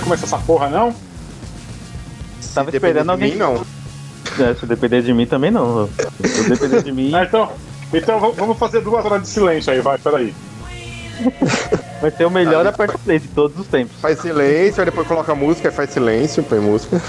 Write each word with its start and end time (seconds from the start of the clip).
vai 0.00 0.04
começar 0.04 0.26
essa 0.26 0.38
porra, 0.38 0.68
não? 0.68 0.94
Tava 2.54 2.70
esperando 2.70 3.10
alguém. 3.10 3.32
Mim, 3.32 3.38
não. 3.38 3.64
É, 4.38 4.54
se 4.54 4.66
depender 4.66 5.02
de 5.02 5.12
mim 5.12 5.26
também 5.26 5.50
não. 5.50 5.88
Se 6.24 6.48
depender 6.48 6.82
de 6.82 6.92
mim, 6.92 7.12
Ah, 7.14 7.24
então. 7.24 7.50
Então 7.92 8.32
vamos 8.32 8.56
fazer 8.58 8.80
duas 8.80 9.04
horas 9.04 9.22
de 9.22 9.28
silêncio 9.28 9.72
aí, 9.72 9.80
vai, 9.80 9.98
peraí. 9.98 10.32
vai 12.00 12.10
ser 12.10 12.24
o 12.24 12.30
melhor 12.30 12.64
aperto 12.66 12.98
play 13.00 13.18
de 13.18 13.28
todos 13.28 13.58
os 13.58 13.66
tempos. 13.66 13.96
Faz 14.00 14.20
silêncio, 14.20 14.80
aí 14.80 14.84
depois 14.86 15.06
coloca 15.06 15.32
a 15.32 15.34
música, 15.34 15.68
aí 15.68 15.74
faz 15.74 15.90
silêncio, 15.90 16.42
põe 16.44 16.60
música. 16.60 17.00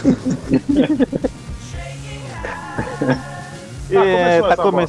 E, 3.89 3.97
Ah, 3.97 4.05
é, 4.05 4.39
começou 4.39 4.49
tá 4.49 4.63
come-. 4.63 4.87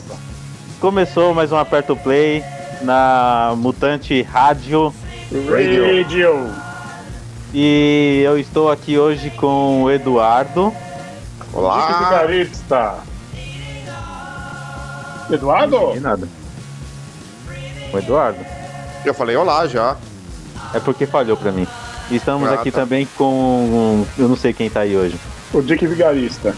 Começou 0.80 1.34
mais 1.34 1.52
um 1.52 1.56
aperto 1.56 1.94
play 1.96 2.42
na 2.82 3.52
Mutante 3.56 4.22
Rádio. 4.22 4.94
Radio. 5.50 5.84
Radio. 5.84 6.71
E 7.52 8.22
eu 8.24 8.38
estou 8.38 8.70
aqui 8.70 8.98
hoje 8.98 9.30
com 9.30 9.82
o 9.82 9.90
Eduardo. 9.90 10.70
Dick 10.70 11.50
Olá! 11.52 11.98
Vigarista. 11.98 12.94
Eduardo? 15.30 15.92
E 15.94 16.00
nada. 16.00 16.26
O 17.92 17.98
Eduardo. 17.98 18.38
Eu 19.04 19.12
falei 19.12 19.36
olá 19.36 19.66
já. 19.66 19.96
É 20.72 20.80
porque 20.80 21.06
falhou 21.06 21.36
pra 21.36 21.52
mim. 21.52 21.66
E 22.10 22.16
estamos 22.16 22.48
Ah, 22.48 22.54
aqui 22.54 22.70
tá. 22.70 22.80
também 22.80 23.06
com. 23.18 24.06
Eu 24.18 24.28
não 24.28 24.36
sei 24.36 24.52
quem 24.52 24.70
tá 24.70 24.80
aí 24.80 24.96
hoje. 24.96 25.18
O 25.52 25.60
Dick 25.60 25.86
Vigarista. 25.86 26.54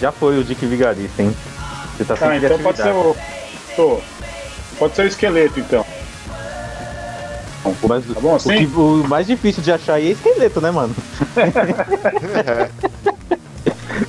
Já 0.00 0.12
foi 0.12 0.38
o 0.38 0.44
Dick 0.44 0.64
Vigarista, 0.66 1.22
hein? 1.22 1.36
Você 1.96 2.04
tá 2.04 2.16
sem 2.16 2.28
Ah, 2.28 2.36
então 2.36 2.58
pode 2.60 2.78
ser 2.78 2.92
o. 2.92 3.16
Tô. 3.74 3.98
Pode 4.78 4.94
ser 4.94 5.02
o 5.02 5.06
esqueleto, 5.06 5.58
então. 5.58 5.84
Mas 7.88 8.04
Tá 8.06 8.20
bom 8.20 8.32
o, 8.32 8.36
assim? 8.36 8.66
que- 8.66 8.76
o 8.76 9.04
mais 9.08 9.26
difícil 9.26 9.62
de 9.62 9.72
achar 9.72 9.94
aí 9.94 10.08
é 10.08 10.12
esqueleto, 10.12 10.60
né, 10.60 10.70
mano? 10.70 10.94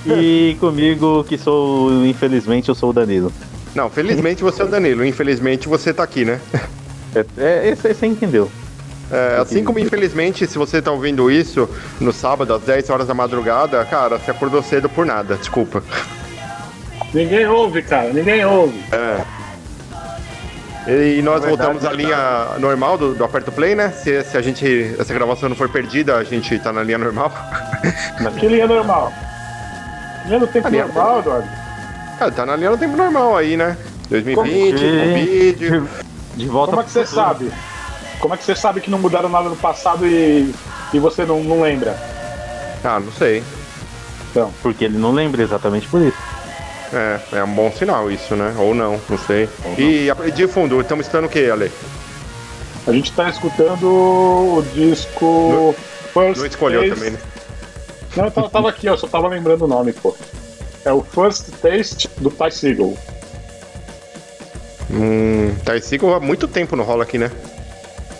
e 0.05 0.57
comigo, 0.59 1.23
que 1.23 1.37
sou, 1.37 2.05
infelizmente, 2.05 2.69
eu 2.69 2.75
sou 2.75 2.89
o 2.89 2.93
Danilo. 2.93 3.31
Não, 3.75 3.89
felizmente 3.89 4.43
você 4.43 4.61
é 4.61 4.65
o 4.65 4.67
Danilo, 4.67 5.05
infelizmente 5.05 5.67
você 5.67 5.93
tá 5.93 6.03
aqui, 6.03 6.25
né? 6.25 6.39
É, 7.15 7.25
é, 7.37 7.69
esse- 7.69 7.93
você 7.93 8.05
entendeu. 8.07 8.49
É, 9.09 9.37
assim 9.39 9.63
como 9.63 9.79
infelizmente, 9.79 10.45
se 10.45 10.57
você 10.57 10.81
tá 10.81 10.91
ouvindo 10.91 11.31
isso 11.31 11.69
no 11.99 12.11
sábado 12.11 12.53
às 12.53 12.61
10 12.63 12.89
horas 12.89 13.07
da 13.07 13.13
madrugada, 13.13 13.83
cara, 13.85 14.17
você 14.19 14.31
acordou 14.31 14.61
cedo 14.61 14.89
por 14.89 15.05
nada, 15.05 15.35
desculpa. 15.37 15.81
Ninguém 17.13 17.47
ouve, 17.47 17.81
cara, 17.83 18.11
ninguém 18.11 18.43
ouve. 18.43 18.77
É. 18.91 19.21
E 20.87 21.21
nós 21.21 21.41
Na 21.41 21.47
verdade, 21.47 21.73
voltamos 21.73 21.85
à 21.85 21.91
linha 21.91 22.47
normal 22.59 22.97
do, 22.97 23.13
do 23.13 23.23
Aperto 23.23 23.51
Play, 23.51 23.75
né? 23.75 23.89
Se, 23.91 24.23
se 24.23 24.37
a 24.37 24.41
gente. 24.41 24.95
Essa 24.97 25.13
gravação 25.13 25.49
não 25.49 25.55
for 25.55 25.67
perdida, 25.67 26.15
a 26.15 26.23
gente 26.23 26.57
tá 26.59 26.71
na 26.71 26.81
linha 26.83 26.97
normal. 26.97 27.31
Que 28.39 28.47
linha 28.47 28.67
normal? 28.67 29.11
Linha 30.25 30.39
do 30.39 30.47
tempo 30.47 30.69
linha- 30.69 30.85
normal, 30.85 31.19
Eduardo? 31.19 31.47
Cara, 32.17 32.31
tá 32.31 32.45
na 32.45 32.55
linha 32.55 32.71
do 32.71 32.77
tempo 32.77 32.95
normal 32.95 33.35
aí, 33.37 33.57
né? 33.57 33.77
2020, 34.09 34.35
Como 34.35 34.49
que- 34.49 35.51
Covid. 35.51 35.83
De 36.35 36.45
volta 36.47 36.69
Como 36.71 36.81
é 36.81 36.85
que 36.85 36.91
você 36.91 37.05
sabe? 37.05 37.51
Como 38.19 38.33
é 38.33 38.37
que 38.37 38.43
você 38.43 38.55
sabe 38.55 38.79
que 38.81 38.89
não 38.89 38.99
mudaram 38.99 39.27
nada 39.29 39.49
no 39.49 39.55
passado 39.55 40.05
e, 40.07 40.53
e 40.93 40.99
você 40.99 41.25
não, 41.25 41.43
não 41.43 41.61
lembra? 41.61 41.95
Ah, 42.83 42.99
não 42.99 43.11
sei. 43.11 43.43
Porque 44.61 44.85
ele 44.85 44.97
não 44.97 45.11
lembra 45.11 45.41
exatamente 45.41 45.87
por 45.87 46.01
isso. 46.01 46.17
É, 46.93 47.19
é 47.39 47.43
um 47.43 47.53
bom 47.53 47.71
sinal 47.71 48.09
isso, 48.09 48.35
né? 48.35 48.55
Ou 48.57 48.73
não, 48.73 48.99
não 49.09 49.17
sei. 49.17 49.49
E 49.77 50.09
a- 50.09 50.29
de 50.29 50.47
fundo, 50.47 50.79
estamos 50.79 51.05
escutando 51.05 51.25
o 51.25 51.29
que, 51.29 51.49
Ale? 51.49 51.71
A 52.87 52.91
gente 52.93 53.11
tá 53.11 53.29
escutando 53.29 53.85
o 53.87 54.65
disco. 54.73 55.75
First 56.13 56.37
Não 56.39 56.45
escolheu 56.45 56.81
Taste- 56.81 56.95
também, 56.95 57.11
né? 57.11 57.19
Não, 58.15 58.25
eu 58.25 58.31
tava, 58.31 58.49
tava 58.49 58.69
aqui, 58.69 58.87
ó, 58.87 58.95
só 58.95 59.07
tava 59.07 59.27
lembrando 59.27 59.65
o 59.65 59.67
nome, 59.67 59.91
pô. 59.93 60.15
É 60.85 60.91
o 60.93 61.03
First 61.03 61.49
Taste 61.61 62.09
do 62.17 62.31
Ty 62.31 62.49
Seagull. 62.51 62.97
Hum, 64.89 65.53
tá 65.65 65.75
esse 65.75 65.97
há 66.15 66.19
muito 66.19 66.47
tempo 66.47 66.75
no 66.77 66.83
rola 66.83 67.03
aqui, 67.03 67.17
né? 67.17 67.29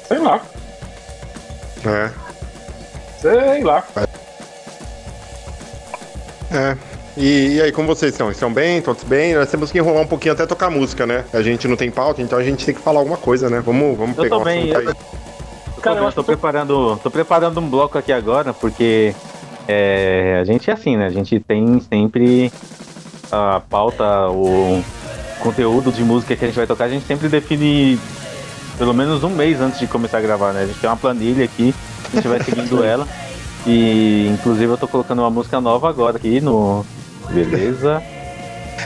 Sei 0.09 0.17
lá, 0.19 0.41
É. 1.85 2.09
sei 3.21 3.63
lá. 3.63 3.85
É. 6.51 6.77
E, 7.17 7.55
e 7.55 7.61
aí, 7.61 7.71
como 7.71 7.87
vocês 7.87 8.11
estão? 8.11 8.29
Estão 8.29 8.53
bem? 8.53 8.79
Todos 8.81 9.03
bem? 9.03 9.33
Nós 9.33 9.49
temos 9.49 9.71
que 9.71 9.79
enrolar 9.79 10.03
um 10.03 10.07
pouquinho 10.07 10.33
até 10.35 10.45
tocar 10.45 10.69
música, 10.69 11.05
né? 11.07 11.25
A 11.33 11.41
gente 11.41 11.67
não 11.67 11.75
tem 11.75 11.89
pauta, 11.89 12.21
então 12.21 12.37
a 12.37 12.43
gente 12.43 12.63
tem 12.63 12.75
que 12.75 12.81
falar 12.81 12.99
alguma 12.99 13.17
coisa, 13.17 13.49
né? 13.49 13.59
Vamos, 13.65 13.97
vamos 13.97 14.15
Eu 14.17 14.23
pegar 14.23 14.35
tô 14.35 14.41
um 14.41 14.45
bem, 14.45 14.71
assunto 14.71 14.73
eu 14.83 14.89
aí. 14.89 14.95
Tô, 15.75 15.81
Cara, 15.81 15.99
eu 15.99 16.05
tô, 16.05 16.11
tô- 16.11 16.23
preparando, 16.23 16.99
tô 17.01 17.09
preparando 17.09 17.59
um 17.59 17.67
bloco 17.67 17.97
aqui 17.97 18.11
agora, 18.11 18.53
porque 18.53 19.15
é, 19.67 20.37
a 20.39 20.43
gente 20.43 20.69
é 20.69 20.73
assim, 20.73 20.95
né? 20.95 21.07
A 21.07 21.09
gente 21.09 21.39
tem 21.39 21.79
sempre 21.79 22.51
a 23.31 23.61
pauta, 23.67 24.29
o 24.29 24.83
conteúdo 25.39 25.91
de 25.91 26.03
música 26.03 26.35
que 26.35 26.43
a 26.45 26.47
gente 26.47 26.57
vai 26.57 26.67
tocar, 26.67 26.85
a 26.85 26.89
gente 26.89 27.05
sempre 27.07 27.27
define 27.29 27.99
pelo 28.77 28.93
menos 28.93 29.23
um 29.23 29.29
mês 29.29 29.59
antes 29.59 29.79
de 29.79 29.87
começar 29.87 30.19
a 30.19 30.21
gravar, 30.21 30.53
né? 30.53 30.63
A 30.63 30.65
gente 30.67 30.79
tem 30.79 30.89
uma 30.89 30.95
planilha 30.97 31.45
aqui, 31.45 31.73
a 32.11 32.15
gente 32.15 32.27
vai 32.27 32.43
seguindo 32.43 32.81
ela. 32.85 33.07
E 33.65 34.29
inclusive 34.33 34.71
eu 34.71 34.77
tô 34.77 34.87
colocando 34.87 35.19
uma 35.19 35.31
música 35.31 35.59
nova 35.59 35.89
agora 35.89 36.17
aqui 36.17 36.39
no. 36.39 36.85
Beleza. 37.29 38.01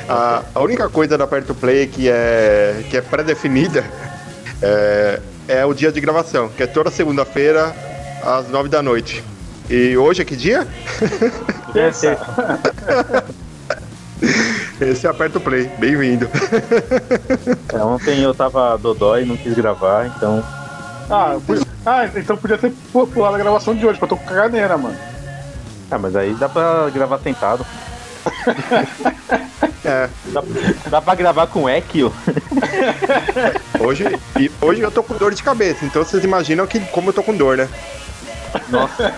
A, 0.07 0.41
a 0.55 0.59
única 0.61 0.89
coisa 0.89 1.17
da 1.17 1.23
Aperto 1.25 1.53
Play 1.53 1.87
que 1.87 2.09
é, 2.09 2.83
que 2.89 2.97
é 2.97 3.01
pré-definida 3.01 3.83
é, 4.61 5.19
é 5.47 5.65
o 5.65 5.73
dia 5.73 5.91
de 5.91 5.99
gravação, 6.01 6.49
que 6.49 6.63
é 6.63 6.67
toda 6.67 6.89
segunda-feira, 6.89 7.73
às 8.23 8.47
nove 8.49 8.69
da 8.69 8.81
noite. 8.81 9.23
E 9.69 9.95
hoje 9.97 10.21
é 10.21 10.25
que 10.25 10.35
dia? 10.35 10.67
Terça. 11.73 12.17
Esse 14.81 15.05
é 15.05 15.09
Aperto 15.09 15.39
Play. 15.39 15.69
Bem-vindo. 15.77 16.27
É, 17.71 17.77
ontem 17.77 18.21
eu 18.21 18.33
tava 18.33 18.77
dodói 18.77 19.23
e 19.23 19.25
não 19.25 19.37
quis 19.37 19.53
gravar, 19.53 20.07
então. 20.07 20.43
Ah, 21.09 21.31
eu 21.33 21.41
podia- 21.41 21.65
ah, 21.85 22.09
então 22.15 22.35
podia 22.37 22.57
ter 22.57 22.71
pu- 22.91 23.07
pulado 23.07 23.35
a 23.35 23.39
gravação 23.39 23.75
de 23.75 23.85
hoje, 23.85 23.97
que 23.99 24.03
eu 24.03 24.07
tô 24.09 24.17
com 24.17 24.25
caganeira, 24.25 24.77
mano. 24.77 24.95
Ah, 25.89 25.97
mas 25.97 26.15
aí 26.15 26.33
dá 26.33 26.49
pra 26.49 26.89
gravar 26.89 27.19
sentado. 27.19 27.65
É, 29.83 30.07
Dá, 30.27 30.43
dá 30.89 31.01
pra 31.01 31.15
gravar 31.15 31.47
com 31.47 31.69
Equio? 31.69 32.13
hoje, 33.79 34.05
hoje 34.61 34.81
eu 34.81 34.91
tô 34.91 35.01
com 35.03 35.15
dor 35.15 35.33
de 35.33 35.41
cabeça, 35.43 35.85
então 35.85 36.03
vocês 36.03 36.23
imaginam 36.23 36.67
que, 36.67 36.79
como 36.79 37.09
eu 37.09 37.13
tô 37.13 37.23
com 37.23 37.35
dor, 37.35 37.57
né? 37.57 37.67
Nossa, 38.69 39.13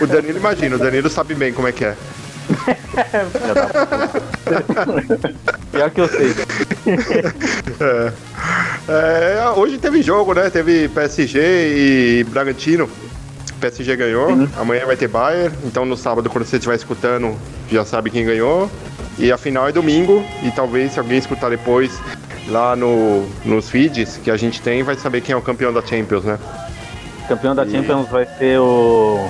O 0.00 0.06
Danilo 0.06 0.38
imagina, 0.38 0.76
o 0.76 0.78
Danilo 0.78 1.10
sabe 1.10 1.34
bem 1.34 1.52
como 1.52 1.68
é 1.68 1.72
que 1.72 1.84
é. 1.84 1.96
Pior 5.70 5.90
que 5.90 6.00
eu 6.00 6.08
sei. 6.08 6.34
É, 8.88 9.48
hoje 9.56 9.78
teve 9.78 10.02
jogo, 10.02 10.34
né? 10.34 10.50
Teve 10.50 10.88
PSG 10.88 11.38
e 11.40 12.24
Bragantino. 12.24 12.88
PSG 13.62 13.96
ganhou, 13.96 14.28
amanhã 14.58 14.84
vai 14.84 14.96
ter 14.96 15.06
Bayern, 15.06 15.56
então 15.64 15.84
no 15.84 15.96
sábado, 15.96 16.28
quando 16.28 16.44
você 16.44 16.56
estiver 16.56 16.74
escutando, 16.74 17.36
já 17.70 17.84
sabe 17.84 18.10
quem 18.10 18.24
ganhou. 18.24 18.68
E 19.18 19.30
a 19.30 19.38
final 19.38 19.68
é 19.68 19.72
domingo, 19.72 20.24
e 20.42 20.50
talvez 20.50 20.92
se 20.92 20.98
alguém 20.98 21.18
escutar 21.18 21.48
depois 21.48 22.00
lá 22.48 22.74
no, 22.74 23.24
nos 23.44 23.70
feeds 23.70 24.16
que 24.16 24.30
a 24.30 24.36
gente 24.36 24.60
tem, 24.60 24.82
vai 24.82 24.96
saber 24.96 25.20
quem 25.20 25.32
é 25.32 25.36
o 25.36 25.42
campeão 25.42 25.72
da 25.72 25.80
Champions, 25.80 26.24
né? 26.24 26.38
O 27.24 27.28
campeão 27.28 27.54
da 27.54 27.64
Champions 27.64 28.08
vai 28.08 28.26
ser 28.26 28.58
o. 28.58 29.28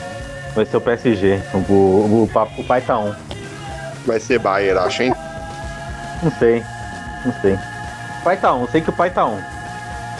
Vai 0.54 0.64
ser 0.64 0.76
o 0.76 0.80
PSG. 0.80 1.40
O, 1.52 1.72
o, 1.72 2.30
o, 2.34 2.40
o 2.58 2.64
pai 2.64 2.80
tá 2.80 2.98
um. 2.98 3.14
Vai 4.06 4.18
ser 4.18 4.38
Bayern, 4.38 4.78
acho, 4.78 5.02
hein? 5.02 5.14
Não 6.22 6.32
sei. 6.38 6.62
Não 7.26 7.34
sei. 7.42 7.58
Pai 8.24 8.36
tá 8.36 8.54
um, 8.54 8.66
sei 8.68 8.80
que 8.80 8.90
o 8.90 8.92
pai 8.92 9.10
tá 9.10 9.26
um. 9.26 9.38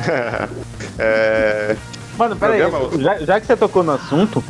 é, 0.99 1.77
Mano, 2.19 2.37
pera 2.37 2.55
aí, 2.55 2.61
Programa- 2.63 3.03
já, 3.03 3.19
já 3.19 3.41
que 3.41 3.47
você 3.47 3.57
tocou 3.57 3.83
no 3.83 3.93
assunto, 3.93 4.43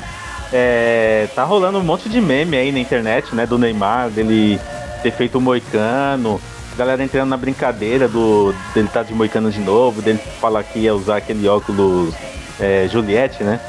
é, 0.52 1.28
tá 1.34 1.44
rolando 1.44 1.78
um 1.78 1.82
monte 1.84 2.08
de 2.08 2.20
meme 2.20 2.56
aí 2.56 2.72
na 2.72 2.78
internet, 2.78 3.34
né? 3.34 3.46
Do 3.46 3.58
Neymar, 3.58 4.10
dele 4.10 4.60
ter 5.02 5.12
feito 5.12 5.38
o 5.38 5.40
Moicano. 5.40 6.40
Galera 6.76 7.02
entrando 7.04 7.28
na 7.28 7.36
brincadeira 7.36 8.08
do 8.08 8.54
dele 8.74 8.88
tá 8.90 9.02
de 9.02 9.12
moicano 9.12 9.50
de 9.50 9.60
novo, 9.60 10.00
dele 10.00 10.18
falar 10.40 10.62
que 10.64 10.78
ia 10.78 10.94
usar 10.94 11.18
aquele 11.18 11.46
óculos 11.46 12.14
é, 12.58 12.88
Juliette, 12.90 13.44
né? 13.44 13.60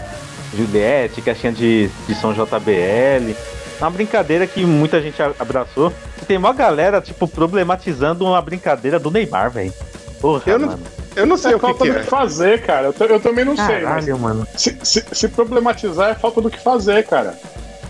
Juliette, 0.55 1.21
caixinha 1.21 1.51
de, 1.51 1.89
de 2.07 2.15
som 2.15 2.31
JBL. 2.33 3.35
Uma 3.79 3.89
brincadeira 3.89 4.47
que 4.47 4.63
muita 4.65 5.01
gente 5.01 5.21
abraçou. 5.37 5.91
E 6.21 6.25
tem 6.25 6.37
uma 6.37 6.53
galera, 6.53 7.01
tipo, 7.01 7.27
problematizando 7.27 8.23
uma 8.25 8.41
brincadeira 8.41 8.97
do 8.99 9.11
Neymar, 9.11 9.51
velho. 9.51 9.73
Porra, 10.21 10.41
Eu 10.45 10.59
não- 10.59 10.67
mano. 10.67 10.83
Eu 11.15 11.25
não 11.25 11.37
sei 11.37 11.53
É 11.53 11.55
o 11.55 11.59
que, 11.59 11.65
falta 11.65 11.83
que 11.83 11.91
do 11.91 11.97
é. 11.97 12.01
que 12.01 12.09
fazer, 12.09 12.61
cara. 12.63 12.87
Eu, 12.97 13.07
eu 13.07 13.19
também 13.19 13.45
não 13.45 13.55
sei, 13.55 13.81
Caralho, 13.81 14.19
mano. 14.19 14.47
se, 14.55 14.77
se- 14.83 15.05
se 15.11 15.27
problematizar 15.29 16.09
é 16.11 16.15
falta 16.15 16.41
do 16.41 16.49
que 16.49 16.59
fazer, 16.59 17.05
cara. 17.05 17.37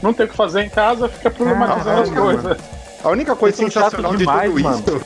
Não 0.02 0.14
tem 0.14 0.26
o 0.26 0.30
que 0.30 0.36
fazer 0.36 0.62
em 0.64 0.70
casa, 0.70 1.08
fica 1.08 1.32
problematizando 1.32 2.02
as 2.02 2.10
coisas. 2.10 2.58
A 3.04 3.10
única 3.10 3.36
coisa 3.36 3.56
sensacional 3.58 4.12
chato 4.12 4.18
de 4.18 4.26
demais, 4.26 4.52
tudo 4.52 4.64
mano. 4.64 4.84
isso. 4.86 5.02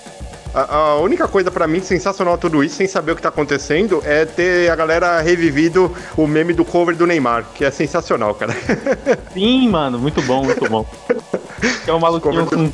A, 0.53 0.75
a 0.75 0.95
única 1.01 1.27
coisa 1.27 1.51
pra 1.51 1.67
mim 1.67 1.81
sensacional 1.81 2.35
de 2.35 2.41
tudo 2.41 2.63
isso, 2.63 2.75
sem 2.77 2.87
saber 2.87 3.11
o 3.11 3.15
que 3.15 3.21
tá 3.21 3.29
acontecendo, 3.29 4.01
é 4.03 4.25
ter 4.25 4.71
a 4.71 4.75
galera 4.75 5.19
revivido 5.21 5.93
o 6.15 6.25
meme 6.25 6.53
do 6.53 6.65
cover 6.65 6.95
do 6.95 7.05
Neymar, 7.05 7.45
que 7.53 7.63
é 7.65 7.69
sensacional, 7.69 8.33
cara. 8.33 8.55
Sim, 9.33 9.69
mano, 9.69 9.99
muito 9.99 10.21
bom, 10.23 10.43
muito 10.43 10.67
bom. 10.67 10.85
É 11.85 11.93
um 11.93 11.99
maluquinho 11.99 12.45
com. 12.47 12.71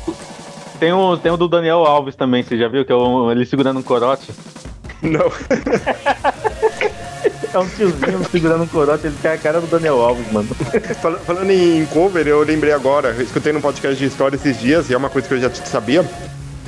Tem 0.78 0.92
o, 0.92 1.16
tem 1.16 1.30
o 1.32 1.36
do 1.36 1.48
Daniel 1.48 1.84
Alves 1.84 2.16
também, 2.16 2.42
você 2.42 2.56
já 2.56 2.68
viu? 2.68 2.84
Que 2.84 2.92
é 2.92 2.94
o- 2.94 3.30
ele 3.30 3.44
segurando 3.44 3.80
um 3.80 3.82
corote. 3.82 4.30
Não. 5.04 5.30
É 7.52 7.58
um 7.58 7.68
tiozinho 7.68 8.24
segurando 8.32 8.64
um 8.64 8.66
corote, 8.66 9.06
ele 9.06 9.14
tem 9.22 9.30
a 9.30 9.38
cara 9.38 9.60
do 9.60 9.68
Daniel 9.68 10.00
Alves, 10.00 10.26
mano. 10.32 10.48
Fal- 11.00 11.18
Falando 11.20 11.50
em 11.52 11.86
cover, 11.86 12.26
eu 12.26 12.42
lembrei 12.42 12.72
agora, 12.72 13.10
eu 13.16 13.22
escutei 13.22 13.52
num 13.52 13.60
podcast 13.60 13.96
de 13.96 14.06
história 14.06 14.34
esses 14.34 14.58
dias, 14.58 14.90
e 14.90 14.94
é 14.94 14.96
uma 14.96 15.08
coisa 15.08 15.28
que 15.28 15.34
eu 15.34 15.40
já 15.40 15.48
sabia, 15.54 16.04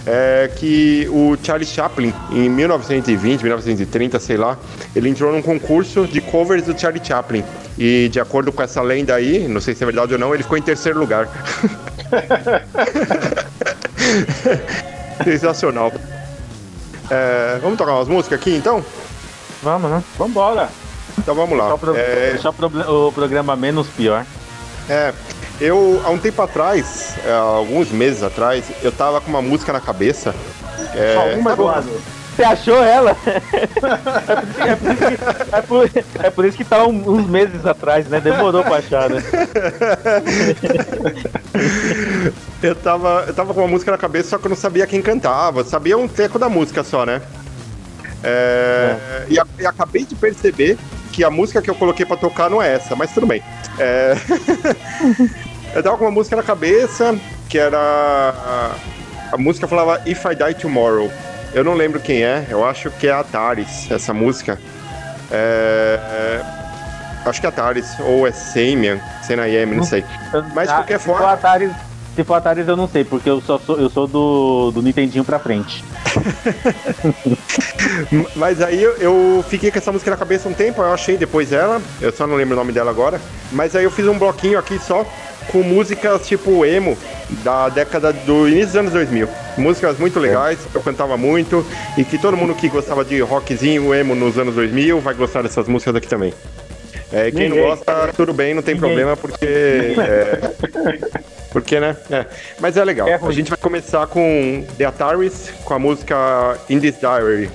é 0.07 0.49
que 0.55 1.09
o 1.11 1.37
Charlie 1.43 1.67
Chaplin, 1.67 2.15
em 2.31 2.49
1920, 2.49 3.43
1930, 3.43 4.21
sei 4.21 4.37
lá, 4.37 4.57
ele 4.95 5.09
entrou 5.09 5.33
num 5.33 5.43
concurso 5.43 6.07
de 6.07 6.21
covers 6.21 6.63
do 6.63 6.79
Charlie 6.79 7.05
Chaplin. 7.05 7.43
E 7.77 8.09
de 8.09 8.21
acordo 8.21 8.53
com 8.53 8.63
essa 8.63 8.81
lenda 8.81 9.13
aí, 9.17 9.49
não 9.49 9.61
sei 9.61 9.75
se 9.75 9.83
é 9.83 9.87
verdade 9.87 10.13
ou 10.13 10.21
não, 10.21 10.33
ele 10.33 10.45
ficou 10.45 10.57
em 10.57 10.63
terceiro 10.63 11.01
lugar. 11.01 11.27
Sensacional. 15.25 15.93
É, 17.11 17.59
vamos 17.63 17.79
tocar 17.79 17.93
umas 17.95 18.09
músicas 18.09 18.39
aqui 18.41 18.57
então? 18.57 18.85
Vamos, 19.63 19.91
né? 19.91 20.03
Vambora. 20.19 20.69
Então 21.19 21.35
vamos 21.35 21.57
lá. 21.59 21.65
Deixar 22.33 22.51
o, 22.51 22.53
pro- 22.53 22.81
É, 22.81 22.91
o 22.91 23.13
programa 23.13 23.57
menos 23.57 23.87
pior. 23.89 24.25
É, 24.89 25.13
eu, 25.61 26.01
há 26.05 26.11
um 26.11 26.19
tempo 26.19 26.43
atrás, 26.43 27.15
é, 27.25 27.33
alguns 27.33 27.91
meses 27.91 28.23
atrás, 28.23 28.65
eu 28.83 28.93
tava 28.93 29.21
com 29.21 29.31
uma 29.31 29.41
música 29.43 29.73
na 29.73 29.81
cabeça. 29.81 30.35
É, 30.95 31.15
Só 31.15 31.39
uma, 31.39 31.53
Eduardo. 31.53 31.91
Você 32.37 32.45
achou 32.45 32.85
ela? 32.85 33.17
é, 34.67 34.77
por, 34.77 34.91
isso 34.93 34.99
que- 35.07 35.55
é 35.57 35.61
por- 35.63 35.91
é 36.27 36.31
por 36.31 36.45
isso 36.45 36.57
que 36.59 36.65
tá 36.65 36.87
um- 36.87 37.09
uns 37.11 37.27
meses 37.27 37.65
atrás, 37.65 38.07
né? 38.09 38.21
Demorou 38.21 38.63
pra 38.63 38.77
achar, 38.77 39.09
né? 39.09 39.23
eu, 42.63 42.75
tava, 42.75 43.25
eu 43.27 43.35
tava 43.35 43.53
com 43.55 43.61
uma 43.61 43.69
música 43.69 43.91
na 43.91 43.99
cabeça, 43.99 44.31
só 44.31 44.39
que 44.39 44.47
eu 44.47 44.51
não 44.51 44.57
sabia 44.57 44.87
quem 44.87 45.01
cantava. 45.03 45.61
Eu 45.61 45.65
sabia 45.65 45.97
um 45.99 46.07
teco 46.09 46.39
da 46.39 46.49
música 46.49 46.83
só, 46.85 47.05
né? 47.07 47.21
É, 48.23 48.97
E, 49.29 49.39
a- 49.39 49.47
e 49.59 49.67
acabei 49.67 50.05
de 50.05 50.15
perceber 50.15 50.79
que 51.13 51.23
a 51.25 51.31
música 51.31 51.63
que 51.63 51.71
eu 51.71 51.75
coloquei 51.75 52.05
pra 52.05 52.17
tocar 52.17 52.51
não 52.51 52.61
é 52.63 52.75
essa, 52.75 52.95
mas 52.97 53.13
tudo 53.13 53.27
bem. 53.27 53.43
É, 53.79 54.15
eu 55.75 55.83
tava 55.83 55.97
com 55.97 56.05
uma 56.05 56.11
música 56.11 56.37
na 56.37 56.43
cabeça 56.43 57.17
que 57.49 57.59
era. 57.59 57.79
A, 57.79 58.71
a 59.33 59.37
música 59.39 59.67
falava 59.69 60.01
If 60.07 60.25
I 60.25 60.35
Die 60.35 60.55
Tomorrow. 60.61 61.11
Eu 61.55 61.65
não 61.65 61.75
lembro 61.75 62.01
quem 62.01 62.23
é, 62.25 62.47
eu 62.51 62.65
acho 62.67 62.91
que 62.91 63.07
é 63.07 63.13
Ataris, 63.13 63.91
essa 63.91 64.13
música. 64.13 64.59
É, 65.31 65.99
é, 66.03 67.29
acho 67.29 67.41
que 67.41 67.47
é 67.47 67.49
Ataris, 67.49 67.87
ou 68.01 68.27
é 68.27 68.33
Samian, 68.33 68.99
Senayem, 69.23 69.67
não 69.67 69.83
sei. 69.85 70.05
Mas 70.55 70.69
de 70.69 70.75
qualquer 70.75 70.99
forma. 70.99 71.27
Se 72.17 72.25
for 72.25 72.35
Atari 72.35 72.65
eu 72.67 72.77
não 72.77 72.89
sei, 72.89 73.05
porque 73.05 73.29
eu 73.29 73.43
só 73.43 73.59
sou, 73.59 73.79
eu 73.79 73.91
sou 73.91 74.07
do, 74.07 74.71
do 74.71 74.81
Nintendinho 74.81 75.23
pra 75.23 75.39
frente. 75.39 75.85
Mas 78.35 78.63
aí 78.63 78.83
eu, 78.83 78.97
eu 78.97 79.45
fiquei 79.47 79.71
com 79.71 79.77
essa 79.79 79.93
música 79.93 80.11
na 80.11 80.17
cabeça 80.17 80.49
um 80.49 80.55
tempo, 80.55 80.81
eu 80.81 80.93
achei 80.93 81.19
depois 81.19 81.53
ela, 81.53 81.81
eu 82.01 82.11
só 82.11 82.27
não 82.27 82.35
lembro 82.37 82.55
o 82.55 82.59
nome 82.59 82.73
dela 82.73 82.91
agora. 82.91 83.21
Mas 83.53 83.77
aí 83.77 83.85
eu 83.85 83.91
fiz 83.91 84.07
um 84.07 84.19
bloquinho 84.19 84.59
aqui 84.59 84.79
só 84.79 85.05
com 85.53 85.63
músicas 85.63 86.27
tipo 86.27 86.65
emo 86.65 86.97
da 87.45 87.69
década 87.69 88.15
do 88.15 88.49
início 88.49 88.69
dos 88.69 88.77
anos 88.77 88.93
2000. 88.95 89.29
Músicas 89.59 89.99
muito 89.99 90.19
legais, 90.19 90.59
eu 90.75 90.81
cantava 90.81 91.19
muito 91.19 91.67
e 91.99 92.05
que 92.05 92.17
todo 92.17 92.35
mundo 92.35 92.55
que 92.55 92.69
gostava 92.71 93.05
de 93.05 93.21
rockzinho 93.21 93.95
emo 93.95 94.15
nos 94.15 94.39
anos 94.39 94.55
2000 94.55 95.01
vai 95.01 95.13
gostar 95.13 95.43
dessas 95.43 95.69
músicas 95.69 95.95
aqui 95.95 96.09
também. 96.09 96.33
É, 97.13 97.31
quem 97.31 97.49
não 97.49 97.57
Ninguém. 97.57 97.71
gosta, 97.71 98.11
tudo 98.17 98.33
bem, 98.33 98.55
não 98.55 98.63
tem 98.63 98.75
Ninguém. 98.75 98.89
problema 98.89 99.17
porque 99.17 99.45
é, 99.47 100.41
porque, 101.57 101.81
né? 101.81 101.97
É. 102.11 102.27
Mas 102.61 102.77
é 102.77 102.85
legal. 102.85 103.09
É 103.09 103.15
a 103.15 103.31
gente 103.31 103.49
vai 103.49 103.57
começar 103.57 104.07
com 104.09 104.63
The 104.77 104.85
Ataris, 104.85 105.55
com 105.65 105.73
a 105.73 105.79
música 105.79 106.59
In 106.69 106.81
This 106.81 106.99
Diary, 106.99 107.51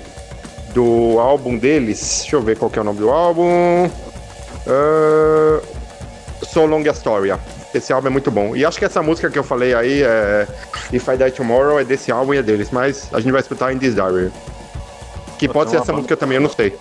do 0.74 1.20
álbum 1.20 1.56
deles. 1.56 2.22
Deixa 2.22 2.36
eu 2.36 2.42
ver 2.42 2.58
qual 2.58 2.72
que 2.72 2.80
é 2.80 2.82
o 2.82 2.86
nome 2.86 2.98
do 2.98 3.12
álbum. 3.12 3.86
Uh, 4.66 5.62
so 6.44 6.66
Long 6.66 6.84
Astoria. 6.90 7.40
Esse 7.76 7.94
álbum 7.94 8.08
é 8.08 8.10
muito 8.10 8.32
bom. 8.32 8.56
E 8.56 8.66
acho 8.66 8.80
que 8.80 8.86
essa 8.86 9.04
música 9.04 9.30
que 9.30 9.38
eu 9.38 9.44
falei 9.44 9.76
aí, 9.76 10.02
é 10.02 10.48
If 10.92 11.08
I 11.08 11.16
Die 11.16 11.32
Tomorrow, 11.34 11.80
é 11.80 11.84
desse 11.84 12.12
álbum 12.12 12.34
e 12.34 12.38
é 12.38 12.42
deles. 12.42 12.72
Mas 12.72 13.08
a 13.14 13.20
gente 13.20 13.32
vai 13.32 13.42
escutar 13.42 13.72
In 13.72 13.78
This 13.78 13.94
Diary. 13.94 14.32
Que 15.38 15.48
pode 15.48 15.70
ser 15.70 15.78
essa 15.78 15.94
música 15.94 16.18
também, 16.18 16.38
eu 16.38 16.42
não 16.42 16.50
sei. 16.50 16.76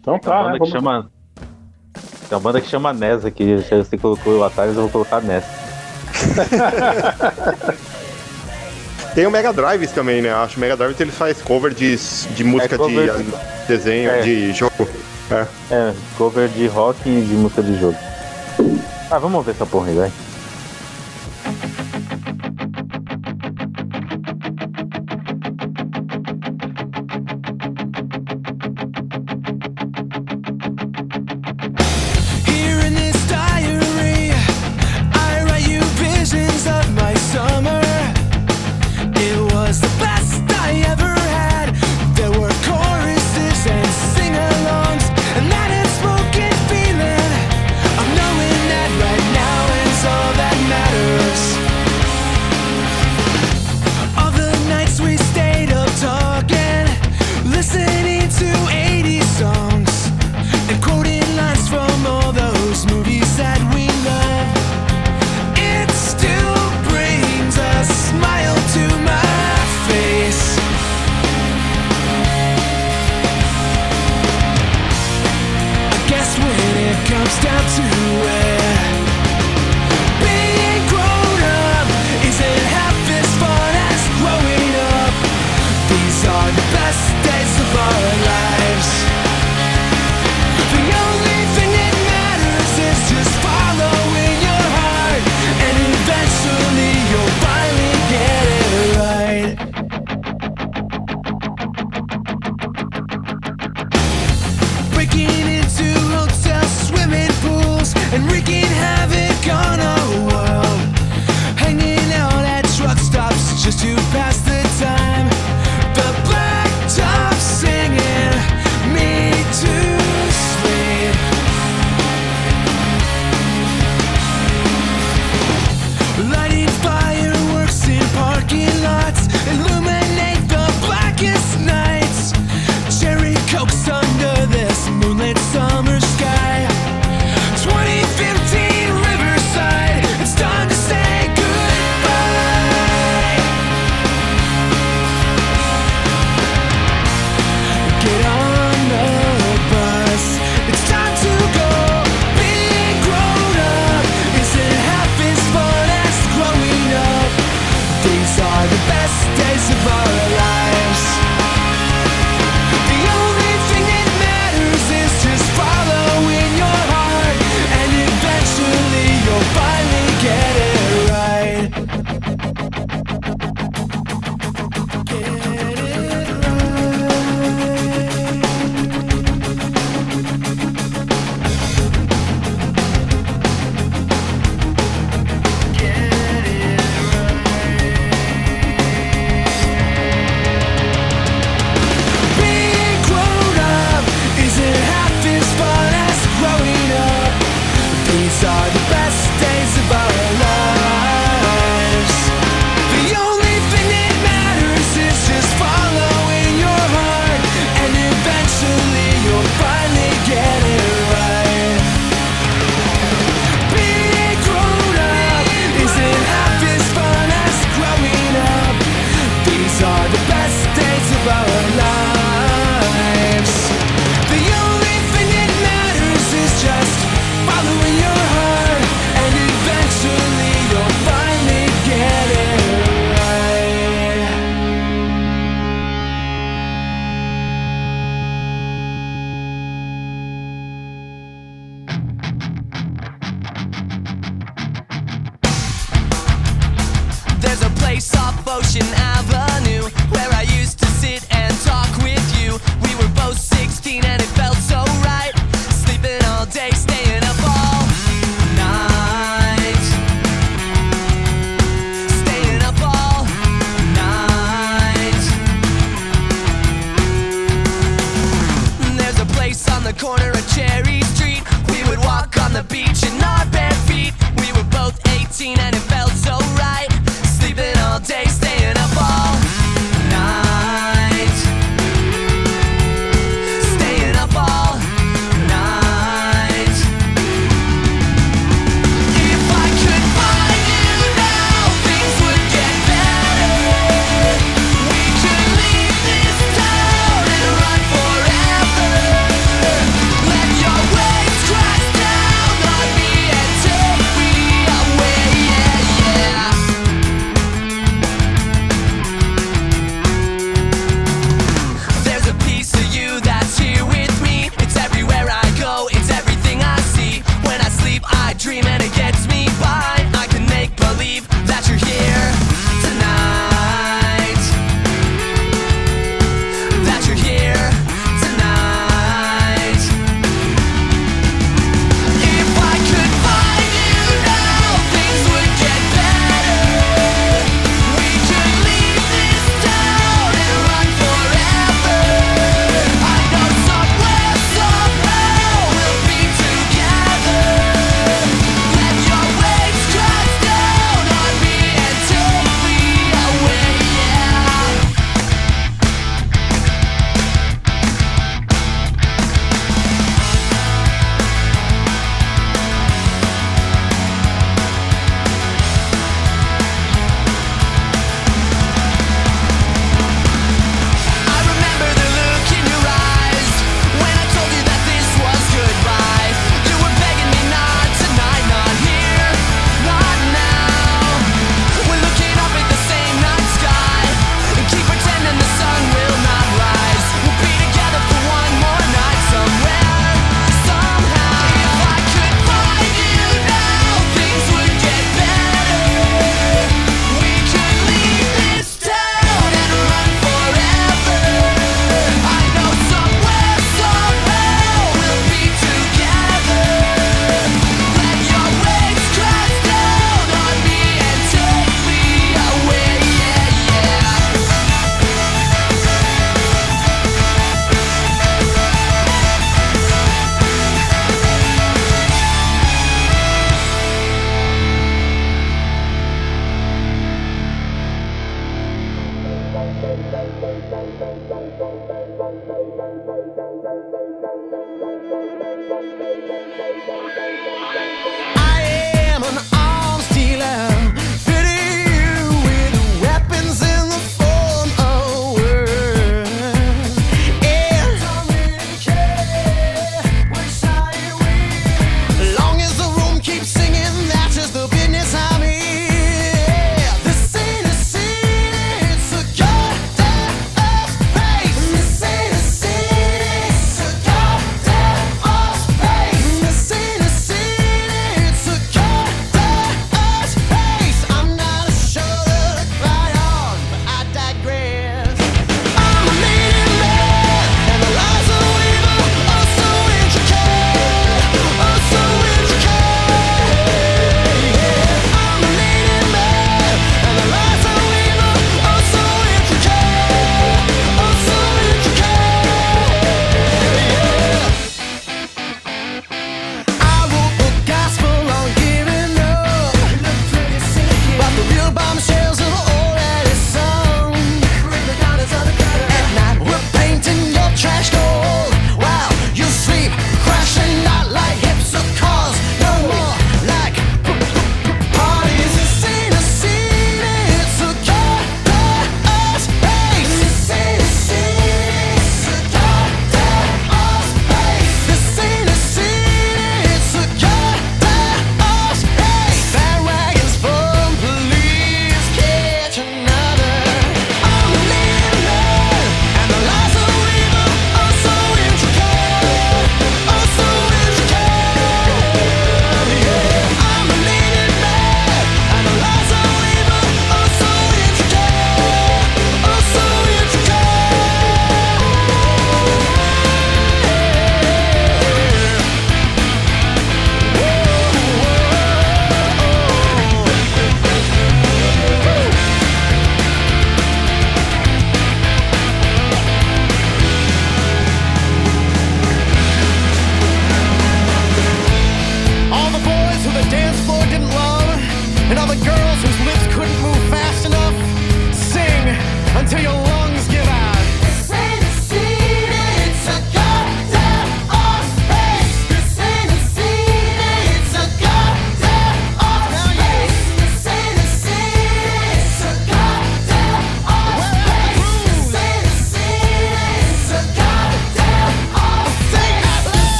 Então 0.00 0.18
tá, 0.20 0.52
né? 0.52 0.58
Vamos... 0.58 0.70
chama. 0.70 1.10
Tem 2.32 2.36
uma 2.38 2.42
banda 2.42 2.62
que 2.62 2.68
chama 2.70 2.94
Nessa 2.94 3.28
aqui. 3.28 3.62
Se 3.68 3.76
você 3.76 3.98
colocou 3.98 4.38
o 4.38 4.42
Atari, 4.44 4.68
eu 4.70 4.74
vou 4.76 4.88
colocar 4.88 5.20
Nessa. 5.20 5.46
Tem 9.14 9.26
o 9.26 9.30
Mega 9.30 9.52
Drive 9.52 9.86
também, 9.88 10.22
né? 10.22 10.32
Acho 10.32 10.54
que 10.54 10.56
o 10.56 10.60
Mega 10.62 10.74
Drive 10.74 10.96
ele 10.98 11.12
faz 11.12 11.42
cover 11.42 11.74
de, 11.74 11.94
de 12.34 12.42
música 12.42 12.78
cover 12.78 13.12
de 13.18 13.22
de- 13.24 13.32
desenho, 13.68 14.10
É. 14.10 14.22
de 14.22 14.50
jogo. 14.54 14.88
É. 15.30 15.44
É, 15.70 15.92
cover 16.16 16.48
de 16.48 16.66
rock 16.68 16.98
e 17.06 17.20
de 17.20 17.34
música 17.34 17.62
de 17.62 17.78
jogo. 17.78 17.98
Ah, 19.10 19.18
vamos 19.18 19.44
ver 19.44 19.50
essa 19.50 19.66
porra 19.66 19.88
aí, 19.88 19.94
vai. 19.94 20.10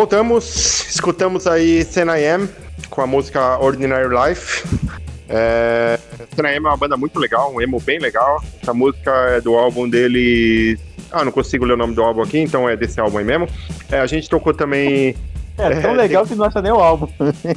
Voltamos, 0.00 0.86
escutamos 0.90 1.46
aí 1.46 1.82
Senayem 1.82 2.46
com 2.90 3.00
a 3.00 3.06
música 3.06 3.56
Ordinary 3.58 4.08
Life. 4.14 4.62
É, 5.26 5.98
Senayem 6.34 6.58
é 6.58 6.60
uma 6.60 6.76
banda 6.76 6.98
muito 6.98 7.18
legal, 7.18 7.50
um 7.54 7.62
emo 7.62 7.80
bem 7.80 7.98
legal. 7.98 8.42
Essa 8.62 8.74
música 8.74 9.10
é 9.30 9.40
do 9.40 9.54
álbum 9.56 9.88
dele. 9.88 10.78
Ah, 11.10 11.24
não 11.24 11.32
consigo 11.32 11.64
ler 11.64 11.72
o 11.72 11.76
nome 11.78 11.94
do 11.94 12.02
álbum 12.02 12.20
aqui, 12.20 12.38
então 12.38 12.68
é 12.68 12.76
desse 12.76 13.00
álbum 13.00 13.16
aí 13.16 13.24
mesmo. 13.24 13.48
É, 13.90 13.98
a 13.98 14.06
gente 14.06 14.28
tocou 14.28 14.52
também. 14.52 15.16
É 15.56 15.80
tão 15.80 15.92
É, 15.92 15.94
legal 15.94 16.26
que 16.26 16.34
não 16.34 16.44
acha 16.44 16.60
nem 16.60 16.72
o 16.72 16.78
álbum. 16.78 17.08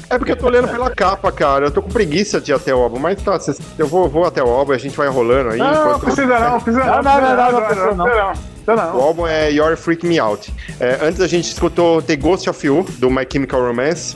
É 0.10 0.18
porque 0.18 0.32
eu 0.32 0.38
tô 0.38 0.48
lendo 0.48 0.70
pela 0.70 0.90
capa, 0.92 1.34
cara. 1.34 1.66
Eu 1.66 1.72
tô 1.72 1.82
com 1.82 1.90
preguiça 1.90 2.40
de 2.40 2.54
ir 2.54 2.56
até 2.56 2.74
o 2.74 2.80
álbum, 2.80 3.00
mas 3.00 3.22
tá, 3.22 3.38
cês- 3.38 3.60
eu 3.78 3.86
vou, 3.86 4.08
vou 4.08 4.24
até 4.24 4.42
o 4.42 4.48
álbum 4.48 4.72
e 4.72 4.76
a 4.78 4.80
gente 4.80 4.96
vai 4.96 5.10
rolando 5.10 5.50
aí. 5.50 5.58
Não, 5.58 5.74
não 5.74 5.82
enquanto- 5.88 6.04
precisa 6.06 6.40
não, 6.40 6.62
precisa 6.62 6.86
Não, 6.86 6.96
não. 6.96 7.04
não, 7.04 7.22
não, 7.22 7.36
não, 7.36 7.52
não, 7.52 7.62
precisa 7.68 7.86
não, 7.88 7.96
não. 7.98 8.06
precisa 8.06 8.24
não. 8.24 8.59
O 8.76 9.02
álbum 9.02 9.28
é 9.28 9.52
Your 9.52 9.76
Freak 9.76 10.06
Me 10.06 10.20
Out. 10.20 10.54
É, 10.80 11.00
antes 11.02 11.22
a 11.22 11.28
gente 11.28 11.46
escutou 11.46 12.02
The 12.02 12.16
Ghost 12.16 12.50
of 12.50 12.66
You, 12.66 12.86
do 12.98 13.10
My 13.10 13.26
Chemical 13.32 13.66
Romance. 13.66 14.16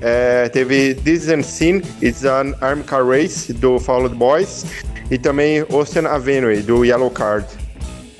É, 0.00 0.48
teve 0.48 0.94
This 0.94 1.28
and 1.28 1.42
Sin, 1.42 1.82
It's 2.02 2.24
an 2.24 2.54
Arm 2.60 2.82
Car 2.82 3.06
Race, 3.06 3.52
do 3.52 3.78
Fall 3.78 4.02
Out 4.02 4.14
Boys. 4.14 4.64
E 5.10 5.18
também 5.18 5.62
Ocean 5.70 6.08
Avenue, 6.08 6.62
do 6.62 6.84
Yellow 6.84 7.10
Card. 7.10 7.46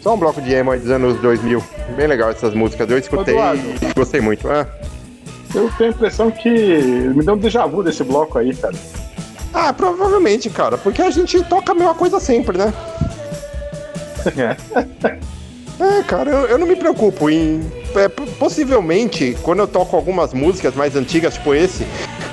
Só 0.02 0.14
um 0.14 0.18
bloco 0.18 0.40
de 0.40 0.52
emo 0.52 0.76
dos 0.76 0.90
anos 0.90 1.20
2000. 1.20 1.62
Bem 1.96 2.06
legal 2.06 2.30
essas 2.30 2.54
músicas. 2.54 2.90
Eu 2.90 2.98
escutei 2.98 3.34
e 3.36 3.94
gostei 3.94 4.20
muito. 4.20 4.48
Ah. 4.50 4.66
Eu 5.54 5.70
tenho 5.76 5.90
a 5.90 5.92
impressão 5.92 6.30
que 6.30 6.48
me 6.48 7.24
deu 7.24 7.34
um 7.34 7.38
déjà 7.38 7.66
vu 7.66 7.82
desse 7.82 8.04
bloco 8.04 8.38
aí, 8.38 8.54
cara. 8.54 8.74
ah, 9.52 9.72
provavelmente, 9.72 10.48
cara. 10.48 10.78
Porque 10.78 11.02
a 11.02 11.10
gente 11.10 11.42
toca 11.44 11.72
a 11.72 11.74
mesma 11.74 11.94
coisa 11.94 12.20
sempre, 12.20 12.58
né? 12.58 12.72
É, 14.36 14.54
cara, 16.06 16.30
eu, 16.30 16.46
eu 16.46 16.58
não 16.58 16.66
me 16.66 16.76
preocupo 16.76 17.30
em. 17.30 17.60
é, 17.96 18.08
possivelmente, 18.08 19.36
quando 19.42 19.60
eu 19.60 19.66
toco 19.66 19.96
algumas 19.96 20.32
músicas 20.34 20.74
mais 20.74 20.94
antigas, 20.94 21.34
tipo 21.34 21.54
esse, 21.54 21.86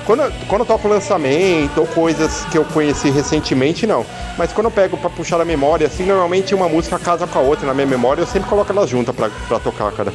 quando 0.06 0.22
eu, 0.22 0.32
quando 0.48 0.60
eu 0.62 0.66
toco 0.66 0.88
lançamento 0.88 1.78
ou 1.78 1.86
coisas 1.86 2.44
que 2.50 2.58
eu 2.58 2.64
conheci 2.64 3.10
recentemente, 3.10 3.86
não. 3.86 4.04
Mas 4.36 4.52
quando 4.52 4.66
eu 4.66 4.70
pego 4.70 4.96
pra 4.96 5.10
puxar 5.10 5.40
a 5.40 5.44
memória, 5.44 5.86
assim, 5.86 6.04
normalmente 6.04 6.54
uma 6.54 6.68
música 6.68 6.98
casa 6.98 7.26
com 7.26 7.38
a 7.38 7.42
outra 7.42 7.66
na 7.66 7.74
minha 7.74 7.86
memória, 7.86 8.22
eu 8.22 8.26
sempre 8.26 8.48
coloco 8.48 8.70
elas 8.70 8.88
juntas 8.90 9.14
pra, 9.14 9.30
pra 9.48 9.58
tocar, 9.58 9.92
cara. 9.92 10.12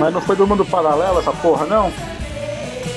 Mas 0.00 0.14
não 0.14 0.20
foi 0.20 0.34
do 0.34 0.46
mundo 0.46 0.64
paralelo 0.64 1.18
essa 1.18 1.32
porra, 1.32 1.66
não? 1.66 1.92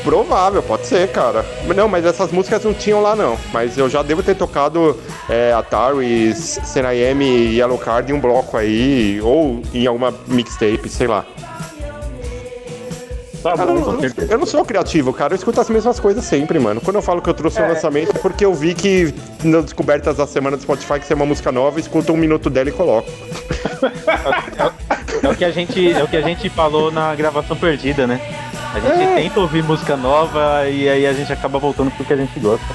Provável, 0.08 0.64
pode 0.64 0.88
ser, 0.88 1.12
cara. 1.12 1.46
Não, 1.76 1.90
mas 1.90 2.06
essas 2.06 2.32
músicas 2.32 2.64
não 2.64 2.74
tinham 2.74 3.02
lá, 3.02 3.14
não. 3.14 3.38
Mas 3.52 3.78
eu 3.78 3.90
já 3.90 4.02
devo 4.02 4.24
ter 4.24 4.36
tocado 4.36 4.98
é, 5.30 5.52
Atari, 5.52 6.34
Senayem 6.34 7.22
e 7.22 7.58
Yellow 7.58 7.78
Card 7.78 8.10
em 8.10 8.16
um 8.16 8.20
bloco 8.22 8.56
aí, 8.56 9.20
ou 9.22 9.62
em 9.74 9.86
alguma 9.86 10.14
mixtape, 10.26 10.88
sei 10.88 11.08
lá. 11.08 11.26
Tá 13.44 13.58
Cara, 13.58 13.70
eu, 13.70 13.82
bom, 13.82 13.92
não, 13.92 14.06
então. 14.06 14.26
eu 14.30 14.38
não 14.38 14.46
sou 14.46 14.64
criativo, 14.64 15.12
cara. 15.12 15.34
Eu 15.34 15.36
escuto 15.36 15.60
as 15.60 15.70
mesmas 15.70 16.00
coisas 16.00 16.24
sempre, 16.24 16.58
mano. 16.58 16.80
Quando 16.80 16.96
eu 16.96 17.02
falo 17.02 17.22
que 17.22 17.30
eu 17.30 17.34
trouxe 17.34 17.62
um 17.62 17.68
lançamento 17.68 18.16
é 18.16 18.20
porque 18.20 18.46
eu 18.46 18.54
vi 18.54 18.74
que 18.74 19.14
nas 19.44 19.66
descobertas 19.66 20.16
da 20.16 20.26
semana 20.26 20.56
do 20.56 20.64
Spotify 20.64 21.02
que 21.02 21.06
você 21.06 21.12
é 21.12 21.18
uma 21.18 21.26
música 21.26 21.52
nova, 21.52 21.82
escuta 21.82 22.14
um 22.14 22.18
minuto 22.18 22.50
dela 22.50 22.70
e 22.70 22.72
coloco. 22.72 23.12
É 25.24 25.30
o 25.30 25.36
que 25.36 25.46
a 25.46 25.52
gente, 25.52 25.92
é 25.92 26.04
o 26.04 26.08
que 26.08 26.16
a 26.16 26.22
gente 26.22 26.48
falou 26.50 26.92
na 26.92 27.16
gravação 27.16 27.58
perdida, 27.58 28.06
né? 28.06 28.22
A 28.74 28.80
gente 28.80 29.02
É. 29.02 29.16
tenta 29.16 29.40
ouvir 29.40 29.64
música 29.64 29.96
nova 29.98 30.68
e 30.70 30.88
aí 30.88 31.06
a 31.08 31.14
gente 31.14 31.32
acaba 31.32 31.58
voltando 31.60 31.90
pro 31.92 32.06
que 32.06 32.14
a 32.14 32.18
gente 32.18 32.40
gosta. 32.40 32.66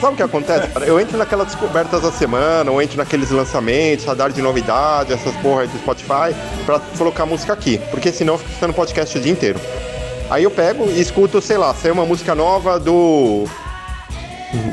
Sabe 0.00 0.14
o 0.14 0.16
que 0.16 0.22
acontece, 0.22 0.68
cara? 0.68 0.86
Eu 0.86 0.98
entro 0.98 1.18
naquelas 1.18 1.46
descobertas 1.48 2.00
da 2.02 2.10
semana, 2.10 2.70
ou 2.70 2.80
entro 2.80 2.96
naqueles 2.96 3.30
lançamentos, 3.30 4.04
radar 4.06 4.30
de 4.32 4.40
novidade, 4.40 5.12
essas 5.12 5.34
porra 5.36 5.62
aí 5.62 5.68
do 5.68 5.78
Spotify, 5.78 6.34
pra 6.64 6.80
colocar 6.96 7.26
música 7.26 7.52
aqui. 7.52 7.78
Porque 7.90 8.10
senão 8.10 8.34
eu 8.34 8.38
fico 8.38 8.50
escutando 8.50 8.72
podcast 8.74 9.18
o 9.18 9.20
dia 9.20 9.32
inteiro. 9.32 9.60
Aí 10.30 10.44
eu 10.44 10.50
pego 10.50 10.84
e 10.86 11.00
escuto, 11.00 11.42
sei 11.42 11.58
lá, 11.58 11.74
saiu 11.74 11.92
uma 11.92 12.06
música 12.06 12.34
nova 12.34 12.78
do. 12.78 13.44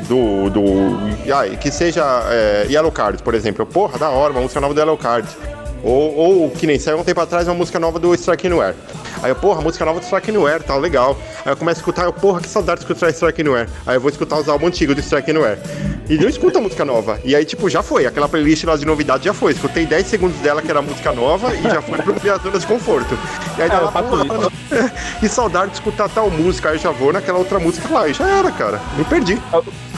Do. 0.08 0.50
do 0.50 0.64
ai, 1.36 1.58
que 1.58 1.72
seja 1.72 2.04
é, 2.30 2.68
Yellow 2.70 2.92
Card, 2.92 3.22
por 3.22 3.34
exemplo. 3.36 3.66
Porra, 3.66 3.98
da 3.98 4.10
hora, 4.10 4.32
uma 4.32 4.42
música 4.42 4.62
nova 4.62 4.74
do 4.74 4.80
Yellow 4.80 4.98
Card. 4.98 5.28
Ou, 5.84 6.16
ou 6.16 6.50
que 6.52 6.66
nem 6.68 6.80
saiu 6.80 7.00
um 7.00 7.04
tempo 7.04 7.22
atrás 7.22 7.48
uma 7.48 7.54
música 7.54 7.80
nova 7.80 8.00
do 8.00 8.14
Strike 8.14 8.48
Anywhere. 8.48 8.76
Aí 9.22 9.32
eu, 9.32 9.36
porra, 9.36 9.62
música 9.62 9.86
nova 9.86 10.00
do 10.00 10.04
Strike 10.04 10.30
Anywhere, 10.30 10.64
tá 10.64 10.76
legal. 10.76 11.18
Aí 11.46 11.52
eu 11.52 11.58
começo 11.58 11.80
a 11.80 11.82
escutar, 11.82 12.06
eu, 12.06 12.14
porra, 12.14 12.42
que 12.42 12.50
saudade 12.50 12.82
de 12.82 12.86
escutar 12.86 13.10
Strike 13.10 13.42
Anywhere. 13.42 13.70
Aí 13.86 13.96
eu 13.96 14.02
vou 14.02 14.10
escutar 14.10 14.38
os 14.38 14.48
álbuns 14.48 14.70
antigos 14.70 14.96
do 14.96 15.02
Strike 15.02 15.32
Anywhere. 15.32 15.60
E 16.10 16.18
não 16.18 16.30
escuta 16.30 16.60
a 16.60 16.62
música 16.62 16.86
nova. 16.86 17.20
E 17.24 17.36
aí, 17.36 17.44
tipo, 17.44 17.70
já 17.70 17.82
foi. 17.84 18.06
Aquela 18.06 18.30
playlist 18.30 18.64
lá 18.64 18.76
de 18.76 18.86
novidade 18.86 19.26
já 19.26 19.34
foi. 19.34 19.52
Escutei 19.52 19.86
10 19.86 20.08
segundos 20.08 20.38
dela, 20.40 20.62
que 20.62 20.70
era 20.70 20.82
música 20.82 21.12
nova, 21.12 21.54
e 21.54 21.62
já 21.64 21.82
foi 21.82 21.98
pro 21.98 22.16
minha 22.22 22.38
zona 22.38 22.60
de 22.60 22.68
conforto. 22.68 23.18
E 23.58 23.62
aí, 23.62 23.70
É, 23.70 24.02
porra, 24.02 24.52
e 25.22 25.28
saudade 25.28 25.72
de 25.72 25.78
escutar 25.78 26.10
tal 26.10 26.30
música. 26.30 26.70
Aí 26.70 26.76
eu 26.76 26.80
já 26.80 26.92
vou 26.92 27.12
naquela 27.12 27.38
outra 27.38 27.60
música 27.60 27.92
lá. 27.94 28.08
E 28.08 28.14
já 28.14 28.28
era, 28.28 28.52
cara. 28.52 28.80
Me 28.98 29.04
perdi. 29.04 29.38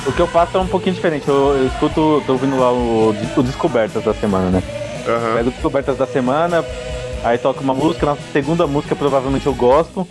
O 0.05 0.11
que 0.11 0.19
eu 0.19 0.27
faço 0.27 0.57
é 0.57 0.59
um 0.59 0.67
pouquinho 0.67 0.95
diferente. 0.95 1.27
Eu, 1.27 1.57
eu 1.57 1.67
escuto, 1.67 2.23
tô 2.25 2.33
ouvindo 2.33 2.57
lá 2.57 2.71
o, 2.71 3.15
o 3.37 3.43
Descobertas 3.43 4.03
da 4.03 4.13
semana, 4.13 4.49
né? 4.49 4.63
Aham. 5.07 5.35
Pego 5.35 5.51
Descobertas 5.51 5.97
da 5.97 6.05
semana, 6.05 6.63
aí 7.23 7.37
toco 7.37 7.63
uma 7.63 7.73
música, 7.73 8.05
na 8.05 8.17
segunda 8.31 8.67
música 8.67 8.95
provavelmente 8.95 9.47
eu 9.47 9.53
gosto, 9.53 10.07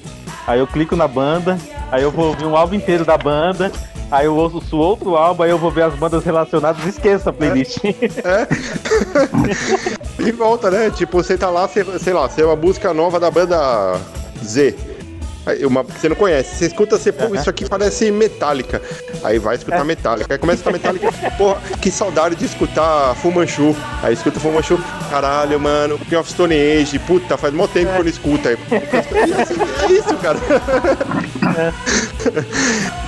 aí 0.46 0.58
eu 0.58 0.66
clico 0.66 0.96
na 0.96 1.08
banda, 1.08 1.58
aí 1.90 2.02
eu 2.02 2.10
vou 2.10 2.28
ouvir 2.28 2.44
um 2.44 2.56
álbum 2.56 2.74
inteiro 2.74 3.04
da 3.04 3.16
banda, 3.16 3.72
aí 4.10 4.26
eu 4.26 4.36
ouço 4.36 4.76
outro 4.76 5.16
álbum, 5.16 5.42
aí 5.42 5.50
eu 5.50 5.58
vou 5.58 5.70
ver 5.70 5.82
as 5.82 5.94
bandas 5.94 6.24
relacionadas 6.24 6.84
e 6.84 6.88
esqueço 6.88 7.28
a 7.28 7.32
playlist. 7.32 7.78
E 10.18 10.32
volta, 10.32 10.70
né? 10.70 10.90
Tipo, 10.90 11.22
você 11.22 11.38
tá 11.38 11.48
lá, 11.48 11.68
sei 11.68 12.12
lá, 12.12 12.28
você 12.28 12.42
é 12.42 12.44
uma 12.44 12.56
música 12.56 12.92
nova 12.92 13.20
da 13.20 13.30
banda 13.30 13.98
Z. 14.44 14.74
Uma 15.66 15.84
que 15.84 16.00
você 16.00 16.08
não 16.08 16.16
conhece. 16.16 16.56
Você 16.56 16.66
escuta, 16.66 16.98
você, 16.98 17.12
pô, 17.12 17.34
isso 17.34 17.48
aqui 17.48 17.68
parece 17.68 18.10
Metallica. 18.10 18.80
Aí 19.22 19.38
vai 19.38 19.56
escutar 19.56 19.84
Metallica. 19.84 20.34
Aí 20.34 20.38
começa 20.38 20.68
a 20.68 20.72
escutar 20.72 20.92
Metallica. 20.92 21.30
Porra, 21.36 21.60
que 21.80 21.90
saudade 21.90 22.36
de 22.36 22.44
escutar 22.44 23.14
Fumanchu. 23.16 23.74
Aí 24.02 24.14
escuta 24.14 24.40
Fumanchu. 24.40 24.78
Caralho, 25.10 25.58
mano, 25.58 25.98
King 25.98 26.16
of 26.16 26.30
Stone 26.30 26.54
Age. 26.54 26.98
Puta, 27.00 27.36
faz 27.36 27.52
mó 27.54 27.66
tempo 27.66 27.92
que 27.92 27.98
eu 27.98 28.04
não 28.04 28.10
escuto. 28.10 28.48
Aí, 28.48 28.56
é 29.88 29.92
isso, 29.92 30.16
cara. 30.16 30.38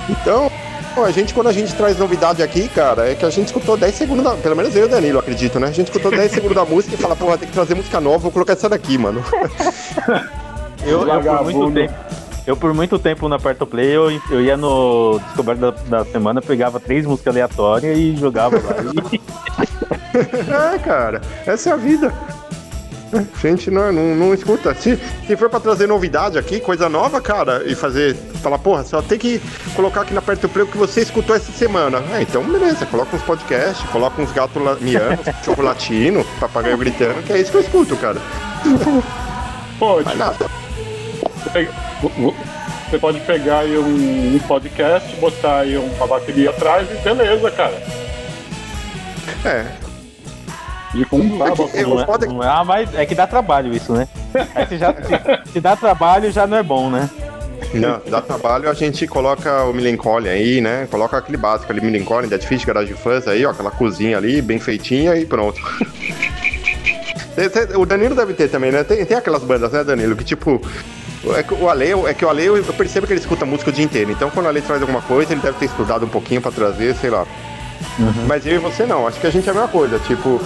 Então, 0.09 0.51
pô, 0.95 1.03
a 1.03 1.11
gente, 1.11 1.33
quando 1.33 1.47
a 1.47 1.53
gente 1.53 1.73
traz 1.75 1.97
novidade 1.97 2.41
aqui, 2.43 2.67
cara, 2.69 3.09
é 3.09 3.15
que 3.15 3.25
a 3.25 3.29
gente 3.29 3.47
escutou 3.47 3.77
10 3.77 3.95
segundos 3.95 4.23
da. 4.23 4.31
Pelo 4.35 4.55
menos 4.55 4.75
eu 4.75 4.83
e 4.83 4.85
o 4.85 4.89
Danilo, 4.89 5.19
acredito, 5.19 5.59
né? 5.59 5.67
A 5.67 5.71
gente 5.71 5.87
escutou 5.87 6.11
10 6.11 6.31
segundos 6.31 6.55
da 6.55 6.65
música 6.65 6.95
e 6.95 6.97
fala, 6.97 7.15
porra, 7.15 7.37
tem 7.37 7.47
que 7.47 7.53
trazer 7.53 7.75
música 7.75 7.99
nova, 7.99 8.17
vou 8.17 8.31
colocar 8.31 8.53
essa 8.53 8.67
daqui, 8.67 8.97
mano. 8.97 9.23
Eu, 10.83 11.07
eu 11.07 11.21
por 11.21 11.43
muito 11.43 11.73
tempo. 11.73 11.93
Eu 12.45 12.57
por 12.57 12.73
muito 12.73 12.97
tempo 12.97 13.27
na 13.29 13.37
Perto 13.37 13.65
Play, 13.67 13.95
eu, 13.95 14.11
eu 14.29 14.41
ia 14.41 14.57
no 14.57 15.19
Descoberta 15.27 15.71
da, 15.71 15.99
da 15.99 16.05
semana, 16.05 16.41
pegava 16.41 16.79
três 16.79 17.05
músicas 17.05 17.33
aleatórias 17.33 17.97
e 17.97 18.15
jogava 18.17 18.55
lá. 18.57 18.75
E- 19.11 19.21
É, 20.73 20.77
cara, 20.79 21.21
essa 21.45 21.69
é 21.69 21.73
a 21.73 21.77
vida. 21.77 22.13
A 23.13 23.23
gente 23.47 23.69
não, 23.69 23.91
não, 23.91 24.15
não 24.15 24.33
escuta. 24.33 24.73
Se, 24.73 24.97
se 25.27 25.35
for 25.35 25.49
pra 25.49 25.59
trazer 25.59 25.85
novidade 25.85 26.37
aqui, 26.37 26.59
coisa 26.61 26.87
nova, 26.87 27.19
cara, 27.19 27.61
e 27.65 27.75
fazer. 27.75 28.15
Falar, 28.41 28.57
porra, 28.57 28.83
só 28.85 29.01
tem 29.01 29.19
que 29.19 29.41
colocar 29.75 30.01
aqui 30.01 30.13
na 30.13 30.21
Perto 30.21 30.47
Play 30.49 30.63
o 30.65 30.67
que 30.67 30.77
você 30.77 31.01
escutou 31.01 31.35
essa 31.35 31.51
semana. 31.51 32.01
É, 32.13 32.21
então 32.21 32.43
beleza, 32.43 32.85
coloca 32.85 33.15
uns 33.15 33.21
podcasts, 33.21 33.87
coloca 33.89 34.21
uns 34.21 34.31
gatos 34.31 34.61
miando, 34.81 35.23
cachorro 35.23 35.61
latino, 35.63 36.25
papagaio 36.39 36.77
gritando, 36.77 37.21
que 37.23 37.33
é 37.33 37.39
isso 37.41 37.51
que 37.51 37.57
eu 37.57 37.61
escuto, 37.61 37.95
cara. 37.97 38.17
Pô, 39.77 40.01
Mas 40.03 40.17
nada. 40.17 40.45
Você 42.89 42.97
pode 42.99 43.19
pegar 43.21 43.59
aí 43.59 43.77
um, 43.77 44.35
um 44.35 44.39
podcast, 44.47 45.15
botar 45.17 45.59
aí 45.59 45.77
uma 45.77 46.07
bateria 46.07 46.49
atrás 46.49 46.87
e 46.91 46.95
beleza, 46.95 47.51
cara. 47.51 47.81
É, 49.45 49.65
De 50.93 51.01
É 51.03 51.05
bota- 51.05 51.77
eu- 51.77 51.89
não, 51.89 52.01
é, 52.01 52.05
foda- 52.05 52.25
não 52.27 52.43
é, 52.43 52.47
ah, 52.47 52.63
mas 52.63 52.93
é 52.95 53.05
que 53.05 53.15
dá 53.15 53.25
trabalho 53.25 53.73
isso, 53.73 53.93
né? 53.93 54.07
Aí 54.55 54.65
se, 54.67 54.77
já, 54.77 54.93
se, 55.45 55.51
se 55.53 55.59
dá 55.61 55.75
trabalho 55.75 56.31
já 56.31 56.45
não 56.45 56.57
é 56.57 56.63
bom, 56.63 56.89
né? 56.89 57.09
Não, 57.73 58.01
dá 58.09 58.19
trabalho, 58.21 58.69
a 58.69 58.73
gente 58.73 59.07
coloca 59.07 59.63
o 59.63 59.73
Millencolin 59.73 60.27
aí, 60.27 60.59
né? 60.59 60.87
Coloca 60.91 61.15
aquele 61.17 61.37
básico 61.37 61.71
ali, 61.71 61.79
Millencolin, 61.79 62.27
Dead 62.27 62.41
Fish, 62.43 62.65
Garage 62.65 62.93
Fuzz 62.93 63.27
aí, 63.27 63.45
ó, 63.45 63.51
aquela 63.51 63.71
cozinha 63.71 64.17
ali, 64.17 64.41
bem 64.41 64.59
feitinha 64.59 65.15
e 65.15 65.25
pronto. 65.25 65.59
O 67.79 67.85
Danilo 67.85 68.13
deve 68.13 68.33
ter 68.33 68.49
também, 68.49 68.71
né? 68.73 68.83
Tem, 68.83 69.05
tem 69.05 69.15
aquelas 69.15 69.41
bandas, 69.41 69.71
né, 69.71 69.83
Danilo, 69.85 70.15
que 70.17 70.23
tipo... 70.23 70.61
É 71.35 71.43
que 71.43 71.53
o 71.53 71.69
Ale, 71.69 71.91
é 72.07 72.13
que 72.13 72.25
o 72.25 72.29
Ale, 72.29 72.45
eu 72.45 72.63
percebo 72.73 73.05
que 73.05 73.13
ele 73.13 73.19
escuta 73.19 73.45
música 73.45 73.69
o 73.69 73.73
dia 73.73 73.85
inteiro. 73.85 74.11
Então, 74.11 74.29
quando 74.29 74.47
o 74.47 74.49
Ale 74.49 74.61
traz 74.61 74.81
alguma 74.81 75.01
coisa, 75.01 75.33
ele 75.33 75.41
deve 75.41 75.57
ter 75.57 75.65
estudado 75.65 76.05
um 76.05 76.09
pouquinho 76.09 76.41
pra 76.41 76.51
trazer, 76.51 76.95
sei 76.95 77.09
lá. 77.09 77.25
Mas 78.27 78.45
eu 78.45 78.55
e 78.55 78.57
você 78.57 78.85
não, 78.85 79.07
acho 79.07 79.19
que 79.19 79.27
a 79.27 79.29
gente 79.29 79.47
é 79.47 79.51
a 79.51 79.53
mesma 79.53 79.67
coisa. 79.67 79.99
Tipo, 79.99 80.41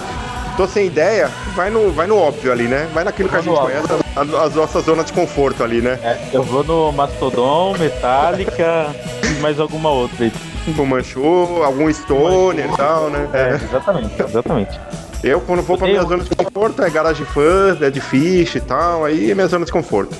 tô 0.57 0.67
sem 0.67 0.87
ideia, 0.87 1.29
vai 1.55 1.69
no, 1.69 1.91
vai 1.91 2.07
no 2.07 2.17
óbvio 2.17 2.51
ali, 2.51 2.63
né? 2.67 2.87
Vai 2.93 3.03
naquilo 3.03 3.29
que 3.29 3.35
a 3.35 3.41
gente 3.41 3.57
conhece, 3.57 3.87
as, 4.15 4.33
as 4.33 4.55
nossas 4.55 4.85
zonas 4.85 5.05
de 5.05 5.13
conforto 5.13 5.63
ali, 5.63 5.81
né? 5.81 5.99
É, 6.03 6.17
eu 6.33 6.43
vou 6.43 6.63
no 6.63 6.91
Mastodon, 6.91 7.75
Metallica 7.77 8.87
e 9.23 9.39
mais 9.41 9.59
alguma 9.59 9.89
outra 9.89 10.25
aí. 10.25 10.31
Tipo 10.65 10.85
Manchu, 10.85 11.61
algum 11.63 11.91
Stoner 11.93 12.65
e 12.65 12.75
tal, 12.75 13.09
né? 13.09 13.27
É, 13.33 13.39
É. 13.51 13.55
exatamente, 13.55 14.21
exatamente. 14.21 14.79
Eu, 15.23 15.39
quando 15.41 15.61
vou 15.61 15.77
pra 15.77 15.87
minha 15.87 16.03
zona 16.03 16.23
de 16.23 16.29
conforto, 16.35 16.83
é 16.83 16.89
Garage 16.89 17.23
Fuzz, 17.25 17.77
Dead 17.79 17.99
Fish 17.99 18.55
e 18.55 18.61
tal, 18.61 19.05
aí 19.05 19.31
é 19.31 19.35
minha 19.35 19.47
zona 19.47 19.65
de 19.65 19.71
conforto. 19.71 20.15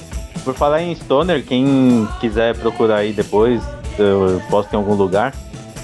Por 0.45 0.53
falar 0.53 0.83
em 0.83 0.93
Stoner, 0.93 1.43
quem 1.43 2.07
quiser 2.21 2.55
procurar 2.55 2.97
aí 2.97 3.11
depois, 3.11 3.61
eu 3.97 4.39
posto 4.49 4.71
em 4.71 4.77
algum 4.77 4.93
lugar. 4.93 5.33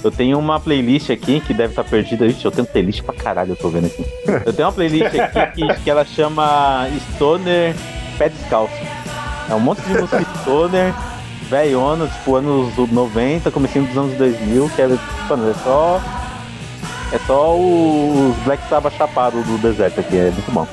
Eu 0.03 0.11
tenho 0.11 0.37
uma 0.37 0.59
playlist 0.59 1.09
aqui 1.09 1.41
que 1.41 1.53
deve 1.53 1.71
estar 1.71 1.83
perdida. 1.83 2.25
Ixi, 2.25 2.45
eu 2.45 2.51
tenho 2.51 2.65
playlist 2.65 3.01
pra 3.03 3.13
caralho, 3.13 3.51
eu 3.51 3.55
tô 3.55 3.69
vendo 3.69 3.87
aqui. 3.87 4.05
Eu 4.45 4.53
tenho 4.53 4.67
uma 4.67 4.73
playlist 4.73 5.07
aqui 5.07 5.65
que, 5.67 5.83
que 5.83 5.89
ela 5.89 6.05
chama 6.05 6.87
Stoner 7.13 7.75
Pé 8.17 8.29
Descalço. 8.29 8.73
É 9.49 9.55
um 9.55 9.59
monte 9.59 9.81
de 9.81 9.93
música 9.93 10.23
Stoner, 10.41 10.93
velhona, 11.49 12.07
tipo 12.07 12.35
anos 12.35 12.75
90, 12.77 13.51
comecinho 13.51 13.85
dos 13.85 13.97
anos 13.97 14.17
2000, 14.17 14.69
que 14.75 14.81
é, 14.81 14.87
mano, 15.27 15.49
é 15.49 15.53
só. 15.63 16.01
É 17.13 17.19
só 17.27 17.57
os 17.57 18.35
Black 18.45 18.63
Sabbath 18.69 18.95
chapados 18.95 19.45
do 19.45 19.57
deserto 19.57 19.99
aqui, 19.99 20.17
é 20.17 20.31
muito 20.31 20.51
bom. 20.51 20.65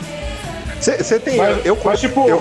Você 0.80 1.18
tem. 1.18 1.36
Mas, 1.36 1.66
eu, 1.66 1.76
mas, 1.84 2.00
tipo, 2.00 2.28
eu, 2.28 2.40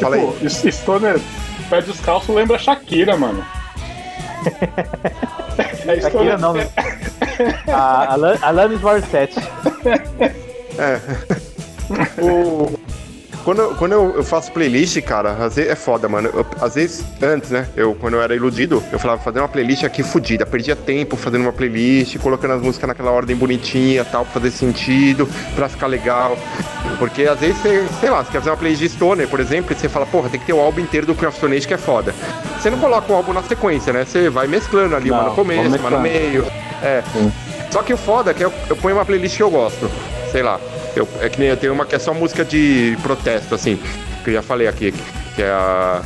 Fala 0.00 0.16
aí. 0.16 0.32
tipo, 0.48 0.72
Stoner 0.72 1.20
pé 1.68 1.82
descalço 1.82 2.32
lembra 2.34 2.58
Shakira, 2.58 3.16
mano. 3.16 3.44
é 5.86 6.00
Shakira 6.00 6.38
não, 6.38 6.52
né? 6.54 6.68
A 7.72 8.12
Alan- 8.12 8.38
Alanis 8.42 8.80
Morissette. 8.80 9.36
O- 12.20 12.78
Quando, 13.44 13.60
eu- 13.62 13.74
quando 13.76 13.92
eu, 13.92 14.14
eu 14.16 14.22
faço 14.22 14.52
playlist, 14.52 15.00
cara, 15.02 15.30
às 15.32 15.56
vezes 15.56 15.70
é 15.70 15.74
foda, 15.74 16.06
mano. 16.08 16.28
Eu- 16.34 16.46
às 16.60 16.74
vezes, 16.74 17.02
antes, 17.22 17.50
né? 17.50 17.66
Eu, 17.76 17.94
quando 17.94 18.14
eu 18.14 18.22
era 18.22 18.34
iludido, 18.34 18.82
eu 18.92 18.98
falava, 18.98 19.22
fazer 19.22 19.38
uma 19.38 19.48
playlist 19.48 19.84
aqui 19.84 20.02
fodida. 20.02 20.44
Perdia 20.44 20.76
tempo 20.76 21.16
fazendo 21.16 21.42
uma 21.42 21.52
playlist, 21.52 22.18
colocando 22.18 22.52
as 22.54 22.60
músicas 22.62 22.88
naquela 22.88 23.10
ordem 23.10 23.34
bonitinha 23.34 24.04
tal, 24.04 24.24
pra 24.24 24.34
fazer 24.34 24.50
sentido, 24.50 25.26
pra 25.54 25.68
ficar 25.68 25.86
legal. 25.86 26.36
Porque 26.98 27.22
às 27.22 27.38
vezes 27.40 27.56
você, 27.58 27.86
sei 28.00 28.10
lá, 28.10 28.22
você 28.24 28.32
quer 28.32 28.38
fazer 28.38 28.50
uma 28.50 28.56
playlist 28.56 28.82
de 28.82 28.88
Stoner, 28.90 29.28
por 29.28 29.40
exemplo, 29.40 29.72
e 29.72 29.74
você 29.80 29.88
fala, 29.88 30.04
porra, 30.04 30.28
tem 30.28 30.38
que 30.40 30.46
ter 30.46 30.52
o 30.52 30.60
álbum 30.60 30.80
inteiro 30.80 31.06
do 31.06 31.14
Queen 31.14 31.28
of 31.28 31.38
Stone 31.38 31.56
Age 31.56 31.66
que 31.66 31.74
é 31.74 31.78
foda. 31.78 32.14
Você 32.60 32.68
não 32.68 32.78
coloca 32.78 33.10
o 33.12 33.16
álbum 33.16 33.32
na 33.32 33.42
sequência, 33.42 33.92
né? 33.92 34.04
Você 34.04 34.28
vai 34.28 34.46
mesclando 34.46 34.94
ali, 34.94 35.10
uma 35.10 35.22
Não, 35.22 35.28
no 35.30 35.34
começo, 35.34 35.76
uma 35.78 35.90
no 35.90 36.00
meio. 36.00 36.44
É. 36.82 37.02
Sim. 37.12 37.32
Só 37.70 37.82
que 37.82 37.94
o 37.94 37.96
foda 37.96 38.30
é 38.30 38.34
que 38.34 38.44
eu, 38.44 38.52
eu 38.68 38.76
ponho 38.76 38.96
uma 38.96 39.04
playlist 39.04 39.36
que 39.36 39.42
eu 39.42 39.50
gosto. 39.50 39.90
Sei 40.32 40.42
lá. 40.42 40.58
Eu, 40.96 41.08
é 41.20 41.28
que 41.28 41.38
nem 41.38 41.48
eu 41.48 41.56
tenho 41.56 41.72
uma 41.72 41.86
que 41.86 41.94
é 41.94 41.98
só 41.98 42.12
música 42.12 42.44
de 42.44 42.96
protesto, 43.02 43.54
assim. 43.54 43.80
Que 44.24 44.30
eu 44.30 44.34
já 44.34 44.42
falei 44.42 44.66
aqui. 44.66 44.92
Que 45.34 45.42
é 45.42 45.50
a. 45.50 46.02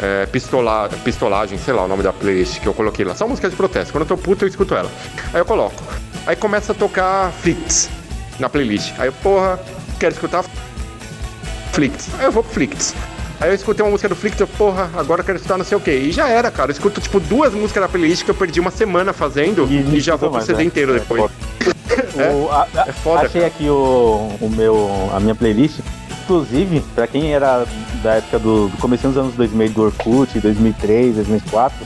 É, 0.00 0.26
pistola, 0.26 0.88
pistolagem, 1.04 1.58
sei 1.58 1.74
lá 1.74 1.84
o 1.84 1.88
nome 1.88 2.02
da 2.02 2.12
playlist 2.12 2.60
que 2.60 2.66
eu 2.66 2.74
coloquei 2.74 3.04
lá. 3.04 3.14
Só 3.14 3.28
música 3.28 3.48
de 3.48 3.54
protesto. 3.54 3.92
Quando 3.92 4.02
eu 4.02 4.08
tô 4.08 4.16
puto, 4.16 4.44
eu 4.44 4.48
escuto 4.48 4.74
ela. 4.74 4.90
Aí 5.32 5.40
eu 5.40 5.44
coloco. 5.44 5.82
Aí 6.26 6.34
começa 6.34 6.72
a 6.72 6.74
tocar 6.74 7.30
Flicts 7.30 7.90
na 8.38 8.48
playlist. 8.48 8.92
Aí 8.98 9.08
eu, 9.08 9.12
porra, 9.12 9.60
quero 10.00 10.14
escutar 10.14 10.44
Flicts. 11.72 12.08
Aí 12.18 12.24
eu 12.24 12.32
vou 12.32 12.42
pro. 12.42 12.66
Aí 13.42 13.48
eu 13.50 13.54
escutei 13.54 13.84
uma 13.84 13.90
música 13.90 14.08
do 14.08 14.14
Flicts, 14.14 14.38
eu, 14.40 14.46
porra, 14.46 14.88
agora 14.96 15.20
eu 15.20 15.24
quero 15.24 15.36
escutar 15.36 15.58
não 15.58 15.64
sei 15.64 15.76
o 15.76 15.80
que. 15.80 15.90
E 15.90 16.12
já 16.12 16.28
era, 16.28 16.48
cara. 16.48 16.70
Eu 16.70 16.72
escuto, 16.74 17.00
tipo, 17.00 17.18
duas 17.18 17.52
músicas 17.52 17.82
da 17.82 17.88
playlist 17.88 18.24
que 18.24 18.30
eu 18.30 18.34
perdi 18.36 18.60
uma 18.60 18.70
semana 18.70 19.12
fazendo 19.12 19.66
e, 19.68 19.96
E 19.96 20.00
já 20.00 20.12
vou 20.14 20.28
pro 20.28 20.34
mais, 20.34 20.44
CD 20.46 20.58
né? 20.58 20.64
inteiro 20.64 20.94
É 20.94 21.00
depois. 21.00 21.22
foda. 21.22 21.32
O- 22.34 22.50
a- 22.50 22.66
a- 22.74 22.88
é 22.88 22.92
foda, 22.92 23.26
Achei 23.26 23.40
cara. 23.40 23.46
aqui 23.52 23.68
o, 23.68 24.30
o 24.40 24.48
meu, 24.56 25.10
a 25.14 25.18
minha 25.18 25.34
playlist. 25.34 25.80
Inclusive, 26.22 26.80
pra 26.94 27.06
quem 27.08 27.34
era 27.34 27.66
da 28.02 28.14
época 28.14 28.38
do, 28.38 28.68
do 28.68 28.76
começo 28.78 29.08
dos 29.08 29.16
anos 29.16 29.34
2000, 29.34 29.70
do 29.70 29.82
Orkut, 29.82 30.38
2003, 30.38 31.16
2004, 31.16 31.84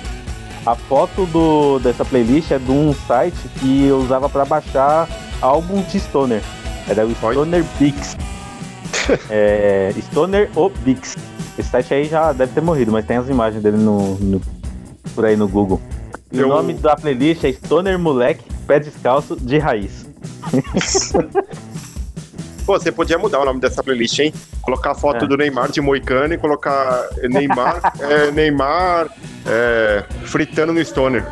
a 0.67 0.75
foto 0.75 1.25
do, 1.27 1.79
dessa 1.79 2.05
playlist 2.05 2.51
é 2.51 2.59
de 2.59 2.71
um 2.71 2.95
site 3.09 3.37
que 3.59 3.87
eu 3.87 3.97
usava 3.99 4.29
pra 4.29 4.45
baixar 4.45 5.09
álbum 5.41 5.81
de 5.83 5.99
Stoner. 5.99 6.43
Era 6.87 7.07
o. 7.07 7.15
Stoner 7.15 7.65
Bix. 7.79 8.17
é, 9.31 9.93
Stoner 10.11 10.51
o 10.55 10.69
Bix. 10.69 11.17
Esse 11.59 11.71
site 11.71 11.95
aí 11.95 12.05
já 12.05 12.33
deve 12.33 12.53
ter 12.53 12.61
morrido, 12.61 12.93
mas 12.93 13.05
tem 13.07 13.17
as 13.17 13.29
imagens 13.29 13.63
dele 13.63 13.77
no, 13.79 14.15
no- 14.17 14.41
por 15.15 15.25
aí 15.25 15.37
no 15.37 15.49
Google. 15.49 15.81
E 16.31 16.39
Eu- 16.39 16.47
o 16.47 16.49
nome 16.51 16.75
da 16.75 16.95
playlist 16.97 17.45
é 17.45 17.53
Stoner 17.53 17.99
Moleque 17.99 18.45
Pé 18.67 18.79
Descalço 18.81 19.37
de 19.37 19.59
Raiz. 19.59 20.07
Pô, 22.67 22.79
você 22.79 22.91
podia 22.91 23.17
mudar 23.17 23.39
o 23.41 23.45
nome 23.45 23.61
dessa 23.61 23.81
playlist, 23.83 24.19
hein? 24.19 24.35
Colocar 24.61 24.91
a 24.91 24.95
foto 24.95 25.25
É. 25.25 25.29
do 25.29 25.37
Neymar 25.37 25.71
de 25.71 25.81
Moicano 25.81 26.35
e 26.35 26.39
colocar 26.39 27.09
Neymar, 27.23 27.93
é, 28.01 28.31
Neymar 28.33 29.07
é, 29.47 30.05
fritando 30.25 30.73
no 30.73 30.85
Stoner. 30.85 31.25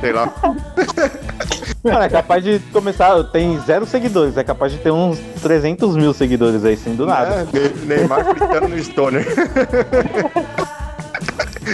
Sei 0.00 0.12
lá. 0.12 0.32
Mano, 1.84 1.98
é 2.02 2.08
capaz 2.08 2.42
de 2.42 2.58
começar. 2.72 3.22
Tem 3.24 3.58
zero 3.60 3.84
seguidores, 3.86 4.36
é 4.36 4.44
capaz 4.44 4.72
de 4.72 4.78
ter 4.78 4.90
uns 4.90 5.18
300 5.42 5.96
mil 5.96 6.14
seguidores 6.14 6.64
aí, 6.64 6.76
sem 6.76 6.94
do 6.94 7.04
nada. 7.06 7.46
É, 7.52 7.58
Ne- 7.58 7.86
Neymar 7.96 8.24
fritando 8.24 8.68
no 8.68 8.78
Stoner. 8.82 9.26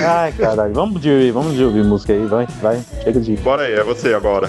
Ai, 0.04 0.32
caralho. 0.32 0.72
Vamos 0.72 1.00
de, 1.00 1.30
vamos 1.32 1.54
de 1.54 1.64
ouvir 1.64 1.84
música 1.84 2.12
aí, 2.12 2.24
vai, 2.26 2.46
vai. 2.60 2.80
Chega 3.02 3.20
de. 3.20 3.36
Bora 3.36 3.62
aí, 3.62 3.74
é 3.74 3.82
você 3.84 4.14
agora. 4.14 4.48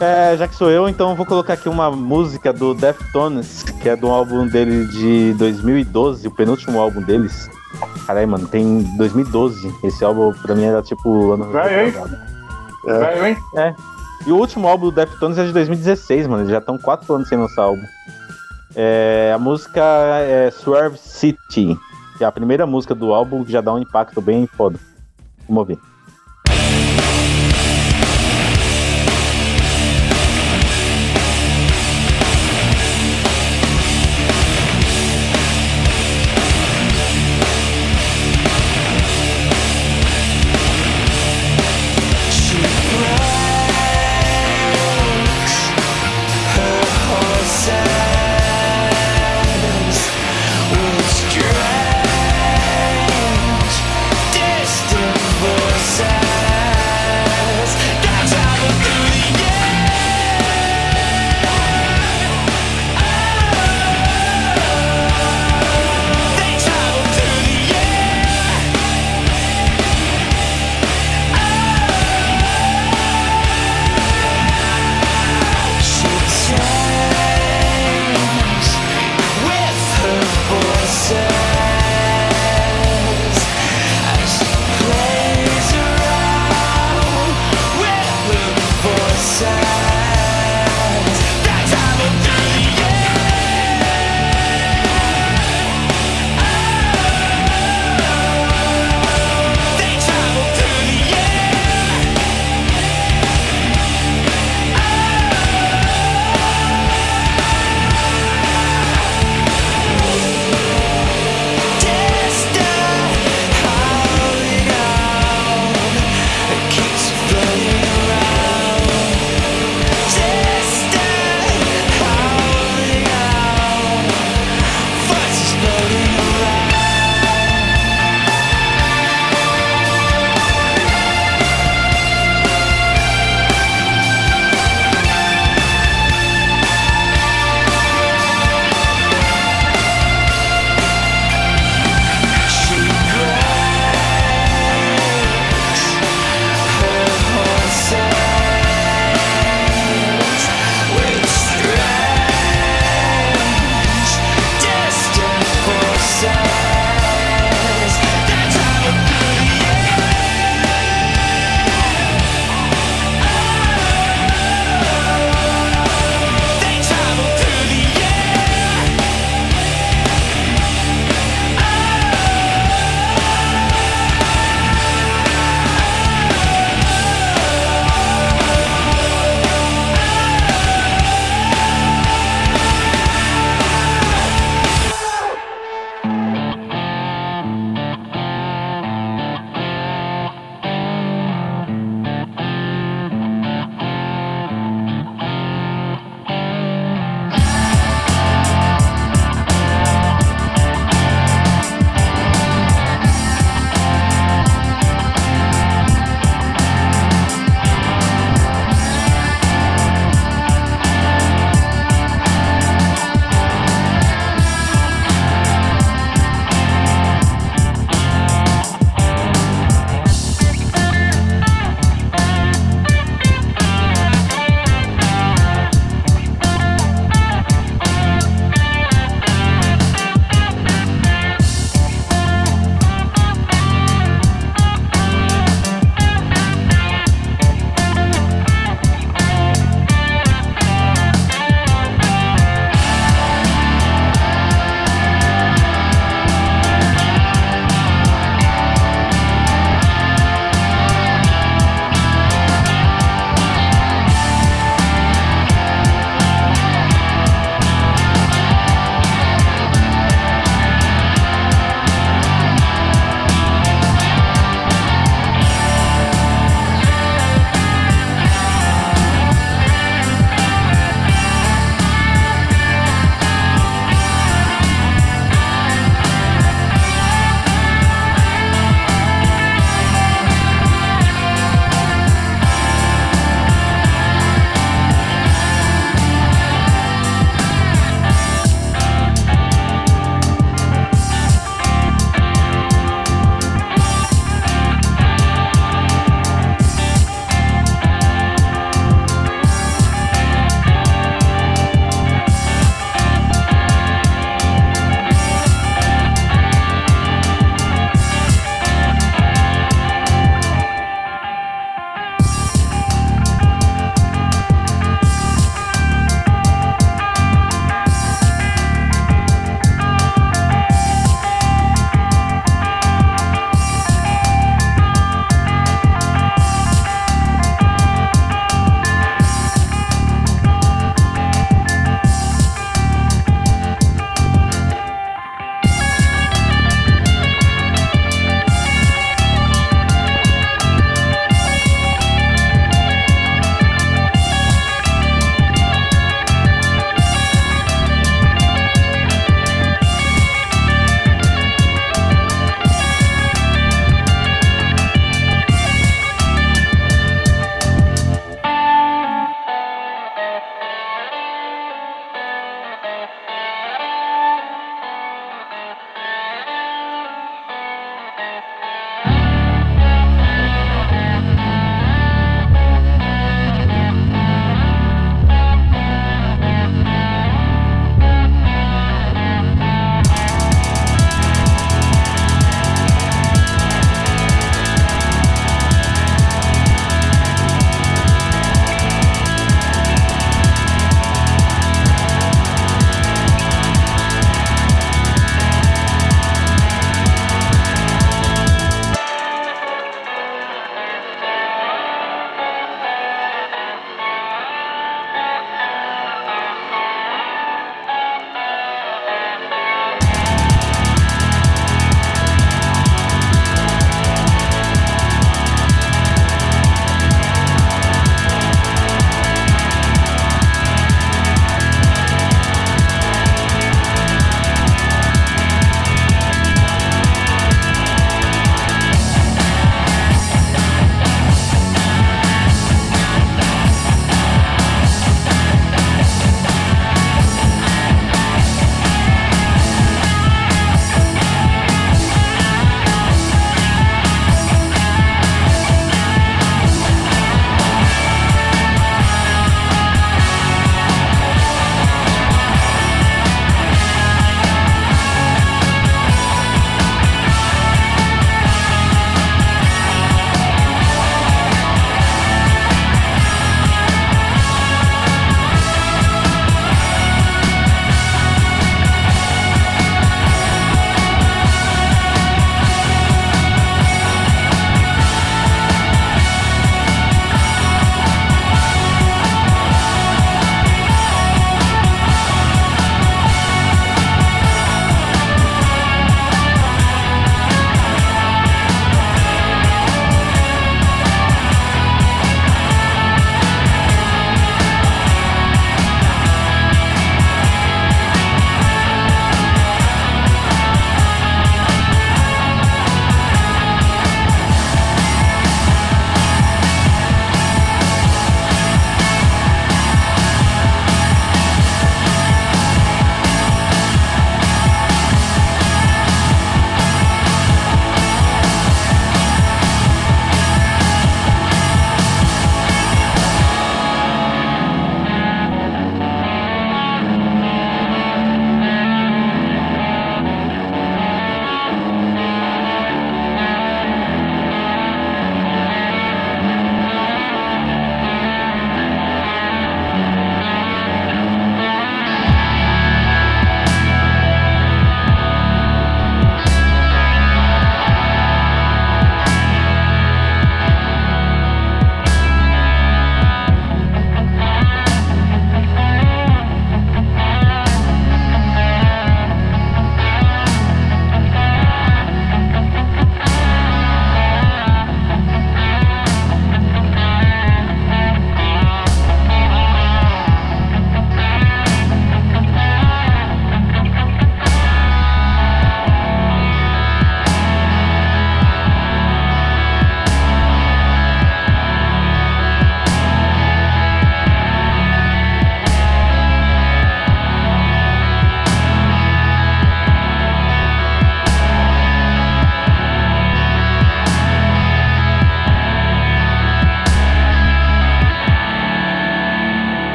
É, 0.00 0.36
já 0.36 0.46
que 0.46 0.54
sou 0.54 0.70
eu, 0.70 0.88
então 0.88 1.10
eu 1.10 1.16
vou 1.16 1.24
colocar 1.24 1.54
aqui 1.54 1.68
uma 1.68 1.90
música 1.90 2.52
do 2.52 2.74
Deftones, 2.74 3.62
que 3.82 3.88
é 3.88 3.96
do 3.96 4.08
álbum 4.08 4.46
dele 4.46 4.86
de 4.88 5.32
2012, 5.38 6.28
o 6.28 6.30
penúltimo 6.30 6.78
álbum 6.78 7.00
deles. 7.00 7.48
Caralho, 8.06 8.28
mano, 8.28 8.46
tem 8.48 8.82
2012. 8.96 9.74
Esse 9.82 10.04
álbum 10.04 10.32
pra 10.32 10.54
mim 10.54 10.64
era 10.64 10.82
tipo 10.82 11.32
ano 11.32 11.50
Vai, 11.50 11.86
hein? 11.86 11.86
retrasado. 11.86 12.18
Velho, 12.84 13.26
hein? 13.26 13.36
E 14.26 14.32
o 14.32 14.36
último 14.36 14.66
álbum 14.66 14.86
do 14.86 14.92
Deftones 14.92 15.38
é 15.38 15.44
de 15.44 15.52
2016, 15.52 16.26
mano. 16.26 16.42
Eles 16.42 16.50
já 16.50 16.58
estão 16.58 16.78
4 16.78 17.14
anos 17.14 17.28
sem 17.28 17.38
lançar 17.38 17.62
álbum. 17.62 17.82
É, 18.74 19.32
a 19.34 19.38
música 19.38 19.82
é 20.20 20.50
Swerve 20.50 20.98
City, 20.98 21.78
que 22.18 22.24
é 22.24 22.26
a 22.26 22.32
primeira 22.32 22.66
música 22.66 22.94
do 22.94 23.12
álbum 23.12 23.44
que 23.44 23.52
já 23.52 23.60
dá 23.60 23.72
um 23.72 23.78
impacto 23.78 24.20
bem 24.20 24.46
foda. 24.46 24.78
Vamos 25.48 25.60
ouvir. 25.60 25.78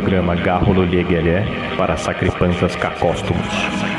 Programa 0.00 0.34
garro 0.34 0.72
Lieguelé 0.82 1.44
para 1.76 1.94
sacripanças 1.98 2.74
cacóstomos. 2.74 3.89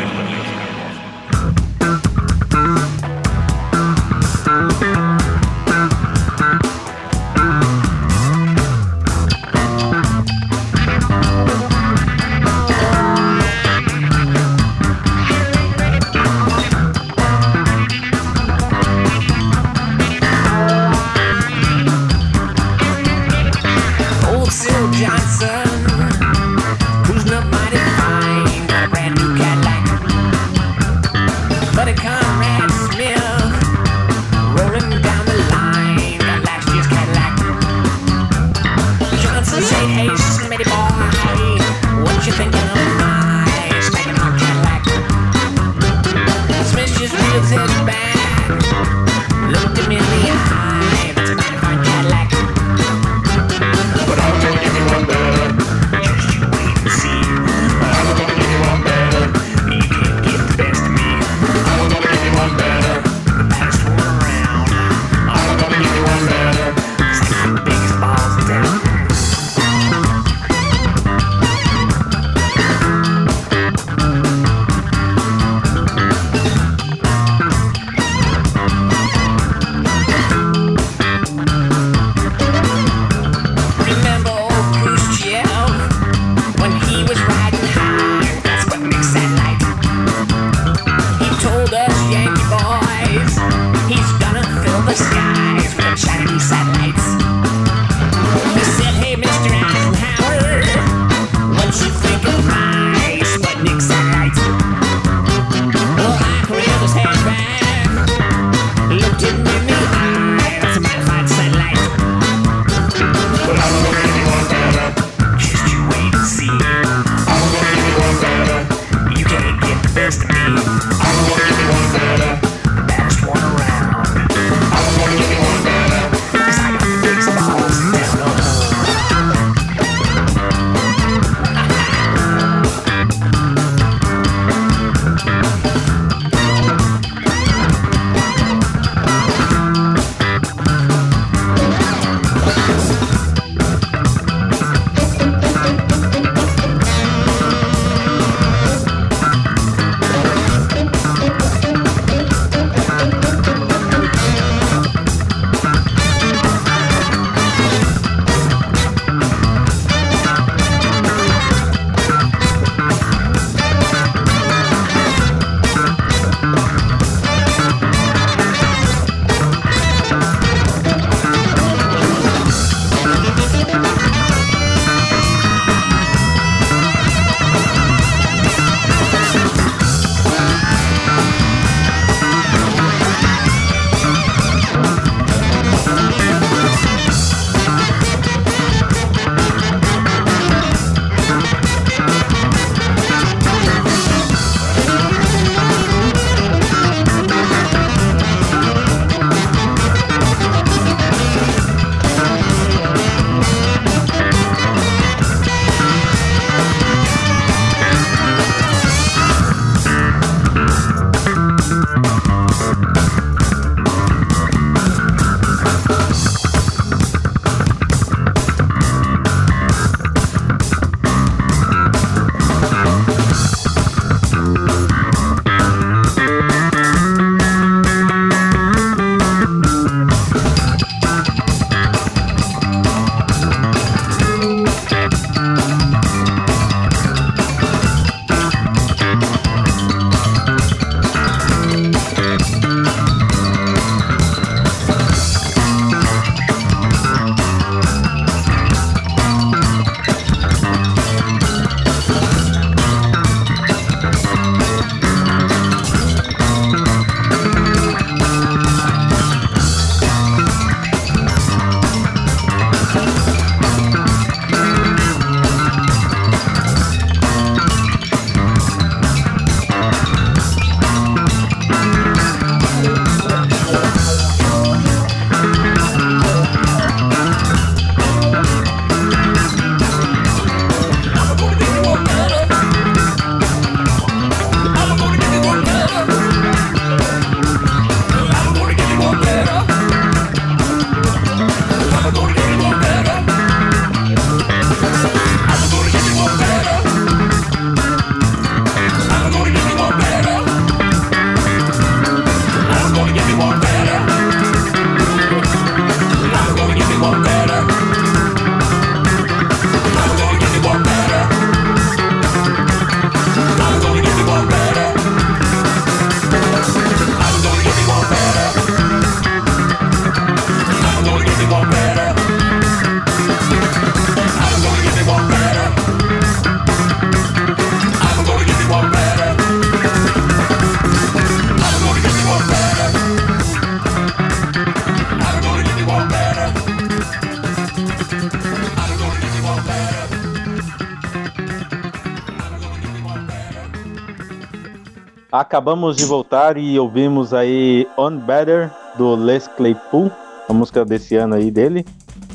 Acabamos 345.42 345.98
de 345.98 346.06
voltar 346.06 346.56
e 346.56 346.78
ouvimos 346.78 347.34
aí 347.34 347.88
On 347.98 348.16
Better 348.16 348.70
do 348.96 349.16
Les 349.16 349.48
Claypool, 349.48 350.12
a 350.48 350.54
música 350.54 350.86
desse 350.86 351.16
ano 351.16 351.34
aí 351.34 351.50
dele. 351.50 351.84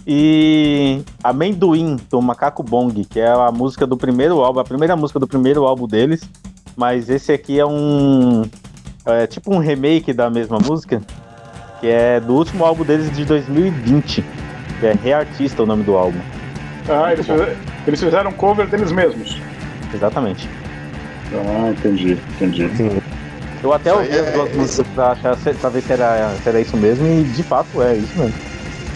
E 0.05 1.03
Amendoim 1.23 1.99
do 2.11 2.21
Macaco 2.21 2.65
Bong, 2.65 3.05
que 3.05 3.21
é 3.21 3.29
a 3.29 3.53
música 3.53 3.87
do 3.87 3.97
primeiro 3.97 4.41
álbum, 4.41 4.59
a 4.59 4.65
primeira 4.65 4.97
música 4.97 5.21
do 5.21 5.27
primeiro 5.29 5.65
álbum 5.65 5.87
deles. 5.87 6.29
Mas 6.77 7.09
esse 7.09 7.31
aqui 7.33 7.61
é 7.61 7.65
um. 7.65 8.43
É 9.05 9.25
tipo 9.29 9.55
um 9.55 9.59
remake 9.59 10.13
da 10.13 10.29
mesma 10.29 10.59
música, 10.59 11.01
que 11.81 11.87
é 11.87 12.19
do 12.19 12.35
último 12.35 12.65
álbum 12.65 12.83
deles 12.83 13.09
de 13.13 13.25
2020, 13.25 14.25
que 14.81 14.87
é 14.87 14.95
Reartista 14.95 15.63
o 15.63 15.67
nome 15.67 15.85
do 15.85 15.97
álbum. 15.97 16.19
Ah, 16.89 17.13
eles 17.13 17.25
fizeram, 17.25 17.57
eles 17.87 18.01
fizeram 18.01 18.31
um 18.31 18.35
cover 18.35 18.67
deles 18.67 18.91
mesmos. 18.91 19.41
Exatamente. 19.95 20.66
Ah, 21.35 21.71
entendi, 21.71 22.19
entendi. 22.41 22.71
Eu 23.63 23.73
até 23.73 23.93
ouvi 23.93 24.09
as 24.11 24.27
é- 24.27 24.31
duas 24.33 24.53
músicas 24.55 24.87
pra, 24.95 25.13
achar, 25.13 25.37
pra 25.37 25.71
ver 25.71 25.83
se 25.83 25.93
era, 25.93 26.35
se 26.43 26.49
era 26.49 26.61
isso 26.61 26.77
mesmo, 26.77 27.07
e 27.07 27.25
de 27.25 27.43
fato 27.43 27.83
é 27.83 27.95
isso 27.95 28.17
mesmo. 28.19 28.35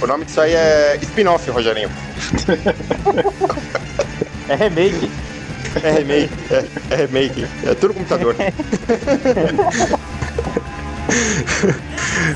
O 0.03 0.07
nome 0.07 0.25
disso 0.25 0.41
aí 0.41 0.55
é 0.55 0.97
spin-off, 1.03 1.51
Rogerinho. 1.51 1.91
É 4.49 4.55
remake. 4.55 5.11
É 5.83 5.91
remake. 5.93 6.31
É, 6.51 6.65
é 6.91 6.97
remake. 6.97 7.47
É 7.65 7.75
tudo 7.75 7.95
computador. 7.95 8.35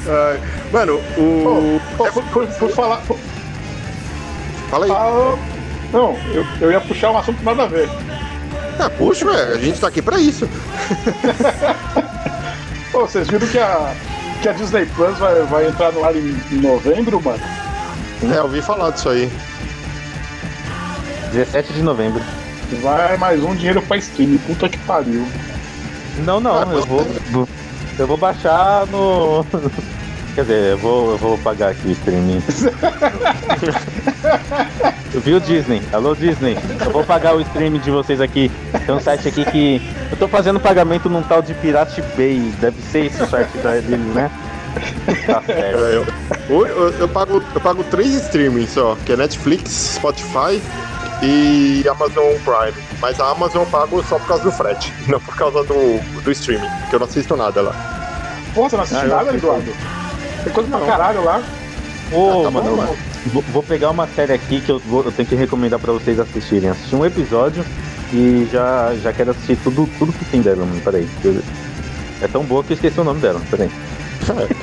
Ai, 0.08 0.40
mano, 0.72 1.00
o. 1.16 1.80
Pô, 1.96 2.04
por, 2.10 2.22
por- 2.24 2.46
por 2.46 2.70
falar. 2.70 2.98
por- 3.06 3.18
Fala 4.70 4.86
aí. 4.86 4.92
ah, 4.92 5.36
não, 5.92 6.16
eu, 6.32 6.44
eu 6.60 6.72
ia 6.72 6.80
puxar 6.80 7.10
um 7.12 7.18
assunto 7.18 7.42
nada 7.44 7.64
a 7.64 7.66
ver. 7.66 7.88
Ah, 8.78 8.90
puxa, 8.90 9.26
ué, 9.26 9.54
a 9.54 9.58
gente 9.58 9.80
tá 9.80 9.88
aqui 9.88 10.02
pra 10.02 10.18
isso. 10.20 10.48
Pô, 12.92 13.00
vocês 13.06 13.26
viram 13.28 13.46
que 13.46 13.58
a, 13.58 13.94
que 14.42 14.48
a 14.48 14.52
Disney 14.52 14.86
Plus 14.86 15.16
vai, 15.18 15.40
vai 15.42 15.66
entrar 15.68 15.92
no 15.92 16.04
ar 16.04 16.14
em, 16.14 16.36
em 16.52 16.56
novembro, 16.60 17.20
mano? 17.22 17.42
É, 18.32 18.38
eu 18.38 18.44
ouvi 18.44 18.62
falar 18.62 18.90
disso 18.90 19.08
aí. 19.08 19.30
17 21.32 21.72
de 21.72 21.82
novembro. 21.82 22.22
Vai 22.82 23.16
mais 23.16 23.42
um 23.42 23.54
dinheiro 23.54 23.82
pra 23.82 23.96
stream. 23.96 24.38
Puta 24.46 24.68
que 24.68 24.78
pariu. 24.78 25.26
Não, 26.18 26.40
não, 26.40 26.56
Ah, 26.58 26.66
eu 26.72 26.84
vou. 26.86 27.04
vou- 27.30 27.48
Eu 27.98 28.06
vou 28.08 28.16
baixar 28.16 28.86
no. 28.86 29.44
Quer 30.34 30.42
dizer, 30.42 30.72
eu 30.72 30.78
vou, 30.78 31.10
eu 31.12 31.18
vou 31.18 31.38
pagar 31.38 31.70
aqui 31.70 31.86
o 31.88 31.92
streaming. 31.92 32.42
Viu, 35.14 35.38
Disney? 35.38 35.80
Alô, 35.92 36.14
Disney? 36.14 36.56
Eu 36.84 36.90
vou 36.90 37.04
pagar 37.04 37.36
o 37.36 37.40
streaming 37.40 37.78
de 37.78 37.90
vocês 37.90 38.20
aqui. 38.20 38.50
Tem 38.84 38.94
um 38.94 39.00
site 39.00 39.28
aqui 39.28 39.44
que. 39.44 39.82
Eu 40.10 40.16
tô 40.16 40.26
fazendo 40.28 40.58
pagamento 40.58 41.08
num 41.08 41.22
tal 41.22 41.40
de 41.40 41.54
Pirate 41.54 42.02
Bay. 42.16 42.52
Deve 42.60 42.80
ser 42.90 43.06
esse 43.06 43.22
o 43.22 43.26
site 43.28 43.56
da- 43.58 43.72
deles, 43.74 44.14
né? 44.14 44.30
Tá 45.26 45.40
certo. 45.42 45.50
É, 45.50 45.72
eu, 45.94 46.06
eu, 46.66 46.90
eu- 46.98 47.08
pago, 47.08 47.42
eu 47.54 47.60
pago 47.60 47.84
três 47.84 48.12
streamings 48.14 48.70
só, 48.70 48.96
que 49.06 49.12
é 49.12 49.16
Netflix, 49.16 49.70
Spotify 49.96 50.60
e 51.22 51.84
Amazon 51.88 52.34
Prime. 52.44 52.74
Mas 53.00 53.20
a 53.20 53.30
Amazon 53.30 53.62
eu 53.62 53.66
pago 53.68 54.02
só 54.02 54.18
por 54.18 54.26
causa 54.26 54.42
do 54.42 54.50
frete, 54.50 54.92
não 55.06 55.20
por 55.20 55.36
causa 55.36 55.62
do, 55.62 56.00
do 56.22 56.32
streaming, 56.32 56.68
que 56.90 56.96
eu 56.96 56.98
não 56.98 57.06
assisto 57.06 57.36
nada 57.36 57.62
lá. 57.62 57.72
Pô, 58.52 58.68
você 58.68 58.76
não 58.76 58.82
assiste 58.82 59.04
Ah, 59.04 59.06
nada. 59.06 59.32
Eduardo? 59.36 59.72
Tem 60.42 60.52
coisa 60.52 60.68
pra 60.76 60.86
caralho 60.86 61.24
lá. 61.24 61.40
Ô, 62.14 62.42
tá 62.44 62.50
mano, 62.50 62.70
bom, 62.70 62.76
mano. 62.76 62.96
Vou, 63.26 63.42
vou 63.52 63.62
pegar 63.62 63.90
uma 63.90 64.06
série 64.06 64.32
aqui 64.32 64.60
que 64.60 64.70
eu, 64.70 64.78
vou- 64.80 65.02
eu 65.04 65.12
tenho 65.12 65.28
que 65.28 65.34
recomendar 65.34 65.78
pra 65.80 65.92
vocês 65.92 66.18
assistirem. 66.20 66.70
Assistir 66.70 66.94
um 66.96 67.04
episódio 67.04 67.64
e 68.12 68.48
já, 68.52 68.94
já 69.02 69.12
quero 69.12 69.30
assistir 69.32 69.56
tudo, 69.64 69.88
tudo 69.98 70.12
que 70.12 70.24
tem 70.26 70.40
dela, 70.42 70.64
mano. 70.64 70.80
Peraí. 70.82 71.08
eu- 71.24 71.42
É 72.22 72.28
tão 72.28 72.44
boa 72.44 72.62
que 72.62 72.72
eu 72.72 72.74
esqueci 72.74 72.98
o 73.00 73.04
nome 73.04 73.20
dela. 73.20 73.40
Peraí. 73.50 73.70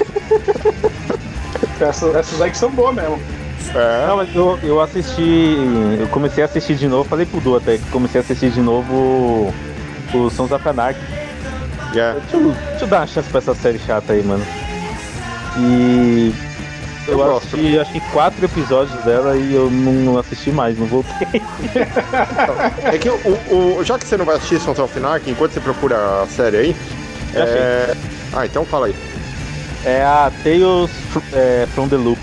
Essas, 1.80 2.16
essas 2.16 2.41
aí 2.41 2.52
que 2.52 2.58
são 2.58 2.70
boas 2.72 2.95
mesmo. 2.95 3.20
É, 3.74 4.06
Não, 4.08 4.18
mas 4.18 4.36
eu, 4.36 4.60
eu 4.64 4.80
assisti. 4.82 5.58
Eu 5.99 6.08
comecei 6.10 6.43
a 6.43 6.45
assistir 6.45 6.76
de 6.76 6.88
novo, 6.88 7.08
falei 7.10 7.26
pro 7.26 7.39
Du 7.39 7.56
até 7.56 7.78
que 7.78 7.86
comecei 7.89 8.22
a 8.22 8.24
assistir 8.24 8.52
de 8.52 8.62
novo 8.62 8.93
o, 10.14 10.18
o 10.18 10.30
Sons 10.30 10.52
of 10.52 10.68
Anarchy. 10.68 10.99
é. 11.95 12.14
Deixa 12.14 12.38
eu, 12.38 12.52
deixa 12.70 12.86
eu 12.86 12.88
dar 12.88 12.99
uma 12.99 13.08
chance 13.08 13.30
pra 13.30 13.39
essa 13.39 13.56
série 13.56 13.80
chata 13.80 14.14
aí, 14.14 14.22
mano. 14.24 14.43
E. 15.58 16.34
Eu, 17.08 17.20
Eu 17.20 17.38
assisti 17.38 17.80
acho 17.80 17.91
que 17.91 17.99
quatro 18.12 18.45
episódios 18.45 19.04
dela 19.04 19.36
e 19.36 19.54
eu 19.56 19.70
não 19.72 20.18
assisti 20.18 20.52
mais, 20.52 20.78
não 20.78 20.86
voltei. 20.86 21.12
É 22.84 22.97
que 22.97 23.10
o, 23.10 23.78
o- 23.80 23.84
já 23.84 23.97
que 23.97 24.06
você 24.08 24.18
não 24.18 24.26
vai 24.26 24.36
assistir 24.36 24.60
Sons 24.60 24.78
of 24.80 24.97
Anarchy, 24.97 25.32
enquanto 25.32 25.54
você 25.54 25.60
procura 25.60 26.22
a 26.22 26.28
série 26.28 26.58
aí. 26.58 26.76
É... 27.34 27.95
Ah, 28.34 28.45
então 28.45 28.64
fala 28.66 28.88
aí. 28.88 28.95
É 29.84 30.04
a 30.04 30.32
Tales 30.43 30.91
é, 31.34 31.68
from 31.74 31.88
the 31.88 31.97
Loop. 31.97 32.20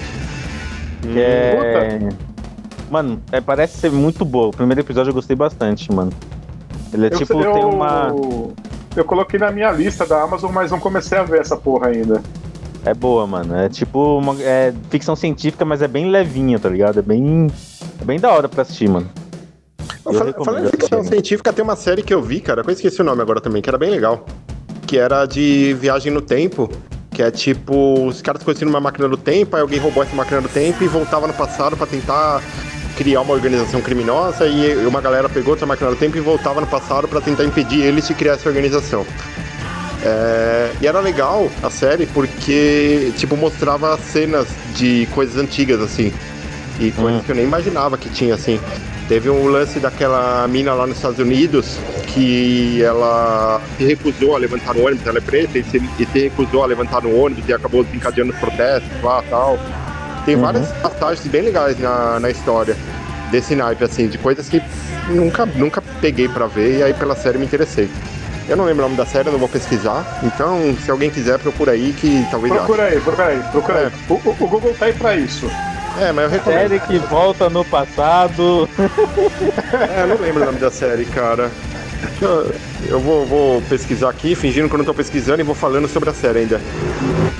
Que 1.02 1.20
é. 1.20 1.98
Mano, 2.90 3.20
é, 3.32 3.40
parece 3.40 3.78
ser 3.78 3.90
muito 3.90 4.24
boa. 4.24 4.48
O 4.48 4.52
primeiro 4.52 4.80
episódio 4.80 5.10
eu 5.10 5.14
gostei 5.14 5.34
bastante, 5.36 5.92
mano. 5.92 6.12
Ele 6.92 7.06
é 7.06 7.08
Eu, 7.12 7.18
tipo, 7.18 7.40
eu, 7.42 7.52
tem 7.52 7.64
uma. 7.64 8.14
eu 8.96 9.04
coloquei 9.04 9.38
na 9.38 9.50
minha 9.50 9.70
lista 9.72 10.06
da 10.06 10.22
Amazon, 10.22 10.50
mas 10.52 10.70
não 10.70 10.78
comecei 10.80 11.18
a 11.18 11.22
ver 11.22 11.40
essa 11.40 11.56
porra 11.56 11.88
ainda. 11.88 12.22
É 12.90 12.94
boa, 12.94 13.26
mano. 13.26 13.54
É 13.56 13.68
tipo 13.68 14.18
uma 14.18 14.34
é 14.42 14.72
ficção 14.90 15.14
científica, 15.14 15.64
mas 15.64 15.82
é 15.82 15.88
bem 15.88 16.10
levinha, 16.10 16.58
tá 16.58 16.68
ligado? 16.68 16.98
É 16.98 17.02
bem. 17.02 17.48
É 18.00 18.04
bem 18.04 18.18
da 18.18 18.30
hora 18.32 18.48
pra 18.48 18.62
assistir, 18.62 18.88
mano. 18.88 19.08
Eu 20.06 20.14
Fal- 20.14 20.44
Falando 20.44 20.66
em 20.68 20.70
ficção 20.70 20.98
assistir. 21.00 21.14
científica, 21.16 21.52
tem 21.52 21.62
uma 21.62 21.76
série 21.76 22.02
que 22.02 22.14
eu 22.14 22.22
vi, 22.22 22.40
cara, 22.40 22.62
que 22.62 22.70
eu 22.70 22.72
esqueci 22.74 23.00
o 23.00 23.04
nome 23.04 23.20
agora 23.20 23.40
também, 23.40 23.60
que 23.60 23.68
era 23.68 23.76
bem 23.76 23.90
legal. 23.90 24.24
Que 24.86 24.96
era 24.98 25.26
de 25.26 25.74
viagem 25.78 26.10
no 26.12 26.20
tempo. 26.22 26.70
Que 27.10 27.22
é 27.22 27.30
tipo, 27.30 28.06
os 28.06 28.22
caras 28.22 28.42
conheciam 28.42 28.68
uma 28.70 28.80
máquina 28.80 29.08
do 29.08 29.16
tempo, 29.16 29.56
aí 29.56 29.62
alguém 29.62 29.78
roubou 29.80 30.02
essa 30.02 30.14
máquina 30.14 30.40
do 30.40 30.48
tempo 30.48 30.82
e 30.84 30.86
voltava 30.88 31.26
no 31.26 31.32
passado 31.34 31.76
pra 31.76 31.86
tentar 31.86 32.40
criar 32.96 33.20
uma 33.22 33.34
organização 33.34 33.80
criminosa 33.80 34.46
e 34.46 34.86
uma 34.86 35.00
galera 35.00 35.28
pegou 35.28 35.54
essa 35.54 35.66
máquina 35.66 35.90
do 35.90 35.96
tempo 35.96 36.16
e 36.16 36.20
voltava 36.20 36.60
no 36.60 36.66
passado 36.66 37.06
pra 37.08 37.20
tentar 37.20 37.44
impedir 37.44 37.80
eles 37.82 38.06
de 38.06 38.14
criar 38.14 38.34
essa 38.34 38.48
organização. 38.48 39.04
É, 40.02 40.70
e 40.80 40.86
era 40.86 41.00
legal 41.00 41.50
a 41.62 41.70
série 41.70 42.06
porque, 42.06 43.12
tipo, 43.16 43.36
mostrava 43.36 43.98
cenas 43.98 44.46
de 44.74 45.08
coisas 45.14 45.36
antigas, 45.36 45.80
assim. 45.80 46.12
E 46.78 46.92
coisas 46.92 47.20
Hum. 47.20 47.24
que 47.24 47.32
eu 47.32 47.36
nem 47.36 47.44
imaginava 47.44 47.98
que 47.98 48.08
tinha, 48.08 48.34
assim. 48.34 48.60
Teve 49.08 49.30
um 49.30 49.46
lance 49.48 49.80
daquela 49.80 50.46
mina 50.48 50.74
lá 50.74 50.86
nos 50.86 50.96
Estados 50.98 51.18
Unidos 51.18 51.78
que 52.14 52.82
ela 52.82 53.60
se 53.76 53.84
recusou 53.84 54.36
a 54.36 54.38
levantar 54.38 54.74
no 54.74 54.84
ônibus, 54.86 55.06
ela 55.06 55.18
é 55.18 55.20
preta, 55.20 55.58
e 55.58 55.64
se, 55.64 55.78
e 55.98 56.06
se 56.06 56.18
recusou 56.20 56.62
a 56.62 56.66
levantar 56.66 57.02
no 57.02 57.16
ônibus 57.16 57.48
e 57.48 57.52
acabou 57.52 57.82
desencadeando 57.82 58.32
os 58.32 58.38
protestos 58.38 58.90
lá 59.02 59.22
tal. 59.30 59.58
Tem 60.26 60.36
Uhum. 60.36 60.42
várias 60.42 60.68
passagens 60.82 61.26
bem 61.26 61.42
legais 61.42 61.78
na, 61.80 62.20
na 62.20 62.30
história 62.30 62.76
desse 63.32 63.54
naipe, 63.56 63.82
assim, 63.82 64.08
de 64.08 64.18
coisas 64.18 64.46
que 64.48 64.62
nunca, 65.08 65.46
nunca 65.46 65.82
peguei 66.00 66.28
pra 66.28 66.46
ver 66.46 66.78
e 66.78 66.82
aí 66.82 66.92
pela 66.94 67.16
série 67.16 67.38
me 67.38 67.46
interessei. 67.46 67.88
Eu 68.48 68.56
não 68.56 68.64
lembro 68.64 68.84
o 68.84 68.88
nome 68.88 68.96
da 68.96 69.04
série, 69.04 69.28
eu 69.28 69.32
não 69.32 69.38
vou 69.38 69.48
pesquisar. 69.48 70.20
Então, 70.22 70.74
se 70.82 70.90
alguém 70.90 71.10
quiser, 71.10 71.38
procura 71.38 71.72
aí 71.72 71.92
que 71.92 72.26
talvez 72.30 72.52
eu 72.54 72.58
ache. 72.60 72.66
Procura 72.66 72.88
aí, 72.88 73.00
procura 73.00 73.26
aí, 73.28 73.42
procura 73.52 73.78
É. 73.78 73.84
aí. 73.86 73.92
O, 74.08 74.14
o- 74.14 74.36
o 74.44 74.48
Google 74.48 74.74
tá 74.78 74.86
aí 74.86 74.92
pra 74.94 75.14
isso. 75.16 75.50
É, 76.00 76.12
mas 76.12 76.24
eu 76.24 76.30
recomendo. 76.30 76.58
Série 76.60 76.80
que 76.80 76.98
volta 76.98 77.50
no 77.50 77.64
passado. 77.64 78.68
É, 79.96 80.02
eu 80.02 80.06
não 80.08 80.16
lembro 80.16 80.42
o 80.42 80.46
nome 80.46 80.58
da 80.58 80.70
série, 80.70 81.04
cara. 81.04 81.50
Eu, 82.22 82.52
eu 82.88 83.00
vou, 83.00 83.26
vou 83.26 83.62
pesquisar 83.62 84.08
aqui, 84.08 84.34
fingindo 84.34 84.68
que 84.68 84.74
eu 84.74 84.78
não 84.78 84.84
tô 84.84 84.94
pesquisando 84.94 85.40
e 85.40 85.44
vou 85.44 85.54
falando 85.54 85.88
sobre 85.88 86.08
a 86.10 86.14
série 86.14 86.40
ainda. 86.40 86.60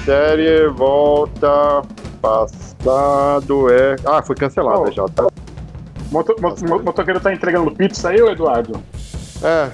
Série 0.04 0.68
volta 0.68 1.82
passado 2.20 3.72
é. 3.72 3.96
Ah, 4.04 4.22
foi 4.22 4.34
cancelada 4.36 4.80
Oh. 4.80 4.90
já, 4.90 5.04
tá? 5.08 5.26
Moto, 6.10 6.34
mo- 6.40 6.56
mo- 6.68 6.82
motoqueiro 6.82 7.20
tá 7.20 7.32
entregando 7.32 7.70
pizza 7.70 8.08
aí, 8.10 8.20
ô 8.20 8.30
Eduardo? 8.30 8.82
É, 9.42 9.68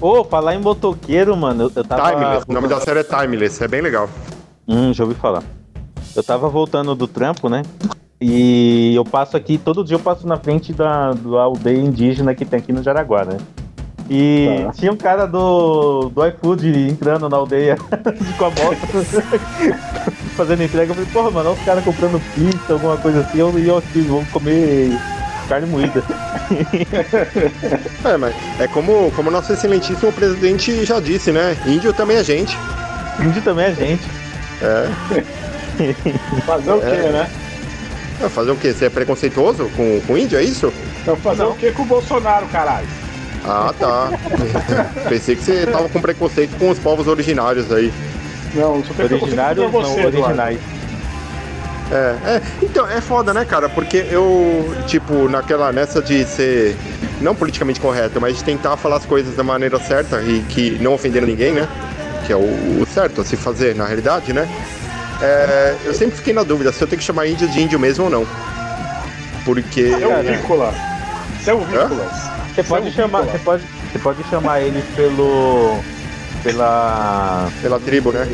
Ô, 0.00 0.24
falar 0.24 0.54
em 0.54 0.58
motoqueiro, 0.60 1.36
mano, 1.36 1.64
eu, 1.64 1.72
eu 1.76 1.84
tava. 1.84 2.10
Timeless. 2.10 2.44
O 2.48 2.52
nome 2.52 2.68
da 2.68 2.80
série 2.80 3.00
é 3.00 3.04
Timeless, 3.04 3.62
é 3.62 3.68
bem 3.68 3.80
legal. 3.82 4.08
Hum, 4.66 4.92
já 4.94 5.04
ouvi 5.04 5.14
falar. 5.14 5.42
Eu 6.16 6.22
tava 6.22 6.48
voltando 6.48 6.94
do 6.94 7.06
trampo, 7.06 7.48
né? 7.48 7.62
E 8.20 8.94
eu 8.94 9.04
passo 9.04 9.36
aqui, 9.36 9.56
todo 9.58 9.84
dia 9.84 9.96
eu 9.96 10.00
passo 10.00 10.26
na 10.26 10.36
frente 10.36 10.72
da, 10.72 11.12
da 11.12 11.42
aldeia 11.42 11.78
indígena 11.78 12.34
que 12.34 12.44
tem 12.44 12.58
aqui 12.58 12.72
no 12.72 12.82
Jaraguá, 12.82 13.24
né? 13.24 13.36
E 14.08 14.62
Tá. 14.66 14.72
tinha 14.72 14.92
um 14.92 14.96
cara 14.96 15.24
do, 15.26 16.10
do 16.10 16.26
iFood 16.26 16.66
entrando 16.90 17.28
na 17.28 17.36
aldeia 17.36 17.76
com 18.36 18.44
a 18.44 18.50
moto, 18.50 19.04
fazendo 20.36 20.62
entrega. 20.62 20.90
Eu 20.90 20.94
falei, 20.96 21.10
porra, 21.12 21.30
mano, 21.30 21.50
olha 21.50 21.58
os 21.58 21.64
caras 21.64 21.84
comprando 21.84 22.20
pizza, 22.34 22.72
alguma 22.72 22.96
coisa 22.96 23.20
assim. 23.20 23.38
Eu, 23.38 23.56
e 23.58 23.68
eu 23.68 23.78
aqui, 23.78 24.00
vou 24.00 24.24
comer 24.32 24.90
carne 25.50 25.66
moída. 25.66 26.02
É, 28.04 28.16
mas 28.16 28.34
é 28.58 28.66
como, 28.66 29.12
como 29.12 29.30
nosso 29.30 29.52
excelentíssimo 29.52 30.10
presidente 30.12 30.84
já 30.84 30.98
disse, 30.98 31.30
né? 31.30 31.56
Índio 31.66 31.92
também 31.92 32.16
é 32.16 32.24
gente. 32.24 32.56
Índio 33.20 33.40
também 33.42 33.66
é 33.66 33.72
gente. 33.72 34.02
É. 34.60 34.88
Fazer 36.44 36.72
o 36.72 36.80
quê, 36.80 36.86
É. 36.86 37.12
né? 37.12 37.30
Ah, 38.24 38.28
Fazer 38.28 38.50
o 38.50 38.56
quê? 38.56 38.72
Você 38.72 38.86
é 38.86 38.90
preconceituoso 38.90 39.70
com, 39.76 40.00
com 40.06 40.18
índio, 40.18 40.38
é 40.38 40.42
isso? 40.42 40.72
Então 41.02 41.16
fazer 41.16 41.44
o 41.44 41.54
quê 41.54 41.70
com 41.70 41.82
o 41.82 41.86
Bolsonaro, 41.86 42.46
caralho? 42.46 42.86
Ah, 43.44 43.72
tá. 43.78 44.10
Pensei 45.08 45.36
que 45.36 45.44
você 45.44 45.66
tava 45.66 45.88
com 45.88 46.00
preconceito 46.00 46.58
com 46.58 46.70
os 46.70 46.78
povos 46.78 47.06
originários 47.06 47.70
aí. 47.70 47.92
Não, 48.54 48.74
Originários 48.80 48.94
preconceito 48.94 49.56
não, 49.56 49.70
com 49.70 49.82
você, 49.82 50.00
Eduardo. 50.00 50.36
É, 51.90 52.36
é, 52.36 52.42
então, 52.62 52.88
é 52.88 53.00
foda, 53.00 53.34
né, 53.34 53.44
cara? 53.44 53.68
Porque 53.68 54.06
eu, 54.10 54.72
tipo, 54.86 55.28
naquela, 55.28 55.72
nessa 55.72 56.00
de 56.00 56.24
ser, 56.24 56.76
não 57.20 57.34
politicamente 57.34 57.80
correto, 57.80 58.20
mas 58.20 58.36
de 58.36 58.44
tentar 58.44 58.76
falar 58.76 58.96
as 58.96 59.06
coisas 59.06 59.34
da 59.34 59.42
maneira 59.42 59.78
certa 59.80 60.22
e 60.22 60.40
que 60.48 60.78
não 60.80 60.94
ofender 60.94 61.22
ninguém, 61.22 61.52
né? 61.52 61.68
Que 62.26 62.32
é 62.32 62.36
o, 62.36 62.40
o 62.80 62.86
certo 62.86 63.20
a 63.20 63.24
se 63.24 63.36
fazer, 63.36 63.74
na 63.74 63.86
realidade, 63.86 64.32
né? 64.32 64.48
É, 65.20 65.76
eu 65.84 65.92
sempre 65.92 66.16
fiquei 66.16 66.32
na 66.32 66.44
dúvida 66.44 66.72
se 66.72 66.80
eu 66.80 66.86
tenho 66.86 66.98
que 66.98 67.04
chamar 67.04 67.26
índio 67.26 67.48
de 67.48 67.60
índio 67.60 67.78
mesmo 67.78 68.04
ou 68.04 68.10
não. 68.10 68.26
Porque... 69.44 69.92
É 70.00 70.06
o 70.06 70.22
Vícola. 70.22 70.72
Você 71.40 71.50
é 71.50 71.54
o 71.54 71.60
Vícolas. 71.60 72.30
Você 72.54 72.62
pode 72.62 72.92
chamar, 72.92 73.22
você 73.22 73.38
pode, 73.38 73.62
você 73.92 73.98
pode 73.98 74.22
chamar 74.30 74.60
eles 74.60 74.84
pelo 74.94 75.80
pela 76.42 77.48
Pela 77.60 77.80
tribo, 77.80 78.12
né? 78.12 78.28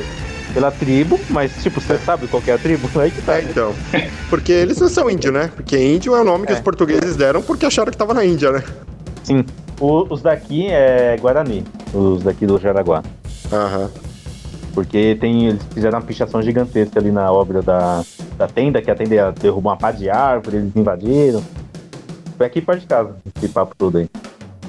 Pela 0.57 0.71
tribo, 0.71 1.21
mas 1.29 1.53
tipo, 1.63 1.83
você 1.83 1.99
sabe 1.99 2.27
qual 2.29 2.43
que 2.43 2.51
é 2.51 2.55
a 2.55 2.59
tribo? 2.59 2.89
Aí 2.99 3.11
que 3.11 3.21
tá. 3.21 3.37
É, 3.39 3.43
então. 3.43 3.75
Porque 4.31 4.51
eles 4.51 4.79
não 4.81 4.89
são 4.89 5.11
índio, 5.11 5.31
né? 5.31 5.51
Porque 5.55 5.77
índio 5.77 6.17
é 6.17 6.21
o 6.23 6.25
nome 6.25 6.47
que 6.47 6.53
É. 6.53 6.55
os 6.55 6.63
portugueses 6.63 7.15
deram 7.15 7.43
porque 7.43 7.67
acharam 7.67 7.91
que 7.93 7.99
tava 7.99 8.15
na 8.15 8.25
Índia, 8.25 8.51
né? 8.51 8.65
Sim. 9.23 9.45
O- 9.79 10.07
os 10.09 10.23
daqui 10.23 10.67
é 10.69 11.15
Guarani, 11.21 11.63
os 11.93 12.23
daqui 12.23 12.47
do 12.47 12.59
Jaraguá. 12.59 13.03
Aham. 13.53 13.91
Porque 14.73 15.15
tem, 15.21 15.49
eles 15.49 15.63
fizeram 15.75 15.99
uma 15.99 16.05
pichação 16.07 16.41
gigantesca 16.41 16.99
ali 17.01 17.11
na 17.11 17.31
obra 17.31 17.61
da, 17.61 18.03
da 18.39 18.47
tenda, 18.47 18.81
que 18.81 18.91
a 18.91 18.95
tenda 18.95 19.15
ia 19.15 19.31
derrubar 19.33 19.73
uma 19.73 19.77
pá 19.77 19.91
de 19.93 20.09
árvore, 20.09 20.57
eles 20.57 20.73
invadiram. 20.75 21.43
Foi 22.39 22.47
aqui 22.47 22.63
perto 22.63 22.81
de 22.81 22.87
casa, 22.87 23.15
esse 23.37 23.49
papo 23.49 23.75
todo 23.77 23.99
aí. 23.99 24.09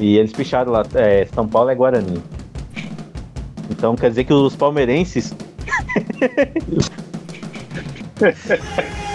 E 0.01 0.17
eles 0.17 0.33
picharam 0.33 0.69
lá, 0.73 0.83
é, 0.95 1.25
São 1.33 1.47
Paulo 1.47 1.69
é 1.69 1.75
Guarani. 1.75 2.21
Então 3.69 3.95
quer 3.95 4.09
dizer 4.09 4.25
que 4.25 4.33
os 4.33 4.53
palmeirenses. 4.53 5.33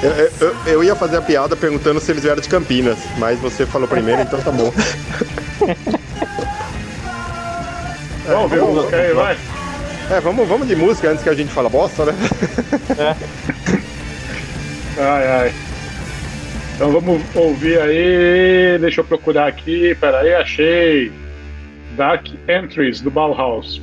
Eu, 0.03 0.11
eu- 0.40 0.57
eu 0.66 0.84
ia 0.84 0.94
fazer 0.94 1.16
a 1.16 1.22
piada 1.22 1.57
perguntando 1.57 1.98
se 2.00 2.11
eles 2.12 2.22
vieram 2.22 2.40
de 2.40 2.48
Campinas, 2.48 2.98
mas 3.18 3.38
você 3.40 3.66
falou 3.66 3.86
primeiro, 3.88 4.22
então 4.22 4.40
tá 4.40 4.50
bom. 4.50 4.72
Vamos 8.26 8.50
ver 8.53 8.62
o 8.62 8.86
que 8.88 8.94
aí, 8.94 9.12
vai. 9.12 9.36
É, 10.11 10.20
vamos, 10.20 10.46
vamos 10.48 10.68
de 10.68 10.76
música 10.76 11.11
antes 11.11 11.22
que 11.24 11.28
a 11.28 11.34
gente 11.34 11.50
fala 11.53 11.68
bosta, 11.68 12.05
né? 12.05 12.12
Ai, 14.98 15.26
ai. 15.26 15.53
Então 16.76 16.92
vamos 16.92 17.20
ouvir 17.34 17.80
aí. 17.80 18.78
Deixa 18.80 19.00
eu 19.00 19.05
procurar 19.05 19.48
aqui. 19.48 19.94
Pera 19.96 20.20
aí, 20.20 20.34
achei. 20.34 21.11
Dark 21.96 22.26
Entries 22.48 23.00
do 23.00 23.11
Bauhaus. 23.11 23.80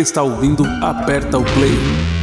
Está 0.00 0.22
ouvindo 0.22 0.64
Aperta 0.82 1.38
o 1.38 1.44
Play. 1.44 2.19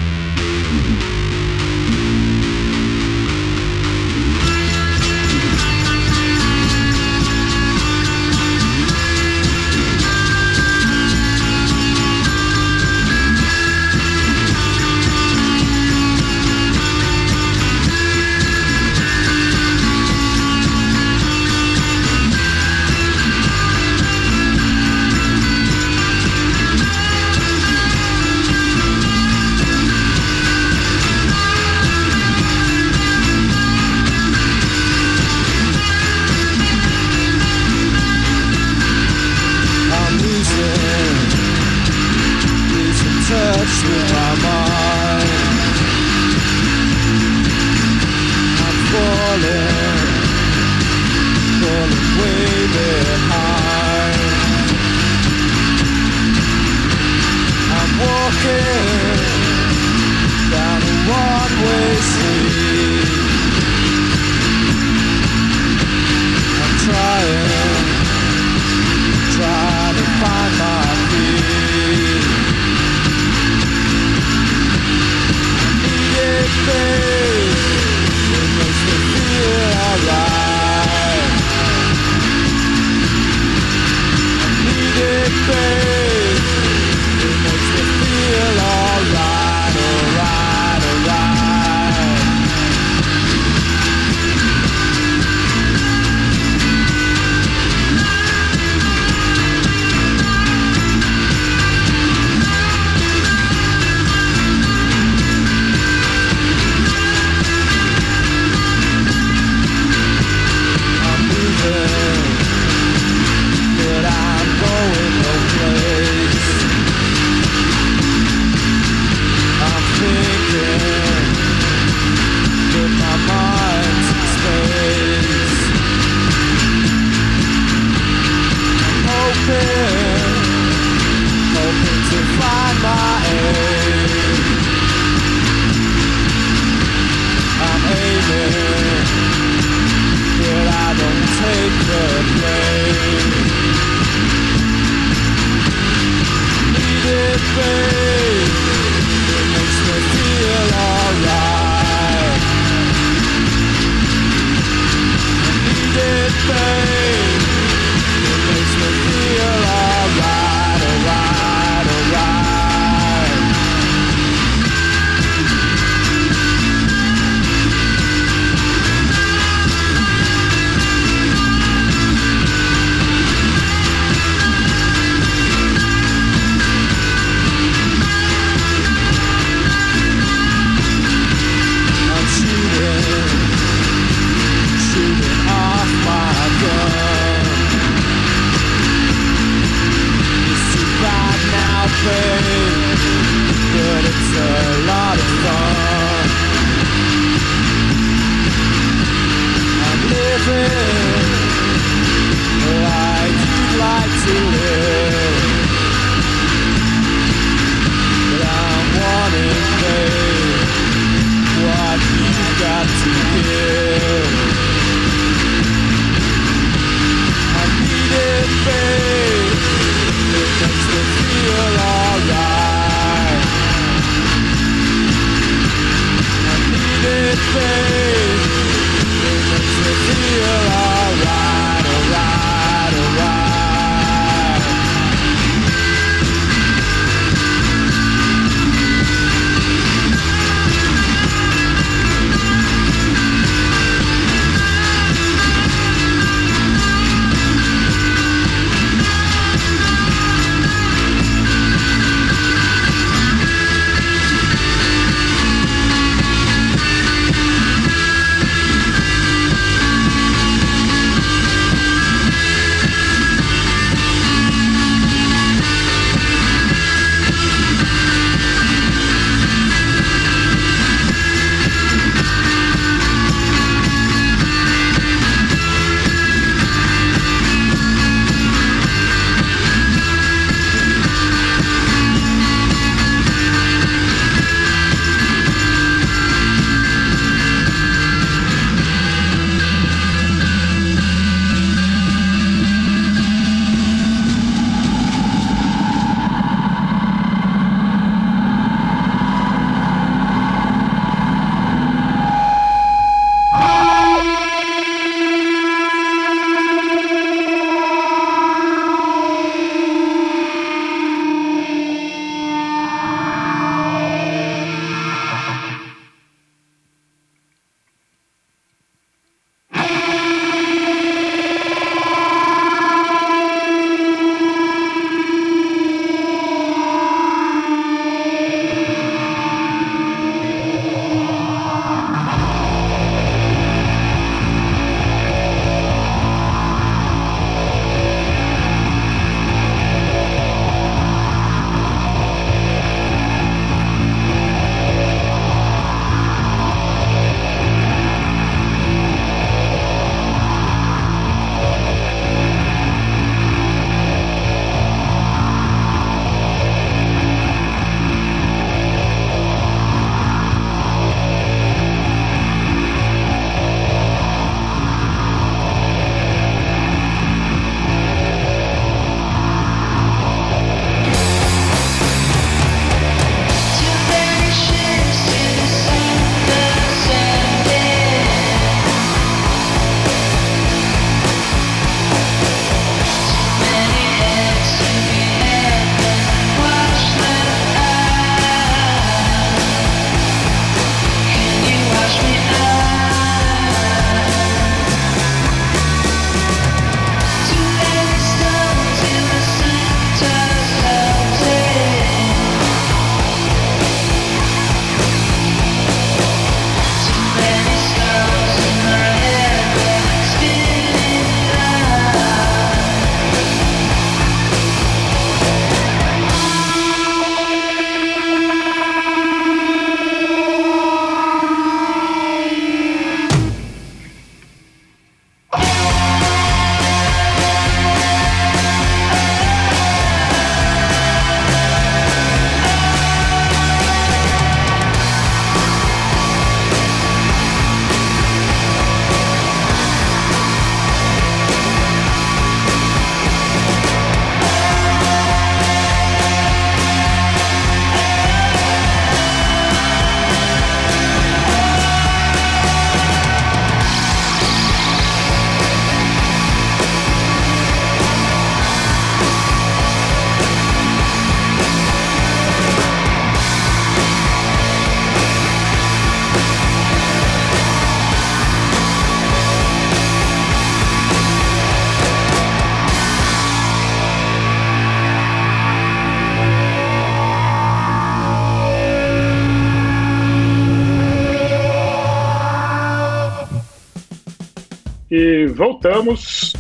Voltamos. 485.97 486.53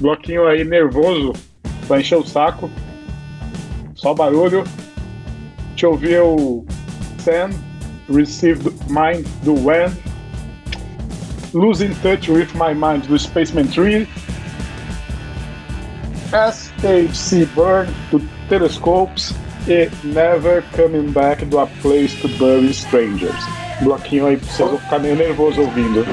Bloquinho 0.00 0.46
aí 0.46 0.64
nervoso 0.64 1.32
pra 1.86 2.00
encher 2.00 2.18
o 2.18 2.26
saco. 2.26 2.70
Só 3.94 4.14
barulho. 4.14 4.64
Ouvir 5.84 6.20
o 6.20 6.64
Sam, 7.18 7.50
Received 8.12 8.72
Mind 8.88 9.24
do 9.42 9.54
When. 9.54 9.92
Losing 11.54 11.94
Touch 12.02 12.30
with 12.30 12.48
My 12.54 12.74
Mind 12.74 13.06
do 13.06 13.16
Spaceman 13.16 13.68
3. 13.68 14.08
SHC 16.30 17.46
Burn 17.54 17.88
do 18.10 18.20
Telescopes 18.48 19.32
e 19.68 19.88
Never 20.04 20.64
Coming 20.74 21.12
Back 21.12 21.44
do 21.44 21.60
A 21.60 21.66
Place 21.80 22.16
to 22.20 22.28
Bury 22.38 22.70
Strangers. 22.70 23.38
Bloquinho 23.82 24.26
aí, 24.26 24.36
vocês 24.36 24.68
vão 24.68 24.78
ficar 24.78 24.98
meio 24.98 25.14
nervoso 25.14 25.60
ouvindo. 25.60 26.04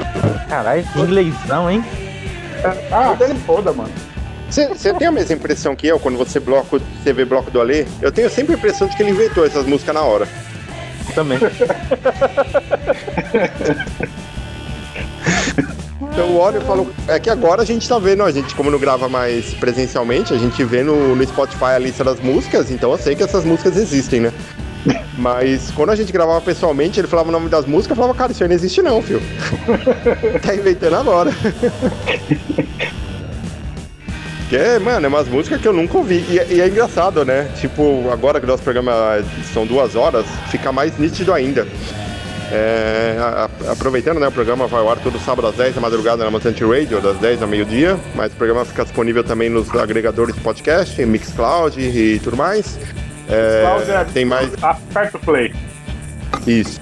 Caralho, 0.48 0.84
que 0.92 1.00
inglêsão, 1.00 1.68
hein? 1.68 1.84
Ah, 2.90 3.16
se 3.16 3.34
foda, 3.40 3.72
mano. 3.72 3.92
Você 4.48 4.94
tem 4.94 5.08
a 5.08 5.12
mesma 5.12 5.34
impressão 5.34 5.74
que 5.74 5.86
eu 5.86 5.98
quando 5.98 6.16
você, 6.16 6.38
bloco, 6.38 6.78
você 6.78 7.12
vê 7.12 7.24
bloco 7.24 7.50
do 7.50 7.60
Alê? 7.60 7.84
Eu 8.00 8.12
tenho 8.12 8.30
sempre 8.30 8.54
a 8.54 8.56
impressão 8.56 8.86
de 8.86 8.96
que 8.96 9.02
ele 9.02 9.10
inventou 9.10 9.44
essas 9.44 9.66
músicas 9.66 9.94
na 9.94 10.02
hora. 10.02 10.28
Também. 11.14 11.38
Então 16.16 16.28
eu 16.28 16.36
olho 16.36 16.60
e 16.60 16.64
falo. 16.64 16.94
É 17.08 17.18
que 17.18 17.28
agora 17.28 17.62
a 17.62 17.64
gente 17.64 17.86
tá 17.86 17.98
vendo, 17.98 18.22
a 18.22 18.30
gente, 18.30 18.54
como 18.54 18.70
não 18.70 18.78
grava 18.78 19.08
mais 19.08 19.52
presencialmente, 19.54 20.32
a 20.32 20.38
gente 20.38 20.62
vê 20.64 20.82
no, 20.82 21.14
no 21.14 21.26
Spotify 21.26 21.74
a 21.74 21.78
lista 21.78 22.02
das 22.02 22.20
músicas, 22.20 22.70
então 22.70 22.90
eu 22.90 22.98
sei 22.98 23.14
que 23.14 23.22
essas 23.22 23.44
músicas 23.44 23.76
existem, 23.76 24.20
né? 24.20 24.32
Mas 25.18 25.70
quando 25.72 25.90
a 25.90 25.96
gente 25.96 26.12
gravava 26.12 26.40
pessoalmente, 26.40 27.00
ele 27.00 27.08
falava 27.08 27.28
o 27.28 27.32
nome 27.32 27.48
das 27.48 27.64
músicas, 27.66 27.96
eu 27.96 28.02
falava, 28.02 28.16
cara, 28.18 28.32
isso 28.32 28.42
aí 28.42 28.48
não 28.48 28.54
existe 28.56 28.82
não, 28.82 29.02
filho. 29.02 29.22
tá 30.42 30.54
inventando 30.54 30.94
agora. 30.96 31.30
Que 34.48 34.56
é, 34.56 34.78
mano, 34.78 35.04
é 35.04 35.08
umas 35.08 35.26
músicas 35.26 35.60
que 35.60 35.66
eu 35.66 35.72
nunca 35.72 35.98
ouvi. 35.98 36.24
E, 36.28 36.38
é- 36.38 36.46
e 36.50 36.60
é 36.60 36.68
engraçado, 36.68 37.24
né? 37.24 37.50
Tipo, 37.60 38.08
agora 38.12 38.40
que 38.40 38.46
nosso 38.46 38.62
programa 38.62 38.92
são 39.52 39.66
duas 39.66 39.96
horas, 39.96 40.24
fica 40.50 40.70
mais 40.70 40.96
nítido 40.98 41.32
ainda. 41.32 41.66
É, 42.52 43.16
a- 43.18 43.50
a- 43.68 43.72
aproveitando, 43.72 44.20
né? 44.20 44.28
O 44.28 44.32
programa 44.32 44.68
vai 44.68 44.80
ao 44.80 44.88
ar 44.88 44.98
todo 44.98 45.18
sábado 45.18 45.48
às 45.48 45.56
10 45.56 45.74
da 45.74 45.80
madrugada 45.80 46.22
na 46.24 46.30
Mutante 46.30 46.62
Radio, 46.64 47.00
das 47.00 47.16
10 47.18 47.42
ao 47.42 47.48
meio-dia. 47.48 47.98
Mas 48.14 48.32
o 48.32 48.36
programa 48.36 48.64
fica 48.64 48.84
disponível 48.84 49.24
também 49.24 49.50
nos 49.50 49.68
agregadores 49.74 50.36
de 50.36 50.40
podcast, 50.40 51.04
Mixcloud 51.04 51.80
e 51.80 52.20
tudo 52.20 52.36
mais. 52.36 52.78
É, 53.28 53.60
Cláudia, 53.62 54.06
tem 54.12 54.24
mais. 54.24 54.50
Aperta 54.62 55.16
o 55.16 55.20
play. 55.20 55.52
Isso. 56.46 56.80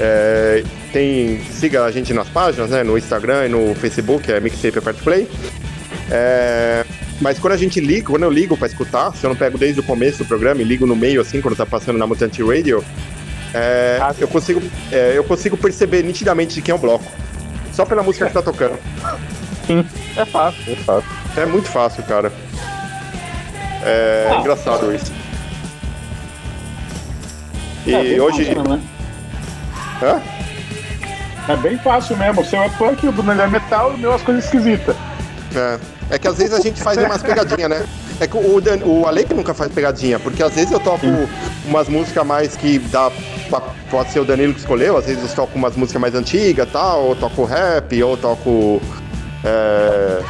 É, 0.00 0.62
tem, 0.92 1.40
siga 1.50 1.84
a 1.84 1.90
gente 1.90 2.12
nas 2.14 2.28
páginas, 2.28 2.70
né? 2.70 2.82
No 2.82 2.96
Instagram 2.96 3.46
e 3.46 3.48
no 3.48 3.74
Facebook, 3.74 4.30
é 4.30 4.40
Mixtape 4.40 4.78
Aperto 4.78 5.02
Play. 5.02 5.28
É, 6.10 6.84
mas 7.20 7.38
quando 7.38 7.54
a 7.54 7.56
gente 7.56 7.80
liga, 7.80 8.06
quando 8.10 8.22
eu 8.22 8.30
ligo 8.30 8.56
pra 8.56 8.66
escutar, 8.66 9.12
se 9.14 9.24
eu 9.24 9.30
não 9.30 9.36
pego 9.36 9.58
desde 9.58 9.80
o 9.80 9.82
começo 9.82 10.18
do 10.18 10.24
programa 10.24 10.60
e 10.60 10.64
ligo 10.64 10.86
no 10.86 10.94
meio, 10.96 11.20
assim, 11.20 11.40
quando 11.40 11.56
tá 11.56 11.66
passando 11.66 11.98
na 11.98 12.06
Mutante 12.06 12.42
Radio, 12.42 12.84
é, 13.54 13.98
eu, 14.18 14.28
consigo, 14.28 14.62
é, 14.92 15.12
eu 15.16 15.24
consigo 15.24 15.56
perceber 15.56 16.02
nitidamente 16.02 16.54
de 16.54 16.62
quem 16.62 16.72
é 16.72 16.74
o 16.74 16.78
bloco. 16.78 17.04
Só 17.72 17.84
pela 17.84 18.02
música 18.02 18.26
que 18.26 18.32
tá 18.32 18.42
tocando. 18.42 18.78
Sim, 19.66 19.84
é 20.16 20.24
fácil, 20.24 20.72
é 20.72 20.76
fácil. 20.76 21.10
É 21.36 21.44
muito 21.46 21.68
fácil, 21.68 22.02
cara. 22.04 22.32
É 23.82 24.28
Ah. 24.30 24.40
engraçado 24.40 24.94
isso. 24.94 25.12
E 27.86 27.94
É 28.16 28.20
hoje. 28.20 28.44
fácil, 28.44 28.62
né? 28.64 28.80
Hã? 30.02 30.20
É 31.48 31.56
bem 31.56 31.78
fácil 31.78 32.16
mesmo. 32.16 32.40
O 32.40 32.44
seu 32.44 32.60
é 32.62 32.68
punk, 32.70 33.06
o 33.06 33.12
do 33.12 33.30
é 33.30 33.46
metal 33.46 33.92
e 33.92 33.94
o 33.94 33.98
meu 33.98 34.12
é 34.12 34.14
as 34.16 34.22
coisas 34.22 34.44
esquisitas. 34.44 34.96
É. 35.54 35.78
É 36.10 36.18
que 36.18 36.28
às 36.28 36.36
vezes 36.36 36.54
a 36.54 36.60
gente 36.60 36.80
faz 36.82 36.98
umas 36.98 37.22
pegadinhas, 37.22 37.70
né? 37.70 37.86
É 38.20 38.26
que 38.26 38.36
o, 38.36 38.60
Dan, 38.60 38.78
o 38.84 39.06
Ale 39.06 39.24
que 39.24 39.34
nunca 39.34 39.52
faz 39.52 39.70
pegadinha, 39.72 40.18
porque 40.18 40.42
às 40.42 40.54
vezes 40.54 40.70
eu 40.72 40.80
toco 40.80 41.06
umas 41.66 41.88
músicas 41.88 42.24
mais 42.24 42.56
que 42.56 42.78
dá. 42.78 43.10
Pode 43.90 44.10
ser 44.10 44.20
o 44.20 44.24
Danilo 44.24 44.52
que 44.54 44.60
escolheu, 44.60 44.96
às 44.96 45.06
vezes 45.06 45.22
eu 45.28 45.36
toco 45.36 45.56
umas 45.56 45.76
músicas 45.76 46.00
mais 46.00 46.14
antigas 46.14 46.68
tal, 46.72 47.04
ou 47.04 47.16
toco 47.16 47.44
rap, 47.44 48.02
ou 48.02 48.16
toco. 48.16 48.80
É, 49.44 50.22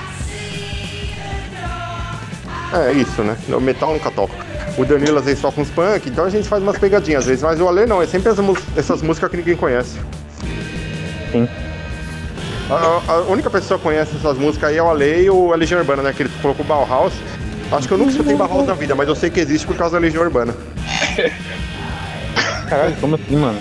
é 2.88 2.92
isso, 2.92 3.22
né? 3.22 3.36
O 3.48 3.60
metal 3.60 3.92
nunca 3.92 4.10
toco. 4.10 4.34
O 4.78 4.84
Danilo 4.84 5.18
às 5.18 5.24
vezes 5.24 5.40
toca 5.40 5.60
uns 5.60 5.70
punk, 5.70 6.08
então 6.08 6.24
a 6.24 6.30
gente 6.30 6.48
faz 6.48 6.62
umas 6.62 6.78
pegadinhas 6.78 7.20
às 7.20 7.26
vezes, 7.26 7.42
mas 7.42 7.60
o 7.60 7.68
Ale 7.68 7.86
não, 7.86 8.02
é 8.02 8.06
sempre 8.06 8.30
essas, 8.30 8.44
essas 8.76 9.00
músicas 9.02 9.30
que 9.30 9.36
ninguém 9.38 9.56
conhece. 9.56 9.98
Sim. 11.32 11.48
A, 12.68 13.00
a 13.12 13.20
única 13.28 13.48
pessoa 13.48 13.78
que 13.78 13.84
conhece 13.84 14.16
essas 14.16 14.36
músicas 14.36 14.70
aí 14.70 14.76
é 14.76 14.82
o 14.82 14.90
Ale 14.90 15.22
e 15.24 15.30
o 15.30 15.52
a 15.52 15.56
Legião 15.56 15.78
Urbana, 15.80 16.02
né? 16.02 16.12
Que 16.12 16.24
ele 16.24 16.30
colocou 16.42 16.64
Bauhaus. 16.64 17.14
Acho 17.70 17.88
que 17.88 17.94
eu 17.94 17.98
nunca 17.98 18.10
escutei 18.10 18.34
Bauhaus 18.36 18.66
na 18.66 18.74
vida, 18.74 18.94
mas 18.94 19.08
eu 19.08 19.14
sei 19.14 19.30
que 19.30 19.40
existe 19.40 19.66
por 19.66 19.76
causa 19.76 19.94
da 19.94 20.00
Legião 20.00 20.22
Urbana. 20.22 20.54
Caralho, 22.68 22.96
como 23.00 23.14
assim, 23.14 23.36
mano? 23.36 23.60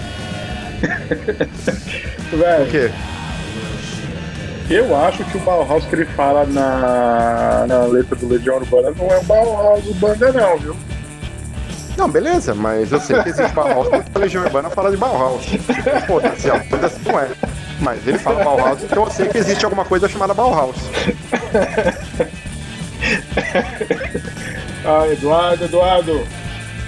Velho, 2.32 2.64
O 2.64 2.68
quê? 2.70 2.92
eu 4.70 4.98
acho 4.98 5.24
que 5.26 5.38
o 5.38 5.40
Bauhaus 5.42 5.86
que 5.86 5.96
ele 5.96 6.06
fala 6.06 6.44
na, 6.48 7.66
na 7.68 7.86
letra 7.86 8.16
do 8.16 8.28
Legião 8.28 8.58
Urbana 8.58 8.92
não 8.98 9.08
é 9.08 9.18
o 9.20 9.24
Bauhaus 9.24 9.86
Urbana, 9.86 10.32
não, 10.32 10.58
viu? 10.58 10.76
Não, 11.98 12.10
beleza, 12.10 12.54
mas 12.54 12.92
eu 12.92 13.00
sei 13.00 13.22
que 13.24 13.30
existe 13.30 13.54
Bauhaus 13.54 13.88
porque 13.88 14.12
a 14.14 14.20
Legião 14.20 14.44
Urbana 14.44 14.70
fala 14.70 14.92
de 14.92 14.98
Bauhaus. 14.98 15.46
Foda-se, 16.08 16.50
foda-se 16.70 17.00
não 17.08 17.20
é. 17.20 17.30
Mas 17.80 18.06
ele 18.08 18.18
fala 18.20 18.44
Bauhaus, 18.44 18.84
então 18.84 19.04
eu 19.06 19.12
sei 19.12 19.28
que 19.28 19.38
existe 19.38 19.64
alguma 19.66 19.86
coisa 19.86 20.08
chamada 20.10 20.34
Bauhaus. 20.34 20.76
Ah, 24.88 25.08
Eduardo, 25.12 25.66
Eduardo. 25.66 26.28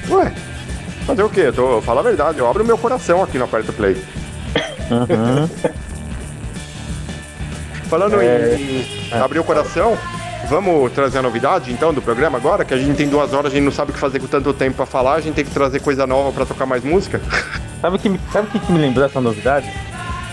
Ué, 0.10 0.32
fazer 1.06 1.24
o 1.24 1.30
quê? 1.30 1.42
Eu, 1.42 1.54
tô, 1.54 1.72
eu 1.78 1.82
falo 1.82 2.00
a 2.00 2.04
verdade, 2.04 2.40
eu 2.40 2.48
abro 2.50 2.64
meu 2.64 2.78
coração 2.78 3.24
aqui 3.24 3.38
no 3.38 3.46
Aperto 3.46 3.74
Play. 3.74 3.98
Uhum. 4.92 5.50
Falando 7.90 8.22
É. 8.22 8.56
em 8.56 9.20
abrir 9.20 9.40
o 9.40 9.44
coração, 9.44 9.98
vamos 10.49 10.91
trazer 10.91 11.19
a 11.19 11.22
novidade 11.22 11.72
então 11.72 11.94
do 11.94 12.02
programa 12.02 12.38
agora? 12.38 12.64
Que 12.65 12.74
a 12.74 12.78
gente 12.78 12.95
tem 12.98 13.07
duas 13.07 13.34
horas, 13.34 13.52
a 13.52 13.56
gente 13.56 13.64
não 13.65 13.72
sabe 13.72 13.91
o 13.91 13.94
que 13.94 13.99
fazer 13.99 14.19
com 14.19 14.28
tanto 14.28 14.53
tempo 14.53 14.76
pra 14.78 14.86
falar, 14.86 15.14
a 15.15 15.22
gente 15.22 15.36
tem 15.36 15.45
que 15.45 15.52
trazer 15.52 15.80
coisa 15.82 16.06
nova 16.07 16.32
pra 16.32 16.45
tocar 16.45 16.65
mais 16.65 16.84
música. 16.84 17.22
Sabe 17.82 17.95
o 17.95 17.99
que, 17.99 18.10
me- 18.10 18.19
sabe 18.34 18.48
que, 18.48 18.57
que 18.60 18.72
me 18.72 18.80
lembrou 18.80 19.06
essa 19.06 19.22
novidade? 19.22 19.72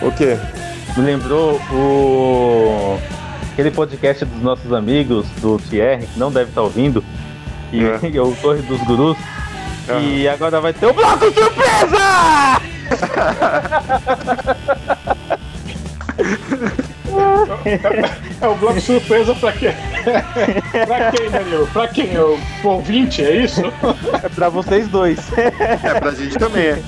O 0.01 0.11
quê? 0.11 0.39
Me 0.97 1.03
lembrou 1.05 1.61
o. 1.71 2.99
aquele 3.53 3.71
podcast 3.71 4.25
dos 4.25 4.43
nossos 4.43 4.73
amigos, 4.73 5.27
do 5.43 5.59
Thierry, 5.59 6.07
que 6.07 6.19
não 6.19 6.33
deve 6.33 6.49
estar 6.49 6.63
ouvindo, 6.63 7.05
que 7.71 7.85
É. 7.85 7.99
é 8.17 8.21
o 8.23 8.35
Torre 8.41 8.63
dos 8.63 8.81
Gurus. 8.85 9.19
E 10.01 10.27
agora 10.27 10.59
vai 10.59 10.73
ter 10.73 10.87
o 10.87 10.95
bloco 10.95 11.27
surpresa! 11.27 12.63
É 18.41 18.49
o 18.49 18.55
bloco 18.57 18.81
surpresa 18.81 19.35
pra 19.35 19.53
quê? 19.53 19.71
pra 20.87 21.11
quem, 21.13 21.31
Danilo? 21.31 21.67
Pra 21.73 21.89
quem? 21.89 22.19
O 22.19 22.39
ouvinte, 22.65 23.23
é 23.23 23.37
isso? 23.45 23.63
É 24.23 24.29
pra 24.29 24.49
vocês 24.49 24.89
dois. 24.89 25.19
É 25.37 25.99
pra 26.01 26.11
gente 26.13 26.37
também, 26.37 26.65
é. 26.67 26.83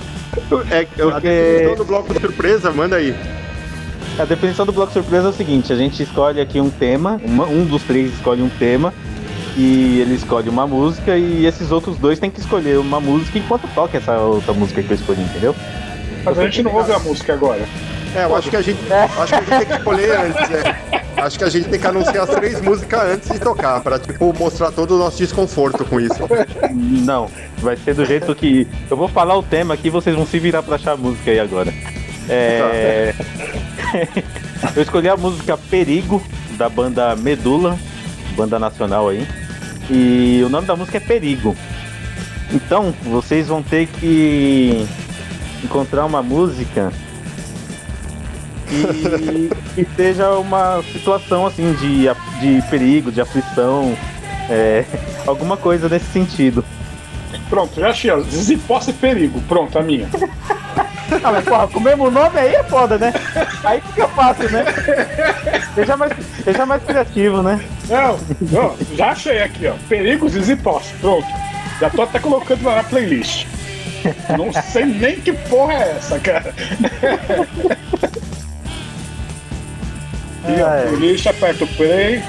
É, 0.71 0.81
a 0.81 0.87
Porque- 1.11 1.29
definição 1.29 1.77
do 1.77 1.85
bloco 1.85 2.13
de 2.15 2.21
surpresa, 2.21 2.71
manda 2.71 2.97
aí. 2.97 3.15
A 4.19 4.25
definição 4.25 4.67
do 4.67 4.73
bloco 4.73 4.93
surpresa 4.93 5.27
é 5.29 5.31
o 5.31 5.33
seguinte: 5.33 5.73
a 5.73 5.77
gente 5.77 6.03
escolhe 6.03 6.41
aqui 6.41 6.61
um 6.61 6.71
tema, 6.71 7.21
uma- 7.25 7.47
um 7.47 7.65
dos 7.65 7.83
três 7.83 8.13
escolhe 8.13 8.43
um 8.43 8.49
tema, 8.49 8.93
e 9.57 10.01
ele 10.01 10.15
escolhe 10.15 10.49
uma 10.51 10.67
música, 10.67 11.17
e 11.17 11.47
esses 11.47 11.71
outros 11.73 11.97
dois 11.97 12.19
têm 12.19 12.31
que 12.31 12.41
escolher 12.41 12.79
uma 12.79 13.01
música 13.01 13.39
enquanto 13.39 13.67
toca 13.75 13.97
essa 13.97 14.13
outra 14.19 14.53
música 14.53 14.83
que 14.83 14.91
eu 14.91 14.95
escolhi, 14.97 15.23
entendeu? 15.23 15.55
Mas 16.25 16.39
a 16.39 16.45
gente 16.45 16.63
não 16.63 16.75
ouve 16.75 16.93
a 16.93 16.99
música 16.99 17.33
agora. 17.33 17.67
É, 18.17 18.25
eu 18.25 18.35
acho 18.35 18.49
que 18.49 18.57
a 18.57 18.63
gente, 18.63 18.81
acho 18.93 19.27
que 19.27 19.35
a 19.35 19.41
gente 19.41 19.49
tem 19.49 19.67
que 19.67 19.73
escolher 19.75 20.17
antes, 20.17 20.51
é. 20.51 20.97
Acho 21.19 21.39
que 21.39 21.45
a 21.45 21.49
gente 21.51 21.69
tem 21.69 21.81
que 21.81 21.87
anunciar 21.87 22.25
as 22.25 22.31
três 22.31 22.61
músicas 22.61 23.01
antes 23.03 23.31
de 23.31 23.39
tocar, 23.39 23.81
pra, 23.81 23.99
tipo, 23.99 24.33
mostrar 24.39 24.71
todo 24.71 24.95
o 24.95 24.99
nosso 24.99 25.19
desconforto 25.19 25.85
com 25.85 26.01
isso. 26.01 26.17
Não, 26.73 27.31
vai 27.59 27.77
ser 27.77 27.95
do 27.95 28.05
jeito 28.05 28.35
que. 28.35 28.67
Eu 28.91 28.97
vou 28.97 29.09
falar 29.09 29.37
o 29.37 29.43
tema 29.43 29.75
aqui 29.75 29.91
vocês 29.91 30.17
vão 30.17 30.27
se 30.27 30.39
virar 30.39 30.63
pra 30.63 30.77
achar 30.77 30.93
a 30.93 30.97
música 30.97 31.31
aí 31.31 31.39
agora. 31.39 31.73
É. 32.29 33.15
eu 34.75 34.83
escolhi 34.83 35.09
a 35.09 35.17
música 35.17 35.57
Perigo, 35.57 36.23
da 36.57 36.69
banda 36.69 37.15
Medula, 37.17 37.79
banda 38.37 38.59
nacional 38.59 39.09
aí. 39.09 39.27
E 39.91 40.43
o 40.45 40.49
nome 40.49 40.67
da 40.67 40.75
música 40.75 40.97
é 40.97 41.01
Perigo. 41.01 41.57
Então, 42.53 42.95
vocês 43.03 43.49
vão 43.49 43.63
ter 43.63 43.87
que 43.87 44.87
encontrar 45.65 46.05
uma 46.05 46.23
música 46.23 46.93
que, 48.67 49.51
que 49.75 49.95
seja 49.97 50.31
uma 50.33 50.83
situação 50.93 51.47
assim 51.47 51.73
de, 51.75 52.07
de 52.41 52.63
perigo, 52.69 53.11
de 53.13 53.21
aflição, 53.21 53.97
é, 54.51 54.85
alguma 55.27 55.57
coisa 55.57 55.89
nesse 55.89 56.07
sentido. 56.07 56.65
Pronto, 57.49 57.79
já 57.81 57.91
achei. 57.91 58.11
ó. 58.11 58.21
Ziziposse 58.21 58.93
perigo. 58.93 59.41
Pronto, 59.49 59.79
a 59.79 59.83
minha. 59.83 60.09
Ah, 61.23 61.31
mas 61.31 61.45
porra, 61.45 61.69
com 61.69 61.79
o 61.79 61.83
mesmo 61.83 62.11
nome 62.11 62.37
aí 62.37 62.53
é 62.57 62.65
foda, 62.65 62.99
né? 62.99 63.13
Aí 63.63 63.81
fica 63.81 64.09
fácil, 64.09 64.51
né? 64.51 64.65
Seja 65.73 65.97
mais, 65.97 66.13
seja 66.43 66.67
mais 66.67 66.83
criativo, 66.83 67.43
né? 67.43 67.61
Não, 67.89 68.19
não, 68.51 68.77
já 68.97 69.11
achei 69.11 69.41
aqui, 69.41 69.69
ó. 69.69 69.75
Perigo 69.89 70.29
Ziziposse. 70.29 70.93
Pronto. 71.01 71.27
Já 71.81 71.91
tô 71.91 72.03
até 72.03 72.19
colocando 72.19 72.65
lá 72.65 72.77
na 72.77 72.83
playlist. 72.83 73.47
Não 74.37 74.53
sei 74.53 74.85
nem 74.85 75.21
que 75.21 75.33
porra 75.33 75.75
é 75.75 75.91
essa, 75.97 76.19
cara. 76.19 76.53
E 80.49 80.61
Ah, 80.61 80.67
ó, 80.67 80.75
é. 80.75 80.87
playlist, 80.89 81.27
aperta 81.27 81.65
o 81.65 81.69
play. 81.69 82.23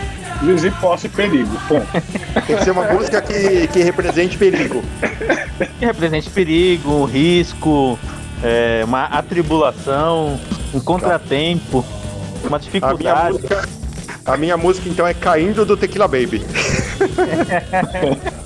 Zizi 0.45 0.69
Posse 0.79 1.09
Perigo. 1.09 1.49
Ponto. 1.67 1.87
Tem 2.45 2.55
que 2.57 2.63
ser 2.63 2.71
uma 2.71 2.83
música 2.93 3.21
que, 3.21 3.67
que 3.67 3.81
represente 3.81 4.37
perigo. 4.37 4.83
Que 5.79 5.85
represente 5.85 6.29
perigo, 6.29 6.91
um 6.91 7.05
risco, 7.05 7.97
é, 8.43 8.83
uma 8.85 9.05
atribulação, 9.05 10.39
um 10.73 10.79
contratempo, 10.79 11.83
uma 12.43 12.57
A 12.57 12.59
minha, 12.59 12.61
dificuldade. 12.61 13.33
música, 13.33 13.67
a 14.25 14.37
minha 14.37 14.55
música, 14.57 14.87
então, 14.89 15.07
é 15.07 15.13
Caindo 15.15 15.65
do 15.65 15.75
Tequila 15.75 16.07
Baby. 16.07 16.45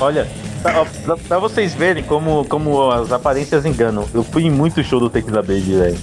Olha, 0.00 0.26
pra, 0.62 0.82
ó, 0.82 0.86
pra- 1.04 1.16
pra 1.16 1.38
vocês 1.38 1.74
verem 1.74 2.02
como, 2.02 2.44
como 2.46 2.90
as 2.90 3.12
aparências 3.12 3.64
enganam, 3.64 4.06
eu 4.14 4.22
fui 4.22 4.44
em 4.44 4.50
muito 4.50 4.82
show 4.82 5.00
do 5.00 5.08
Tequila 5.10 5.42
Baby, 5.42 5.76
velho. 5.76 5.98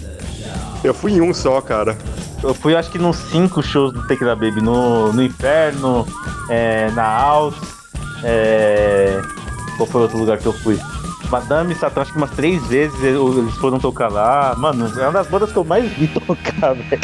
Eu 0.84 0.94
fui 0.94 1.14
em 1.14 1.22
um 1.22 1.34
só, 1.34 1.62
cara. 1.62 1.98
Eu 2.44 2.54
fui 2.54 2.76
acho 2.76 2.92
que 2.92 2.98
nos 3.00 3.16
cinco 3.18 3.64
shows 3.64 3.94
do 3.94 4.06
Tequila 4.06 4.36
Baby, 4.36 4.62
no, 4.62 5.14
no 5.14 5.24
Inferno, 5.24 6.06
é, 6.50 6.92
na 6.92 7.06
Alts, 7.06 7.58
é, 8.24 9.22
qual 9.78 9.88
foi 9.88 10.02
outro 10.02 10.18
lugar 10.18 10.38
que 10.38 10.46
eu 10.46 10.54
fui? 10.54 10.78
Madame 11.32 11.74
Satã, 11.74 12.02
acho 12.02 12.12
que 12.12 12.18
umas 12.18 12.32
três 12.32 12.62
vezes 12.68 13.02
eles 13.02 13.56
foram 13.56 13.80
tocar 13.80 14.12
lá. 14.12 14.54
Mano, 14.58 14.86
é 15.00 15.04
uma 15.04 15.14
das 15.14 15.28
bandas 15.28 15.52
que 15.52 15.58
eu 15.58 15.64
mais 15.64 15.90
vi 15.94 16.08
tocar, 16.28 16.74
velho. 16.74 17.02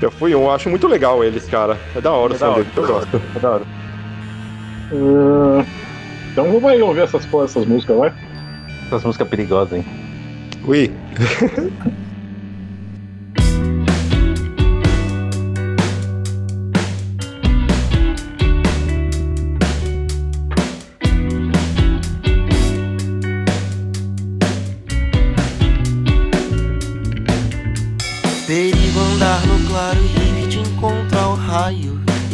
Eu 0.00 0.10
fui 0.10 0.32
em 0.32 0.34
um, 0.34 0.50
acho 0.50 0.70
muito 0.70 0.86
legal 0.88 1.22
eles, 1.22 1.44
cara. 1.46 1.78
É 1.94 2.00
da 2.00 2.10
hora 2.12 2.32
É 2.32 2.36
o 2.36 2.38
da 2.38 2.46
som 2.46 2.52
hora. 2.52 2.62
deles, 2.64 2.76
eu 2.76 2.86
gosto. 2.86 3.22
É 3.36 3.38
da 3.38 3.50
hora. 3.50 3.64
Ah, 4.92 5.64
então 6.32 6.44
vamos 6.46 6.64
aí 6.64 6.80
ouvir 6.82 7.02
essas, 7.02 7.26
essas 7.44 7.66
músicas, 7.66 7.96
vai? 7.96 8.12
Essas 8.86 9.04
músicas 9.04 9.28
perigosas, 9.28 9.72
hein? 9.78 9.84
Ui. 10.66 10.90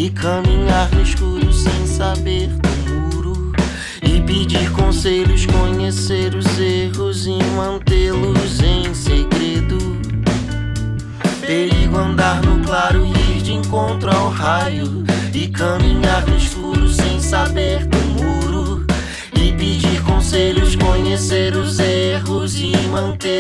E 0.01 0.09
caminhar 0.09 0.91
no 0.95 1.03
escuro 1.03 1.53
sem 1.53 1.87
saber 1.87 2.49
do 2.49 3.15
muro. 3.15 3.53
E 4.03 4.19
pedir 4.23 4.71
conselhos, 4.71 5.45
conhecer 5.45 6.35
os 6.35 6.59
erros 6.59 7.27
e 7.27 7.37
mantê-los 7.55 8.61
em 8.63 8.95
segredo. 8.95 10.01
Perigo 11.47 11.99
andar 11.99 12.41
no 12.43 12.65
claro 12.65 13.05
e 13.05 13.11
ir 13.11 13.43
de 13.43 13.53
encontro 13.53 14.11
ao 14.11 14.31
raio. 14.31 15.05
E 15.35 15.49
caminhar 15.49 16.27
no 16.27 16.39
escuro 16.39 16.89
sem 16.89 17.21
saber 17.21 17.85
do 17.85 17.99
muro. 17.99 18.87
E 19.35 19.53
pedir 19.53 20.03
conselhos, 20.05 20.77
conhecer 20.77 21.55
os 21.55 21.79
erros 21.79 22.59
e 22.59 22.75
mantê-los 22.91 23.40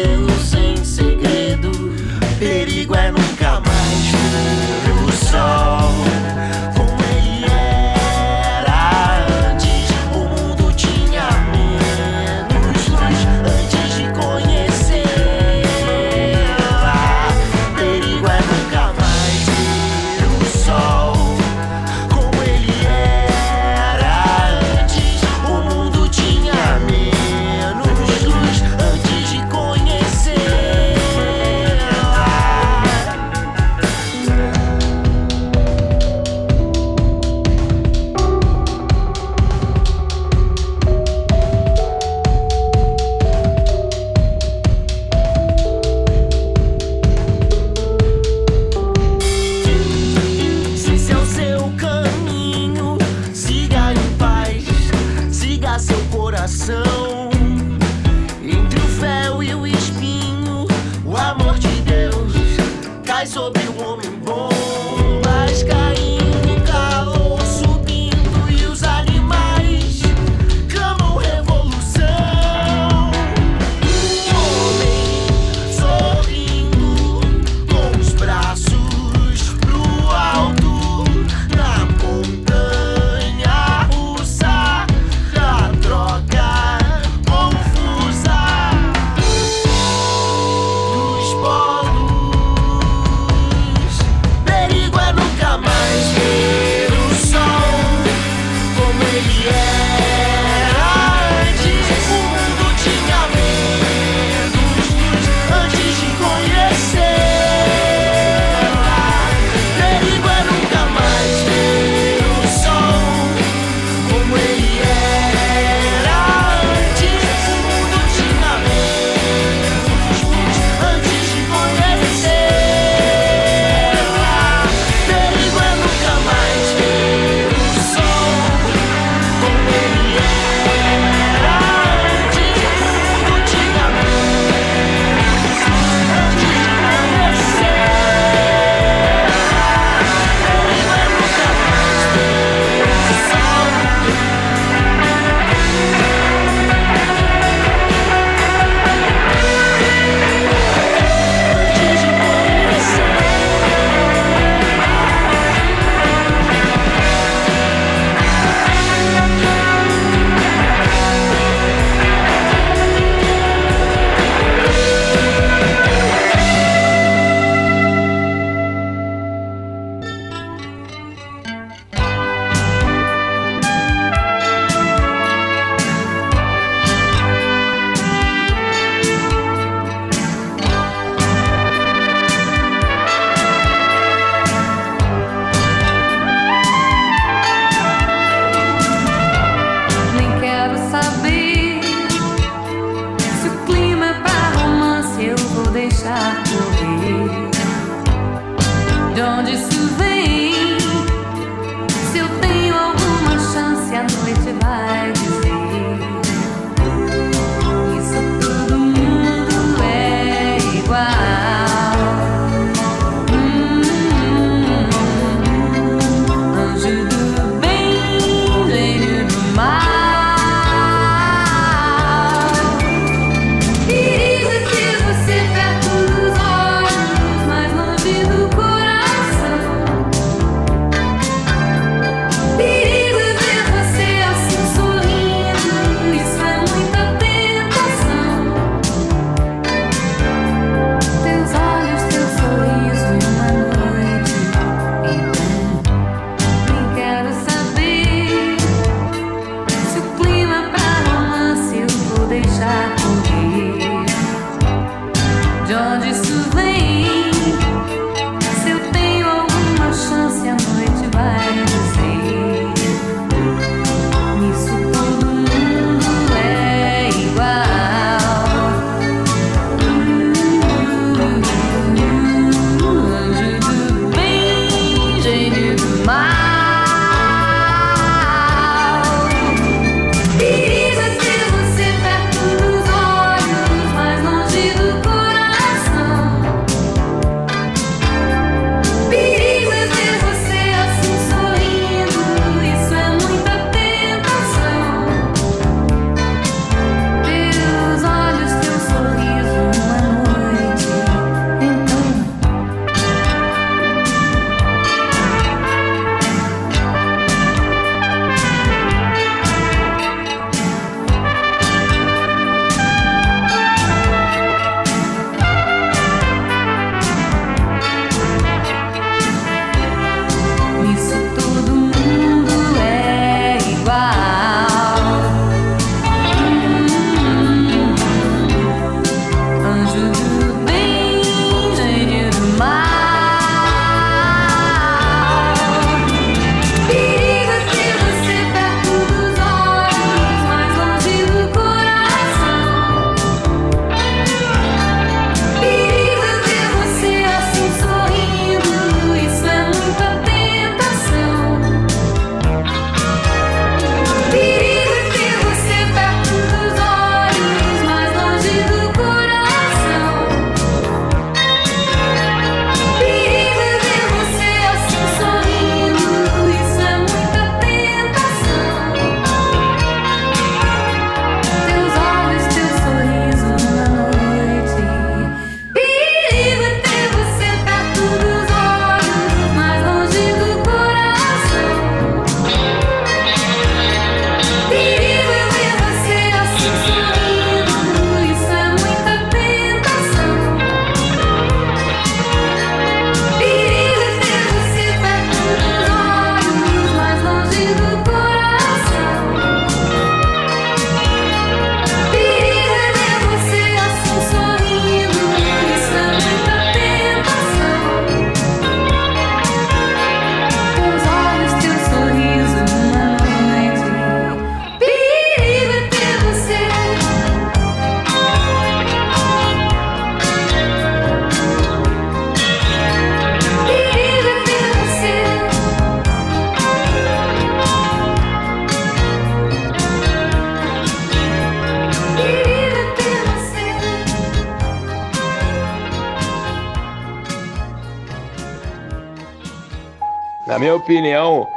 minha 440.70 440.76
opinião, 440.76 441.48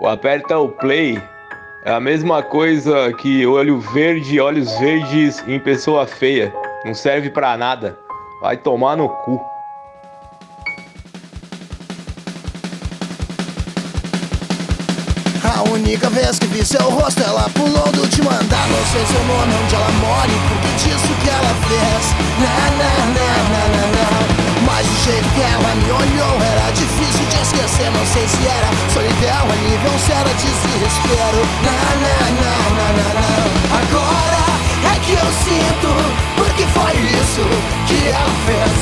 o 0.00 0.08
aperta 0.08 0.58
o 0.58 0.68
play 0.68 1.20
é 1.84 1.92
a 1.92 2.00
mesma 2.00 2.42
coisa 2.42 3.12
que 3.12 3.46
olho 3.46 3.80
verde, 3.80 4.40
olhos 4.40 4.70
verdes 4.78 5.44
em 5.46 5.58
pessoa 5.58 6.06
feia. 6.06 6.52
Não 6.84 6.94
serve 6.94 7.28
pra 7.28 7.56
nada. 7.56 7.98
Vai 8.40 8.56
tomar 8.56 8.96
no 8.96 9.10
cu. 9.10 9.44
A 15.44 15.62
única 15.70 16.08
vez 16.08 16.38
que 16.38 16.46
vi 16.46 16.64
seu 16.64 16.88
rosto, 16.88 17.22
ela 17.22 17.50
pulou 17.50 17.92
do 17.92 18.08
te 18.08 18.22
mandar. 18.22 18.68
Não 18.68 18.86
sei 18.86 19.04
seu 19.04 19.24
nome, 19.24 19.52
onde 19.62 19.74
ela 19.74 19.90
mora 20.00 20.28
e 20.28 20.48
por 20.48 20.60
que 20.62 20.72
disso 20.76 21.14
que 21.22 21.28
ela 21.28 21.54
fez. 21.68 22.14
Na, 22.40 22.70
na, 22.78 22.90
na, 23.06 23.32
na, 23.50 23.68
na, 23.68 24.36
na. 24.36 24.41
Mas 24.82 24.90
o 24.90 25.04
jeito 25.04 25.28
que 25.28 25.40
ela 25.40 25.74
me 25.76 25.92
olhou 25.92 26.42
era 26.42 26.72
difícil 26.72 27.24
de 27.26 27.36
esquecer. 27.40 27.88
Não 27.92 28.04
sei 28.04 28.26
se 28.26 28.44
era 28.48 28.66
solidão, 28.92 29.46
a 29.46 29.56
nível 29.62 29.96
se 29.96 30.10
era 30.10 30.28
desespero. 30.34 31.38
Na, 31.62 31.78
na, 32.02 32.18
na, 32.34 32.54
na, 32.74 32.88
na, 32.98 33.08
na. 33.14 33.26
Agora 33.78 34.42
é 34.90 34.98
que 34.98 35.12
eu 35.12 35.28
sinto, 35.46 35.86
porque 36.34 36.66
foi 36.66 36.98
isso 36.98 37.46
que 37.86 38.08
ela 38.08 38.34
fez. 38.44 38.74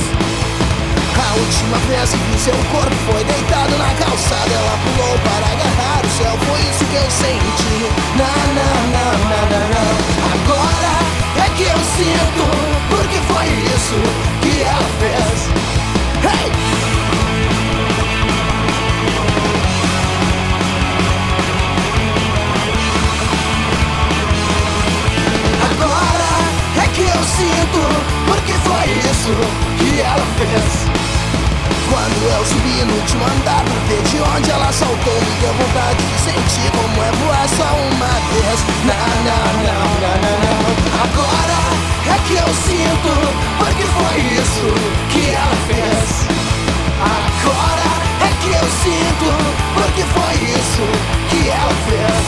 A 1.21 1.35
última 1.37 1.77
vez 1.87 2.11
que 2.13 2.17
vi 2.17 2.39
seu 2.39 2.57
corpo 2.73 2.97
foi 3.13 3.23
deitado 3.23 3.77
na 3.77 3.93
calçada 4.03 4.51
Ela 4.53 4.79
pulou 4.83 5.19
para 5.19 5.53
agarrar 5.53 6.01
o 6.03 6.09
céu, 6.09 6.39
foi 6.49 6.61
isso 6.61 6.85
que 6.87 6.97
eu 6.97 7.11
senti 7.11 7.87
não, 8.17 8.27
não, 8.57 8.77
não, 8.89 9.13
não, 9.29 9.69
não 9.69 9.91
Agora 10.33 10.93
é 11.37 11.51
que 11.57 11.65
eu 11.65 11.79
sinto, 11.79 12.45
porque 12.89 13.19
foi 13.33 13.47
isso 13.77 14.01
que 14.41 14.63
ela 14.63 14.91
fez! 14.99 15.90
Agora 25.71 26.31
é 26.77 26.89
que 26.89 27.03
eu 27.03 27.25
sinto, 27.25 27.81
porque 28.27 28.53
foi 28.53 28.93
isso 29.11 29.35
que 29.79 30.01
ela 30.01 30.27
fez 30.37 30.90
quando 31.91 32.23
eu 32.23 32.45
subi 32.47 32.85
no 32.85 32.95
último 32.95 33.25
andar 33.25 33.63
pra 33.65 33.79
ver 33.89 34.03
de 34.03 34.19
onde 34.23 34.51
ela 34.51 34.73
saltou. 34.73 35.19
Me 35.21 35.35
deu 35.41 35.53
vontade 35.55 36.03
de 36.07 36.19
sentir 36.21 36.71
como 36.71 37.03
é 37.03 37.11
voar 37.19 37.49
só 37.49 37.69
uma 37.91 38.15
vez. 38.31 38.59
Não, 38.87 39.11
não, 39.27 39.47
não, 39.67 39.85
não, 40.03 40.17
não, 40.31 40.61
Agora 41.03 41.59
é 42.07 42.19
que 42.27 42.35
eu 42.35 42.51
sinto 42.55 43.13
Porque 43.59 43.85
foi 43.99 44.17
isso 44.39 44.67
que 45.11 45.31
ela 45.31 45.57
fez. 45.67 46.11
Agora 47.03 47.89
é 48.23 48.31
que 48.41 48.51
eu 48.51 48.67
sinto 48.83 49.29
Porque 49.75 50.05
foi 50.15 50.35
isso 50.59 50.85
que 51.29 51.49
ela 51.49 51.77
fez. 51.87 52.27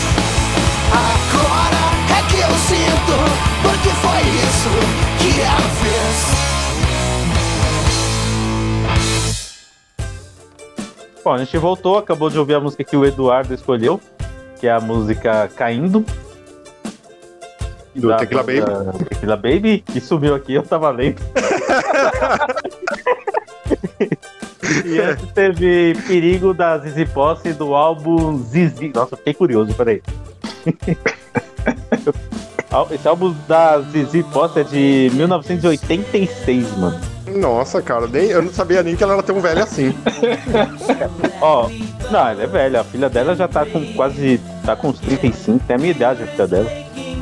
Agora 0.92 1.82
é 2.18 2.22
que 2.28 2.40
eu 2.40 2.52
sinto 2.68 3.14
Porque 3.62 3.90
foi 4.02 4.22
isso 4.28 4.72
que 5.18 5.40
ela 5.40 5.70
fez 5.80 6.51
Bom, 11.24 11.32
a 11.32 11.38
gente 11.38 11.56
voltou, 11.56 11.98
acabou 11.98 12.28
de 12.28 12.36
ouvir 12.36 12.54
a 12.54 12.60
música 12.60 12.82
que 12.82 12.96
o 12.96 13.06
Eduardo 13.06 13.54
escolheu, 13.54 14.00
que 14.58 14.66
é 14.66 14.72
a 14.72 14.80
música 14.80 15.48
Caindo. 15.54 16.04
Do 17.94 18.08
da 18.08 18.16
Tequila 18.16 18.42
banda 18.42 18.92
Tequila 19.08 19.36
Baby, 19.36 19.84
que 19.86 20.00
sumiu 20.00 20.34
aqui, 20.34 20.54
eu 20.54 20.64
tava 20.64 20.90
lendo. 20.90 21.20
e 24.84 24.98
antes 24.98 25.30
teve 25.32 25.94
Perigo 26.08 26.52
da 26.52 26.78
Zizi 26.78 27.06
Posse 27.06 27.52
do 27.52 27.72
álbum 27.74 28.38
Zizi. 28.38 28.90
Nossa, 28.92 29.16
fiquei 29.16 29.34
curioso, 29.34 29.72
peraí. 29.74 30.02
Esse 32.90 33.06
álbum 33.06 33.32
da 33.46 33.80
Zizi 33.80 34.24
Posse 34.24 34.60
é 34.60 34.64
de 34.64 35.10
1986, 35.14 36.76
mano. 36.78 37.11
Nossa, 37.36 37.80
cara, 37.82 38.06
nem, 38.06 38.26
eu 38.30 38.42
não 38.42 38.52
sabia 38.52 38.82
nem 38.82 38.94
que 38.96 39.02
ela 39.02 39.14
era 39.14 39.22
tão 39.22 39.40
velha 39.40 39.62
assim. 39.64 39.94
Ó, 41.40 41.68
não, 42.10 42.28
ela 42.28 42.42
é 42.42 42.46
velha. 42.46 42.80
A 42.80 42.84
filha 42.84 43.08
dela 43.08 43.34
já 43.34 43.46
tá 43.48 43.64
com 43.66 43.84
quase. 43.94 44.40
tá 44.64 44.74
com 44.76 44.88
uns 44.88 44.98
35, 45.00 45.64
tem 45.66 45.76
a 45.76 45.78
minha 45.78 45.90
idade 45.92 46.22
a 46.22 46.26
filha 46.26 46.46
dela. 46.46 46.70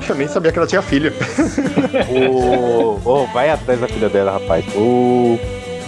Eu 0.09 0.15
nem 0.17 0.27
sabia 0.27 0.51
que 0.51 0.59
ela 0.59 0.67
tinha 0.67 0.83
filha. 0.83 1.13
Ô, 2.11 2.99
ô, 3.05 3.27
vai 3.27 3.51
atrás 3.51 3.79
da 3.81 3.87
filha 3.87 4.09
dela, 4.09 4.33
rapaz. 4.33 4.65
Ô. 4.75 5.39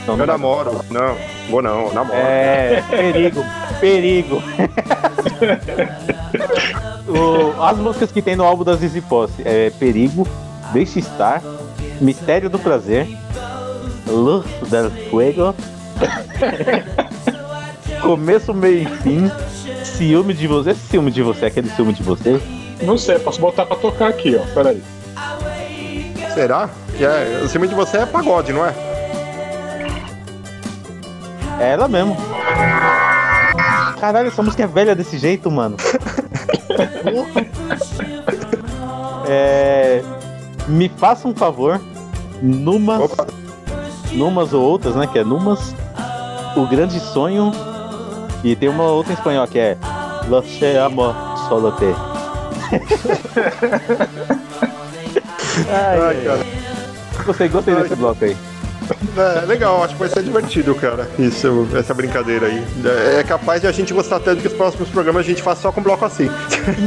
Não, 0.06 0.14
eu 0.14 0.18
não 0.18 0.26
namoro. 0.26 0.80
Não, 0.90 1.16
vou 1.48 1.62
não, 1.62 1.86
eu 1.86 1.92
namoro. 1.94 2.18
É, 2.18 2.82
perigo, 2.90 3.44
perigo. 3.80 4.42
O- 7.08 7.62
as 7.62 7.76
músicas 7.78 8.10
que 8.12 8.22
tem 8.22 8.36
no 8.36 8.44
álbum 8.44 8.64
da 8.64 8.74
Zizi 8.74 9.00
Posse 9.00 9.42
é 9.44 9.70
Perigo, 9.70 10.26
Deixe 10.72 10.98
Estar, 11.00 11.42
Mistério 12.00 12.48
do 12.48 12.58
Prazer, 12.58 13.06
Luz 14.06 14.44
del 14.68 14.90
Fuego, 15.10 15.54
Começo, 18.02 18.52
Meio 18.52 18.82
e 18.82 18.86
Fim, 18.98 19.30
Ciúme 19.84 20.34
de 20.34 20.46
Você. 20.46 20.70
Esse 20.70 20.88
ciúme 20.88 21.10
de 21.10 21.22
você, 21.22 21.46
aquele 21.46 21.70
ciúme 21.70 21.92
de 21.92 22.02
você? 22.02 22.40
Não 22.82 22.98
sei, 22.98 23.18
posso 23.18 23.40
botar 23.40 23.64
pra 23.64 23.76
tocar 23.76 24.08
aqui, 24.08 24.36
ó. 24.36 24.54
Peraí. 24.54 24.82
Será? 26.34 26.68
Que 26.96 27.04
é, 27.04 27.42
o 27.44 27.48
cima 27.48 27.66
de 27.66 27.74
você 27.74 27.98
é 27.98 28.06
pagode, 28.06 28.52
não 28.52 28.66
é? 28.66 28.74
É 31.60 31.72
ela 31.72 31.86
mesmo. 31.86 32.16
Caralho, 34.00 34.28
essa 34.28 34.42
música 34.42 34.64
é 34.64 34.66
velha 34.66 34.96
desse 34.96 35.16
jeito, 35.16 35.50
mano. 35.50 35.76
é, 39.28 40.02
me 40.66 40.88
faça 40.88 41.28
um 41.28 41.34
favor, 41.34 41.80
numas, 42.42 43.10
numas 44.12 44.52
ou 44.52 44.62
outras, 44.62 44.94
né? 44.94 45.06
Que 45.06 45.18
é 45.18 45.24
numas, 45.24 45.74
o 46.56 46.66
grande 46.66 47.00
sonho 47.00 47.50
e 48.44 48.54
tem 48.56 48.68
uma 48.68 48.84
outra 48.84 49.12
em 49.12 49.16
espanhol 49.16 49.46
que 49.46 49.58
é 49.58 49.76
Lo 50.28 50.42
se 50.42 50.64
amo 50.76 51.14
solo 51.48 51.72
te. 51.72 51.94
ai, 55.68 55.70
Ai, 55.70 56.00
ai, 56.00 56.24
cara. 56.24 56.46
Gostei, 57.24 57.48
gostei 57.48 57.74
desse 57.76 57.94
bloco 57.94 58.24
aí. 58.24 58.36
É, 59.16 59.44
legal, 59.46 59.84
acho 59.84 59.94
que 59.94 60.00
vai 60.00 60.08
ser 60.08 60.24
divertido, 60.24 60.74
cara. 60.74 61.08
Isso, 61.18 61.68
essa 61.76 61.94
brincadeira 61.94 62.46
aí. 62.46 62.64
É, 62.84 63.20
é 63.20 63.22
capaz 63.22 63.60
de 63.60 63.68
a 63.68 63.72
gente 63.72 63.94
gostar 63.94 64.18
tanto 64.18 64.40
que 64.42 64.48
os 64.48 64.52
próximos 64.54 64.88
programas 64.88 65.24
a 65.24 65.28
gente 65.28 65.40
faça 65.40 65.62
só 65.62 65.70
com 65.70 65.80
bloco 65.82 66.04
assim. 66.04 66.28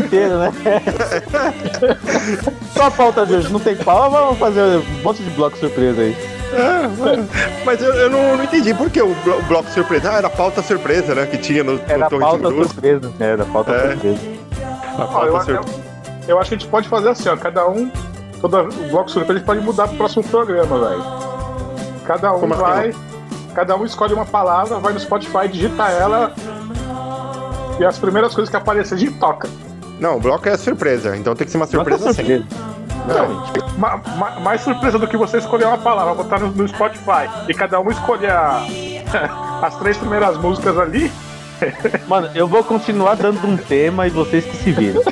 inteiro, 0.04 0.40
né? 0.40 0.52
Só 2.76 2.88
a 2.88 2.92
pauta 2.92 3.26
de 3.26 3.36
hoje, 3.36 3.54
não 3.54 3.62
tem 3.62 3.78
pau, 3.78 4.12
vamos 4.12 4.38
fazer 4.38 4.60
um 4.62 4.84
monte 5.04 5.24
de 5.24 5.30
bloco 5.30 5.58
surpresa 5.58 6.02
aí. 6.02 6.16
É, 6.56 7.24
mas 7.66 7.82
eu, 7.82 7.94
eu 7.94 8.10
não, 8.10 8.38
não 8.38 8.44
entendi 8.44 8.74
por 8.74 8.90
que 8.90 9.02
o, 9.02 9.14
blo- 9.24 9.38
o 9.40 9.42
bloco 9.44 9.70
surpresa. 9.72 10.12
Ah, 10.12 10.18
era 10.18 10.30
pauta 10.30 10.62
surpresa, 10.62 11.14
né? 11.16 11.26
Que 11.26 11.38
tinha 11.38 11.64
no, 11.64 11.74
no 11.74 11.82
Era 11.88 12.10
Torre 12.10 12.22
pauta 12.22 12.48
Luz. 12.48 12.68
surpresa. 12.72 13.12
Era 13.20 13.46
pauta 13.46 13.72
É. 13.72 13.92
surpresa. 13.92 14.20
A 14.98 15.06
pauta 15.06 15.26
eu, 15.28 15.36
surpresa. 15.42 15.62
eu, 15.62 16.30
eu 16.30 16.40
acho 16.40 16.50
que 16.50 16.56
a 16.56 16.58
gente 16.58 16.70
pode 16.70 16.88
fazer 16.90 17.10
assim, 17.10 17.30
ó. 17.30 17.36
Cada 17.38 17.68
um. 17.68 17.92
Todo 18.42 18.58
o 18.60 18.90
bloco 18.90 19.10
surpresa 19.10 19.34
a 19.34 19.38
gente 19.38 19.46
pode 19.46 19.60
mudar 19.62 19.88
pro 19.88 19.98
próximo 19.98 20.24
programa, 20.24 20.78
velho. 20.90 21.04
Cada 22.06 22.34
um 22.34 22.40
Como 22.40 22.54
assim? 22.54 22.64
vai. 22.64 22.96
Cada 23.54 23.76
um 23.76 23.86
escolhe 23.86 24.14
uma 24.14 24.26
palavra, 24.26 24.78
vai 24.80 24.94
no 24.94 25.00
Spotify, 25.00 25.48
digita 25.50 25.84
ela. 25.90 26.34
E 27.80 27.86
as 27.86 27.98
primeiras 27.98 28.34
coisas 28.34 28.50
que 28.50 28.56
aparecer, 28.58 28.96
a 28.96 28.98
gente 28.98 29.14
toca. 29.14 29.50
Não, 30.00 30.18
o 30.18 30.20
bloco 30.20 30.48
é 30.48 30.58
surpresa, 30.58 31.16
então 31.16 31.34
tem 31.36 31.46
que 31.46 31.52
ser 31.52 31.58
uma 31.58 31.66
surpresa 31.68 32.10
assim. 32.10 32.46
Não, 33.08 33.44
Ma- 33.78 34.00
ma- 34.18 34.40
mais 34.40 34.62
surpresa 34.62 34.98
do 34.98 35.08
que 35.08 35.18
você 35.18 35.38
escolher 35.38 35.66
uma 35.66 35.78
palavra, 35.78 36.14
botar 36.14 36.40
no, 36.40 36.48
no 36.52 36.68
Spotify 36.68 37.28
e 37.48 37.54
cada 37.54 37.80
um 37.80 37.90
escolher 37.92 38.32
a- 38.32 38.66
as 39.62 39.76
três 39.80 39.98
primeiras 39.98 40.38
músicas 40.38 40.78
ali. 40.78 41.12
Mano, 42.08 42.30
eu 42.36 42.48
vou 42.48 42.64
continuar 42.64 43.16
dando 43.16 43.46
um 43.48 43.56
tema 43.58 44.06
e 44.08 44.10
vocês 44.10 44.44
que 44.46 44.58
se 44.58 44.72
viram. 44.72 45.02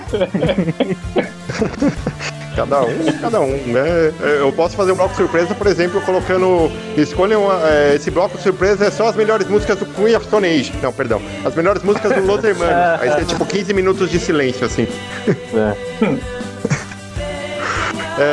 Cada 2.56 2.82
um, 2.84 3.12
cada 3.20 3.42
um, 3.42 3.48
né? 3.66 4.14
É, 4.22 4.38
Eu 4.42 4.52
posso 4.52 4.76
fazer 4.76 4.92
um 4.92 4.96
bloco 4.96 5.16
surpresa, 5.16 5.56
por 5.56 5.66
exemplo, 5.66 6.00
colocando. 6.02 6.72
Escolham 6.96 7.46
uma- 7.46 7.68
é, 7.68 7.96
esse 7.96 8.12
bloco 8.12 8.38
surpresa 8.38 8.86
é 8.86 8.92
só 8.92 9.08
as 9.08 9.16
melhores 9.16 9.48
músicas 9.48 9.80
do 9.80 9.88
Queen 9.88 10.16
of 10.16 10.28
Stone 10.28 10.48
Age. 10.48 10.72
Não, 10.80 10.94
perdão. 10.94 11.20
As 11.44 11.56
melhores 11.56 11.82
músicas 11.82 12.12
do 12.14 12.22
Los 12.24 12.44
Hermanos. 12.44 13.02
Aí 13.02 13.10
tem 13.16 13.26
tipo 13.26 13.44
15 13.44 13.74
minutos 13.74 14.12
de 14.12 14.20
silêncio, 14.20 14.68
assim. 14.68 14.88
É, 15.28 15.76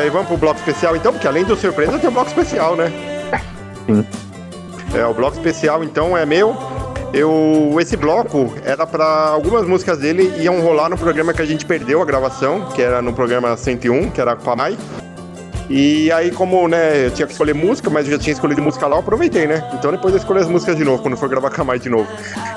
e 0.07 0.11
vamos 0.11 0.29
pro 0.29 0.37
bloco 0.37 0.59
especial 0.59 0.95
então, 0.97 1.13
porque 1.13 1.27
além 1.27 1.45
do 1.45 1.57
surpresa 1.57 1.99
tem 1.99 2.11
um 2.11 2.13
bloco 2.13 2.29
especial, 2.29 2.77
né? 2.77 2.93
Sim. 3.87 4.05
É, 4.95 5.07
o 5.07 5.15
bloco 5.15 5.37
especial 5.37 5.85
então 5.85 6.17
é 6.17 6.27
meu. 6.27 6.57
Eu, 7.13 7.77
esse 7.81 7.97
bloco 7.97 8.53
era 8.65 8.87
pra 8.87 9.05
algumas 9.05 9.67
músicas 9.67 9.99
dele 9.99 10.33
iam 10.39 10.61
rolar 10.61 10.89
no 10.89 10.97
programa 10.97 11.33
que 11.33 11.43
a 11.43 11.45
gente 11.45 11.67
perdeu 11.67 12.01
a 12.01 12.05
gravação, 12.05 12.69
que 12.75 12.81
era 12.81 13.03
no 13.03 13.13
programa 13.13 13.57
101, 13.57 14.11
que 14.11 14.21
era 14.21 14.37
com 14.37 14.51
a 14.51 14.57
Mai. 14.57 14.79
E 15.73 16.11
aí, 16.11 16.33
como, 16.33 16.67
né, 16.67 17.07
eu 17.07 17.11
tinha 17.13 17.25
que 17.27 17.33
escolher 17.33 17.55
música, 17.55 17.89
mas 17.89 18.05
eu 18.05 18.13
já 18.15 18.19
tinha 18.19 18.33
escolhido 18.33 18.61
música 18.61 18.89
lá, 18.89 18.97
eu 18.97 19.01
aproveitei, 19.01 19.47
né? 19.47 19.63
Então 19.73 19.93
depois 19.93 20.13
eu 20.13 20.19
escolhi 20.19 20.41
as 20.41 20.49
músicas 20.49 20.75
de 20.77 20.83
novo, 20.83 21.01
quando 21.01 21.17
for 21.17 21.29
gravar 21.29 21.49
com 21.51 21.63
a 21.63 21.65
Mai 21.65 21.79
de 21.79 21.89
novo. 21.89 22.09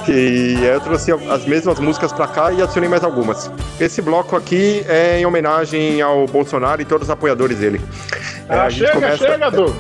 E 0.08 0.12
aí 0.58 0.66
eu 0.66 0.80
trouxe 0.82 1.12
as 1.12 1.46
mesmas 1.46 1.78
músicas 1.80 2.12
pra 2.12 2.26
cá 2.28 2.52
e 2.52 2.60
adicionei 2.60 2.90
mais 2.90 3.04
algumas. 3.04 3.52
Esse 3.80 4.02
bloco 4.02 4.36
aqui 4.36 4.84
é 4.90 5.20
em 5.20 5.26
homenagem 5.28 6.02
ao 6.02 6.26
Bolsonaro 6.26 6.82
e 6.82 6.86
todos 6.86 7.08
os 7.08 7.12
apoiadores 7.12 7.60
dele. 7.60 7.80
É, 8.50 8.58
Ah, 8.58 8.68
gente 8.70 8.80
chega, 8.80 8.94
começa- 8.94 9.18
chega, 9.28 9.52
Du. 9.52 9.76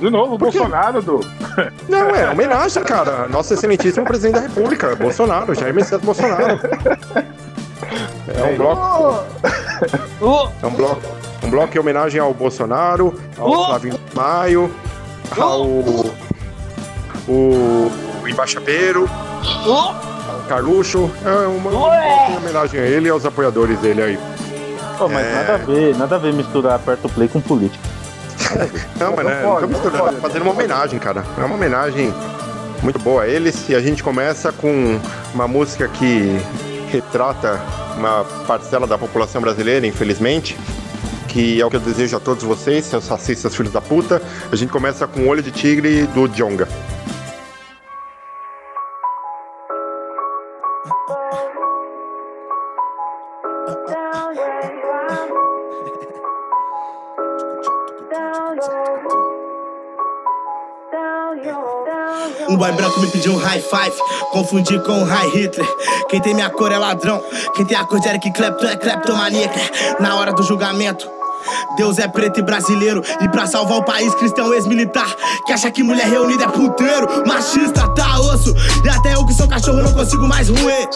De 0.00 0.10
novo, 0.10 0.34
o? 0.36 0.38
Bolsonaro, 0.38 1.02
Du. 1.02 1.20
Não, 1.90 2.08
é 2.16 2.30
homenagem, 2.30 2.82
cara. 2.84 3.28
Nosso 3.28 3.52
excelentíssimo 3.52 4.06
presidente 4.06 4.36
da 4.36 4.40
República, 4.40 4.94
Bolsonaro, 4.96 5.54
Jair 5.54 5.74
Messias 5.74 6.00
Bolsonaro. 6.00 6.58
É 8.34 8.42
um 8.44 8.56
bloco. 8.56 9.24
É 10.62 10.66
um 10.66 10.70
bloco. 10.70 11.02
Um 11.46 11.50
bloco 11.50 11.76
em 11.76 11.80
homenagem 11.80 12.20
ao 12.20 12.34
Bolsonaro, 12.34 13.14
ao 13.38 13.66
Flavinho 13.66 13.98
Maio, 14.14 14.70
ao. 15.38 15.64
O. 17.28 17.90
Embaixapeiro, 18.26 19.08
ao 19.64 20.40
Carluxo. 20.48 21.08
É 21.24 21.46
uma, 21.46 21.70
um 21.70 21.72
bloco 21.72 21.94
em 22.32 22.36
homenagem 22.36 22.80
a 22.80 22.82
ele 22.84 23.06
e 23.06 23.10
aos 23.10 23.24
apoiadores 23.24 23.78
dele 23.78 24.02
aí. 24.02 24.18
Pô, 24.98 25.08
mas 25.08 25.24
É. 25.24 25.32
nada 25.34 25.54
a 25.54 25.56
ver, 25.58 25.96
nada 25.96 26.16
a 26.16 26.18
ver 26.18 26.32
misturar 26.32 26.74
aperto 26.74 27.08
play 27.08 27.28
com 27.28 27.40
política. 27.40 27.84
Não, 28.98 29.14
mas 29.14 29.26
né, 29.26 29.42
não 29.42 29.60
tô 29.60 29.66
misturando, 29.66 30.12
tô 30.12 30.20
fazendo 30.20 30.42
uma 30.42 30.52
homenagem, 30.52 30.98
cara. 30.98 31.24
É 31.38 31.44
uma 31.44 31.54
homenagem 31.54 32.12
muito 32.82 32.98
boa 32.98 33.22
a 33.22 33.28
eles. 33.28 33.68
E 33.68 33.74
a 33.74 33.80
gente 33.80 34.02
começa 34.02 34.52
com 34.52 34.98
uma 35.34 35.48
música 35.48 35.88
que 35.88 36.40
retrata 36.90 37.60
uma 37.96 38.24
parcela 38.46 38.86
da 38.86 38.96
população 38.96 39.40
brasileira, 39.40 39.86
infelizmente. 39.86 40.56
Que 41.36 41.60
é 41.60 41.66
o 41.66 41.68
que 41.68 41.76
eu 41.76 41.80
desejo 41.80 42.16
a 42.16 42.20
todos 42.20 42.42
vocês, 42.44 42.86
seus 42.86 43.06
racistas 43.08 43.54
filhos 43.54 43.70
da 43.70 43.82
puta. 43.82 44.22
A 44.50 44.56
gente 44.56 44.72
começa 44.72 45.06
com 45.06 45.28
Olho 45.28 45.42
de 45.42 45.50
Tigre 45.50 46.06
do 46.06 46.26
Djonga. 46.26 46.66
Um 62.48 62.56
boy 62.56 62.72
branco 62.72 63.00
me 63.00 63.10
pediu 63.10 63.34
um 63.34 63.36
high 63.36 63.60
five, 63.60 63.94
confundi 64.32 64.82
com 64.84 64.92
um 64.92 65.04
high 65.04 65.28
Hitler. 65.28 65.68
Quem 66.08 66.18
tem 66.22 66.32
minha 66.32 66.48
cor 66.48 66.72
é 66.72 66.78
ladrão, 66.78 67.22
quem 67.54 67.66
tem 67.66 67.76
a 67.76 67.84
cor 67.84 68.00
de 68.00 68.08
Eric 68.08 68.32
Clapton 68.32 68.68
é 68.68 68.76
kleptomaníaca. 68.76 69.60
Na 70.00 70.16
hora 70.16 70.32
do 70.32 70.42
julgamento, 70.42 71.15
Deus 71.76 71.98
é 71.98 72.08
preto 72.08 72.40
e 72.40 72.42
brasileiro. 72.42 73.02
E 73.20 73.28
pra 73.28 73.46
salvar 73.46 73.78
o 73.78 73.84
país, 73.84 74.14
cristão 74.14 74.52
ex-militar. 74.54 75.14
Que 75.46 75.52
acha 75.52 75.70
que 75.70 75.82
mulher 75.82 76.06
reunida 76.06 76.44
é 76.44 76.48
puteiro, 76.48 77.26
machista, 77.26 77.88
tá 77.94 78.20
osso. 78.20 78.54
E 78.84 78.88
até 78.88 79.14
eu 79.14 79.24
que 79.26 79.34
sou 79.34 79.48
cachorro 79.48 79.82
não 79.82 79.92
consigo 79.92 80.26
mais 80.26 80.48
ruir. 80.48 80.88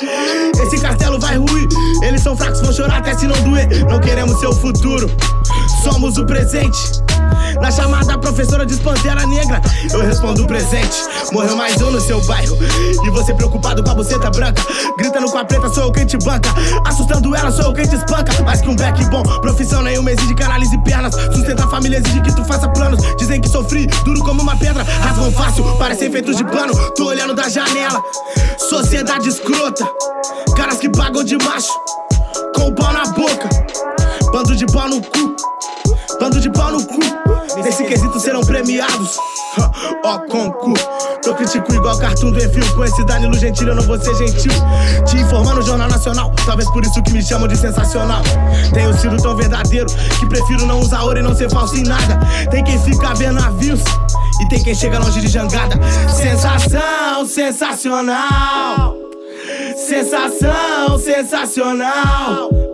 Esse 0.62 0.80
castelo 0.80 1.18
vai 1.18 1.36
ruir. 1.36 1.68
Eles 2.02 2.22
são 2.22 2.36
fracos, 2.36 2.60
vão 2.60 2.72
chorar 2.72 2.98
até 2.98 3.14
se 3.16 3.26
não 3.26 3.40
doer. 3.42 3.68
Não 3.88 4.00
queremos 4.00 4.38
seu 4.40 4.52
futuro, 4.52 5.10
somos 5.82 6.16
o 6.16 6.24
presente. 6.24 7.00
Na 7.60 7.70
chamada, 7.70 8.16
professora 8.18 8.64
diz 8.64 8.78
Pantera 8.78 9.26
Negra. 9.26 9.60
Eu 9.92 10.00
respondo 10.00 10.46
presente. 10.46 10.96
Morreu 11.32 11.56
mais 11.56 11.80
um 11.82 11.90
no 11.90 12.00
seu 12.00 12.20
bairro. 12.24 12.56
E 13.04 13.10
você 13.10 13.34
preocupado 13.34 13.82
com 13.82 13.90
a 13.90 13.94
buceta 13.94 14.30
branca. 14.30 14.62
Gritando 14.96 15.30
com 15.30 15.38
a 15.38 15.44
preta, 15.44 15.68
sou 15.68 15.84
eu 15.84 15.92
quem 15.92 16.06
te 16.06 16.16
banca. 16.18 16.48
Assustando 16.86 17.34
ela, 17.34 17.50
sou 17.50 17.66
eu 17.66 17.72
quem 17.72 17.86
te 17.86 17.96
espanca. 17.96 18.42
Mais 18.42 18.60
que 18.60 18.68
um 18.68 18.76
back 18.76 19.04
bom, 19.06 19.22
profissão 19.40 19.82
nenhuma 19.82 20.10
exige 20.10 20.34
canalize 20.40 20.76
pernas. 20.78 21.14
Sustenta 21.32 21.64
a 21.64 21.68
família 21.68 21.98
exige 21.98 22.20
que 22.22 22.34
tu 22.34 22.44
faça 22.44 22.68
planos. 22.68 23.00
Dizem 23.16 23.40
que 23.40 23.48
sofri, 23.48 23.86
duro 24.04 24.20
como 24.24 24.42
uma 24.42 24.56
pedra. 24.56 24.82
Rasgam 24.82 25.30
fácil, 25.30 25.64
parecem 25.76 26.10
feitos 26.10 26.36
de 26.36 26.44
pano. 26.44 26.74
Tô 26.96 27.06
olhando 27.06 27.34
da 27.34 27.48
janela. 27.48 28.02
Sociedade 28.58 29.28
escrota. 29.28 29.86
Caras 30.56 30.78
que 30.78 30.88
pagam 30.88 31.22
de 31.22 31.36
macho. 31.36 31.72
Com 32.54 32.68
o 32.68 32.74
pau 32.74 32.92
na 32.92 33.04
boca. 33.04 33.48
Bando 34.32 34.56
de 34.56 34.66
pau 34.66 34.88
no 34.88 35.00
cu. 35.00 35.36
Bando 36.18 36.40
de 36.40 36.50
pau 36.50 36.72
no 36.72 36.84
cu. 36.84 37.29
Nesse 37.56 37.84
quesito 37.84 38.18
serão 38.20 38.40
premiados. 38.42 39.18
Ó, 40.04 40.18
com 40.20 40.50
cu. 40.52 40.74
Tô 41.22 41.34
critico 41.34 41.72
igual 41.74 41.98
cartoon 41.98 42.30
do 42.30 42.42
Enfio. 42.42 42.74
Com 42.74 42.84
esse 42.84 43.04
Danilo 43.04 43.34
Gentili 43.34 43.70
eu 43.70 43.76
não 43.76 43.82
vou 43.82 44.00
ser 44.00 44.14
gentil. 44.14 44.52
Te 45.06 45.16
informar 45.16 45.54
no 45.54 45.62
Jornal 45.62 45.88
Nacional. 45.88 46.32
Talvez 46.46 46.70
por 46.70 46.82
isso 46.82 47.02
que 47.02 47.12
me 47.12 47.22
chamam 47.22 47.48
de 47.48 47.56
sensacional. 47.56 48.22
Tenho 48.72 48.96
sido 48.96 49.16
tão 49.16 49.36
verdadeiro 49.36 49.86
que 50.18 50.26
prefiro 50.26 50.64
não 50.66 50.80
usar 50.80 51.02
ouro 51.02 51.18
e 51.18 51.22
não 51.22 51.34
ser 51.34 51.50
falso 51.50 51.76
em 51.76 51.82
nada. 51.82 52.20
Tem 52.50 52.62
quem 52.62 52.78
fica 52.80 53.14
vendo 53.14 53.40
navios. 53.40 53.80
E 54.40 54.48
tem 54.48 54.62
quem 54.62 54.74
chega 54.74 54.98
longe 54.98 55.20
de 55.20 55.28
jangada. 55.28 55.78
Sensação, 56.08 57.26
sensacional. 57.26 58.96
Sensação, 59.76 60.98
sensacional. 60.98 62.69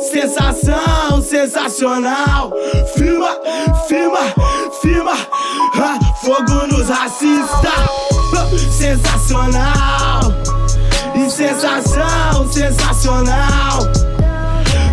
Sensação, 0.00 1.20
sensacional. 1.22 2.52
Firma, 2.96 3.28
firma, 3.86 4.18
firma. 4.80 5.12
Ah, 5.74 5.98
fogo 6.22 6.66
nos 6.66 6.88
racistas. 6.88 7.72
Ah, 8.36 8.48
sensacional. 8.70 10.20
E 11.14 11.30
sensação, 11.30 12.52
sensacional. 12.52 13.78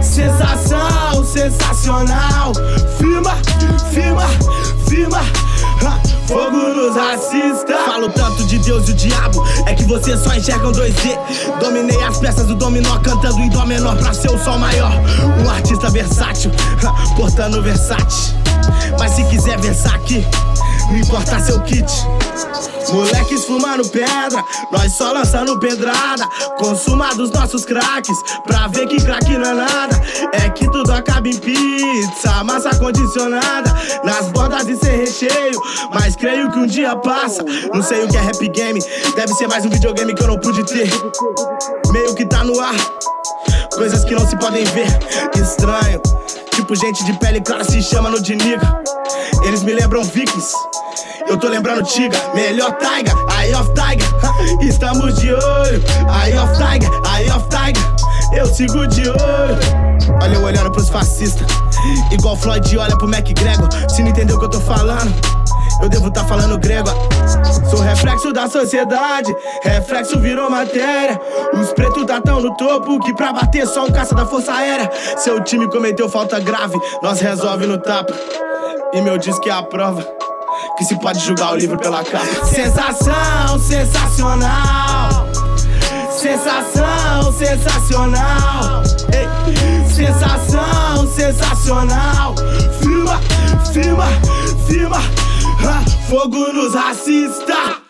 Sensação, 0.02 1.26
sensacional. 1.26 2.54
Firma, 2.98 3.36
firma, 3.92 4.28
firma. 4.88 5.20
Fogo 6.28 6.58
nos 6.58 6.96
racistas. 6.96 7.76
Falo 7.86 8.10
tanto 8.10 8.44
de 8.46 8.58
Deus 8.60 8.88
e 8.88 8.92
o 8.92 8.96
diabo. 8.96 9.44
É 9.66 9.74
que 9.74 9.84
vocês 9.84 10.20
só 10.20 10.34
enxergam 10.34 10.72
2D. 10.72 11.18
Dominei 11.60 12.02
as 12.04 12.18
peças 12.18 12.48
do 12.48 12.56
dominó, 12.56 12.98
cantando 13.00 13.40
em 13.40 13.50
dó 13.50 13.66
menor 13.66 13.96
pra 13.98 14.14
ser 14.14 14.32
o 14.32 14.44
sol 14.44 14.58
maior. 14.58 14.92
Um 15.44 15.50
artista 15.50 15.90
versátil, 15.90 16.52
portando 17.16 17.62
versátil. 17.62 18.34
Mas 18.98 19.12
se 19.12 19.24
quiser 19.26 19.60
versar 19.60 19.96
aqui, 19.96 20.26
não 20.88 20.98
importa 20.98 21.40
seu 21.40 21.60
kit. 21.62 21.86
Moleques 22.92 23.46
fumando 23.46 23.88
pedra, 23.90 24.44
nós 24.72 24.94
só 24.94 25.12
lançando 25.12 25.60
pedrada. 25.60 26.28
Consuma 26.58 27.14
dos 27.16 27.32
nossos 27.32 27.66
craques, 27.66 28.16
pra 28.46 28.68
ver 28.68 28.88
que 28.88 29.04
craque 29.04 29.38
não 29.38 29.50
é 29.50 29.54
nada. 29.54 30.02
É 30.34 30.50
que 30.50 30.70
tudo 30.70 30.92
acaba 30.92 31.28
em 31.28 31.38
pizza, 31.38 32.44
massa 32.44 32.70
condicionada. 32.78 33.76
Nas 34.04 34.30
bordas 34.30 34.68
e 34.68 34.78
sem 34.78 34.98
recheio, 34.98 35.60
mas 35.92 36.16
creio 36.16 36.52
que 36.52 36.60
um 36.60 36.68
dia 36.68 36.96
passa. 36.96 37.44
Não 37.74 37.82
sei 37.82 38.04
o 38.04 38.08
que 38.08 38.18
é 38.18 38.22
rap 38.22 38.48
game, 38.50 38.80
deve 39.16 39.34
ser 39.34 39.48
mais 39.48 39.66
um 39.66 39.70
videogame 39.70 40.14
que 40.14 40.24
eu 40.24 40.28
não 40.28 40.40
pude 40.40 40.64
ter. 40.66 40.90
Meio 41.92 42.14
que 42.14 42.26
tá 42.26 42.44
no 42.44 42.60
ar, 42.60 42.76
coisas 43.74 44.04
que 44.06 44.14
não 44.14 44.28
se 44.28 44.38
podem 44.38 44.64
ver. 44.66 44.88
Estranho, 45.36 46.02
tipo 46.66 46.76
gente 46.76 47.06
de 47.06 47.14
pele 47.20 47.40
clara 47.42 47.64
se 47.64 47.80
chama 47.82 48.10
no 48.10 48.20
de 48.20 48.36
nigga. 48.36 48.82
Eles 49.44 49.62
me 49.62 49.72
lembram 49.72 50.04
vikings. 50.04 50.52
Eu 51.28 51.38
tô 51.38 51.48
lembrando 51.48 51.84
Tiga, 51.84 52.18
melhor 52.34 52.72
Taiga, 52.74 53.14
Eye 53.40 53.54
of 53.56 53.70
Tiger. 53.74 54.08
Estamos 54.68 55.14
de 55.20 55.32
olho, 55.32 55.84
Eye 56.24 56.38
of 56.40 56.54
Tiger, 56.54 56.90
Eye 57.16 57.32
of 57.32 57.46
Tiger. 57.50 57.84
Eu 58.34 58.48
sigo 58.48 58.88
de 58.88 59.08
olho. 59.08 59.86
Olha 60.22 60.34
eu 60.34 60.44
olhando 60.44 60.72
pros 60.72 60.90
fascistas, 60.90 61.46
igual 62.12 62.36
Floyd 62.36 62.78
olha 62.78 62.98
pro 62.98 63.08
McGregor. 63.08 63.70
Se 63.90 64.02
não 64.02 64.10
entendeu 64.10 64.36
o 64.38 64.40
que 64.40 64.46
eu 64.46 64.50
tô 64.50 64.60
falando, 64.60 65.14
eu 65.82 65.90
devo 65.90 66.12
tá 66.12 66.24
falando 66.24 66.58
grego. 66.58 66.90
Sou 67.70 67.80
reflexo 67.80 68.32
da 68.32 68.48
sociedade, 68.48 69.36
reflexo 69.64 70.20
virou 70.20 70.50
matéria. 70.50 71.20
Os 71.54 71.74
pretos 71.74 72.06
tá 72.06 72.22
tão 72.22 72.42
no 72.42 72.56
topo 72.56 73.00
que 73.00 73.14
pra 73.14 73.34
bater 73.34 73.68
só 73.68 73.86
um 73.86 73.92
caça 73.92 74.16
da 74.16 74.26
Força 74.26 74.54
Aérea. 74.54 74.90
Seu 75.18 75.44
time 75.44 75.70
cometeu 75.70 76.10
falta 76.10 76.40
grave, 76.40 76.76
nós 77.02 77.20
resolve 77.20 77.66
no 77.66 77.78
tapa. 77.78 78.14
E 78.94 79.02
meu 79.02 79.18
disco 79.18 79.48
é 79.48 79.52
a 79.52 79.64
prova 79.64 80.06
que 80.78 80.86
se 80.86 80.98
pode 81.00 81.20
julgar 81.20 81.54
o 81.54 81.56
livro 81.56 81.78
pela 81.78 82.04
capa. 82.04 82.46
Sensação, 82.46 83.60
sensacional. 83.60 85.28
Sensação, 86.12 87.34
sensacional. 87.34 88.84
Ei, 89.14 89.86
sensação, 89.94 91.08
sensacional. 91.08 92.36
Firma, 92.80 93.20
firma, 93.72 94.06
firma. 94.68 95.35
Fogo 96.10 96.54
nos 96.54 96.74
racistas. 96.74 97.82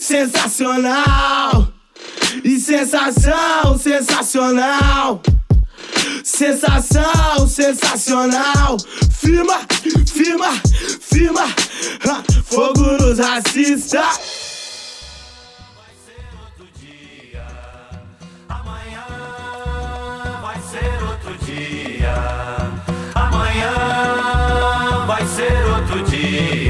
Sensacional. 0.00 1.72
E 2.44 2.58
sensação, 2.58 3.78
sensacional. 3.78 5.22
Sensação, 6.24 7.46
sensacional. 7.48 8.76
Firma, 9.12 9.60
firma, 10.06 10.52
firma. 11.00 11.46
Fogo 12.44 12.82
nos 13.00 13.18
racistas. 13.18 14.39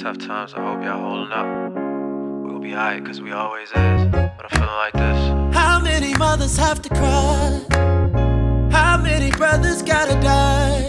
Tough 0.00 0.16
times, 0.16 0.54
I 0.54 0.60
hope 0.62 0.82
y'all 0.82 0.98
holding 0.98 1.30
up. 1.30 2.46
We'll 2.46 2.58
be 2.58 2.72
alright, 2.72 3.04
cause 3.04 3.20
we 3.20 3.32
always 3.32 3.68
is. 3.68 3.74
But 3.74 4.44
I'm 4.44 4.48
feeling 4.48 4.66
like 4.66 4.94
this. 4.94 5.54
How 5.54 5.78
many 5.78 6.14
mothers 6.14 6.56
have 6.56 6.80
to 6.80 6.88
cry? 6.88 7.66
How 8.72 8.96
many 8.96 9.30
brothers 9.30 9.82
gotta 9.82 10.18
die? 10.22 10.86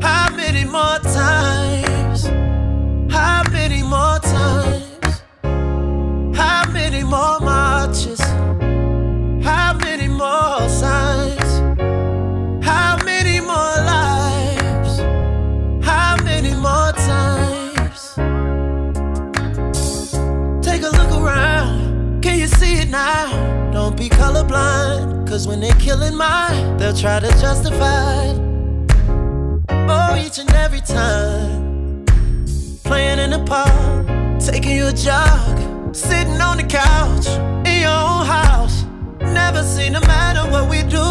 How 0.00 0.34
many 0.34 0.64
more 0.64 1.00
times? 1.00 2.24
How 3.12 3.42
many 3.50 3.82
more 3.82 4.20
times? 4.20 4.25
Don't 23.86 23.96
be 23.96 24.08
colorblind. 24.08 25.28
Cause 25.28 25.46
when 25.46 25.60
they're 25.60 25.72
killing 25.74 26.16
mine, 26.16 26.76
they'll 26.76 26.92
try 26.92 27.20
to 27.20 27.28
justify. 27.40 28.32
Oh, 29.68 30.16
each 30.18 30.40
and 30.40 30.52
every 30.54 30.80
time. 30.80 32.04
Playing 32.82 33.20
in 33.20 33.30
the 33.30 33.44
park, 33.44 34.40
taking 34.40 34.72
you 34.72 34.88
a 34.88 34.92
jog, 34.92 35.94
sitting 35.94 36.40
on 36.40 36.56
the 36.56 36.64
couch 36.64 37.28
in 37.64 37.82
your 37.82 37.90
own 37.90 38.26
house. 38.26 38.84
Never 39.20 39.62
seem 39.62 39.92
to 39.92 40.00
matter 40.00 40.50
what 40.50 40.68
we 40.68 40.82
do. 40.82 41.06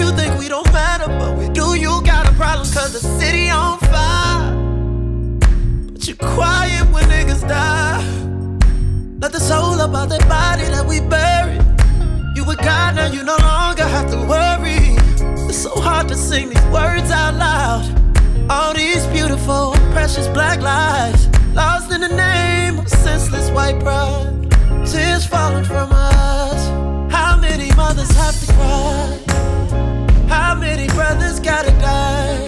You 0.00 0.10
think 0.16 0.36
we 0.36 0.48
don't 0.48 0.66
matter, 0.72 1.06
but 1.06 1.38
we 1.38 1.48
do. 1.50 1.76
You 1.78 2.02
got 2.04 2.28
a 2.28 2.32
problem 2.32 2.66
cause 2.72 2.92
the 2.92 3.06
city 3.20 3.50
on 3.50 3.78
fire. 3.78 4.52
But 5.92 6.08
you 6.08 6.16
quiet 6.16 6.90
when 6.90 7.04
niggas 7.04 7.48
die. 7.48 8.19
Let 9.20 9.32
the 9.32 9.38
soul 9.40 9.78
up 9.78 10.08
the 10.08 10.18
body 10.30 10.62
that 10.62 10.86
we 10.88 10.98
buried. 11.00 11.60
You 12.34 12.42
with 12.42 12.56
God 12.56 12.96
now, 12.96 13.12
you 13.12 13.22
no 13.22 13.36
longer 13.36 13.82
have 13.84 14.10
to 14.12 14.16
worry. 14.16 14.96
It's 15.46 15.58
so 15.58 15.78
hard 15.78 16.08
to 16.08 16.16
sing 16.16 16.48
these 16.48 16.64
words 16.72 17.10
out 17.10 17.34
loud. 17.34 17.84
All 18.48 18.72
these 18.72 19.06
beautiful, 19.08 19.74
precious 19.92 20.26
black 20.28 20.62
lives 20.62 21.28
lost 21.54 21.92
in 21.92 22.00
the 22.00 22.08
name 22.08 22.78
of 22.78 22.88
senseless 22.88 23.50
white 23.50 23.78
pride. 23.80 24.50
Tears 24.86 25.26
falling 25.26 25.64
from 25.64 25.90
us. 25.92 27.12
How 27.12 27.36
many 27.36 27.74
mothers 27.74 28.10
have 28.16 28.40
to 28.40 28.46
cry? 28.54 29.18
How 30.28 30.54
many 30.54 30.86
brothers 30.94 31.40
gotta 31.40 31.72
die? 31.72 32.46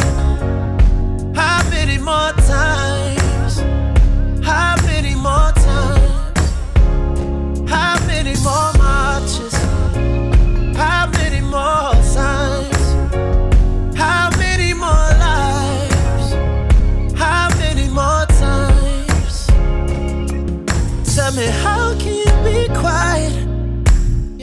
How 1.34 1.68
many 1.68 1.98
more 1.98 2.32
times? 2.48 3.01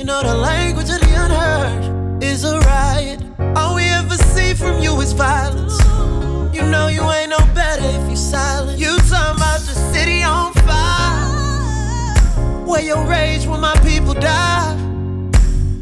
Know 0.09 0.23
the 0.23 0.35
language 0.35 0.89
of 0.89 0.99
the 1.01 1.13
unheard 1.23 2.23
is 2.23 2.43
a 2.43 2.57
riot. 2.61 3.21
All 3.55 3.75
we 3.75 3.83
ever 3.83 4.17
see 4.33 4.55
from 4.55 4.79
you 4.81 4.99
is 5.01 5.13
violence. 5.13 5.77
You 6.51 6.63
know 6.63 6.87
you 6.87 7.03
ain't 7.11 7.29
no 7.29 7.37
better 7.53 7.85
if 7.85 8.09
you 8.09 8.15
silent. 8.15 8.79
You 8.79 8.97
talking 9.07 9.37
about 9.37 9.59
the 9.69 9.75
city 9.93 10.23
on 10.23 10.51
fire. 10.65 12.15
Where 12.65 12.81
your 12.81 13.05
rage 13.05 13.45
when 13.45 13.61
my 13.61 13.75
people 13.89 14.15
die. 14.15 14.73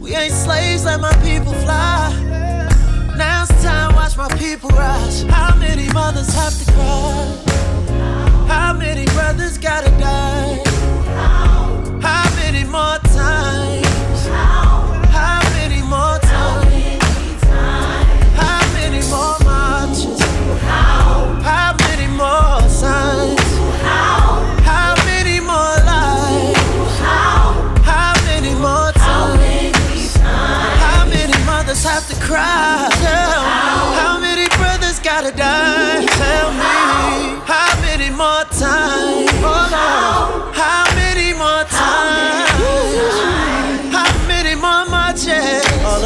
We 0.02 0.14
ain't 0.14 0.34
slaves, 0.34 0.84
let 0.84 1.00
my 1.00 1.16
people 1.24 1.54
fly. 1.64 2.12
Now 3.16 3.44
it's 3.44 3.64
time, 3.64 3.96
watch 3.96 4.18
my 4.18 4.28
people 4.36 4.72
rise. 4.72 5.22
How 5.24 5.56
many 5.56 5.88
mothers 5.94 6.34
have 6.36 6.54
to 6.62 6.66
cry? 6.74 7.24
How 8.50 8.74
many 8.74 9.06
brothers 9.06 9.58
gotta 9.58 9.92
die? 9.92 10.67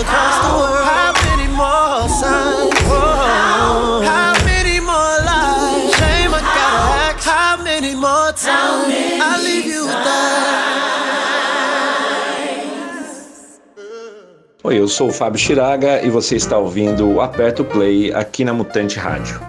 Across 0.02 0.36
the 0.46 0.52
world? 0.58 0.86
How 0.86 1.14
many 1.30 1.48
more 1.54 2.10
signs? 2.10 2.74
Oh, 2.90 4.02
how 4.04 4.34
many 4.46 4.80
more 4.80 5.18
lives? 5.30 5.94
Shame 6.00 6.34
I 6.34 6.42
gotta 6.42 6.82
ask. 7.08 7.28
How 7.28 7.58
many 7.64 7.94
more 7.96 8.34
times? 8.34 8.90
I 9.22 9.42
leave 9.44 9.66
you 9.66 9.86
with 9.86 10.04
that. 10.08 10.50
Oi, 14.64 14.78
eu 14.78 14.88
sou 14.88 15.10
o 15.10 15.14
Fábio 15.14 15.40
Chiraga 15.40 16.04
e 16.06 16.10
você 16.10 16.36
está 16.36 16.58
ouvindo 16.58 17.08
o 17.08 17.22
Aperta 17.22 17.64
o 17.64 17.66
Play 17.66 18.14
aqui 18.14 18.46
na 18.46 18.54
Mutante 18.54 19.00
Rádio. 19.00 19.42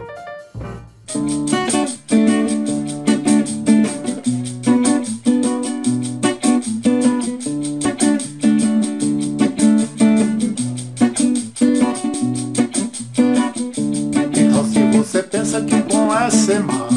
Pensa 15.33 15.63
que 15.63 15.77
bom 15.77 16.15
é 16.15 16.31
ser 16.31 16.61
mal. 16.63 16.89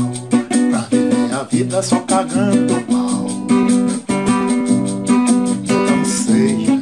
Pra 0.70 0.82
viver 0.92 1.34
a 1.34 1.44
vida 1.44 1.82
só 1.82 2.02
cagando 2.02 2.74
mal. 2.92 3.26
Não 5.88 6.06
seja 6.06 6.82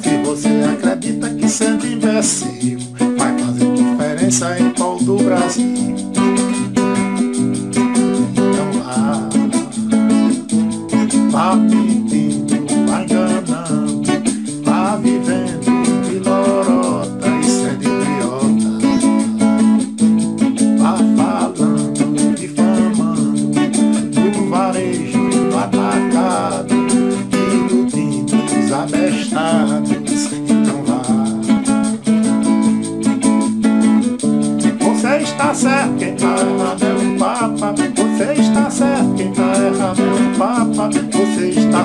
Se 0.00 0.16
você 0.24 0.48
acredita 0.72 1.28
que 1.30 1.48
sendo 1.48 1.86
imbecil 1.86 2.78
Vai 3.16 3.38
fazer 3.38 3.72
diferença 3.74 4.58
em 4.58 4.70
qual 4.70 4.98
do 4.98 5.16
Brasil 5.16 5.77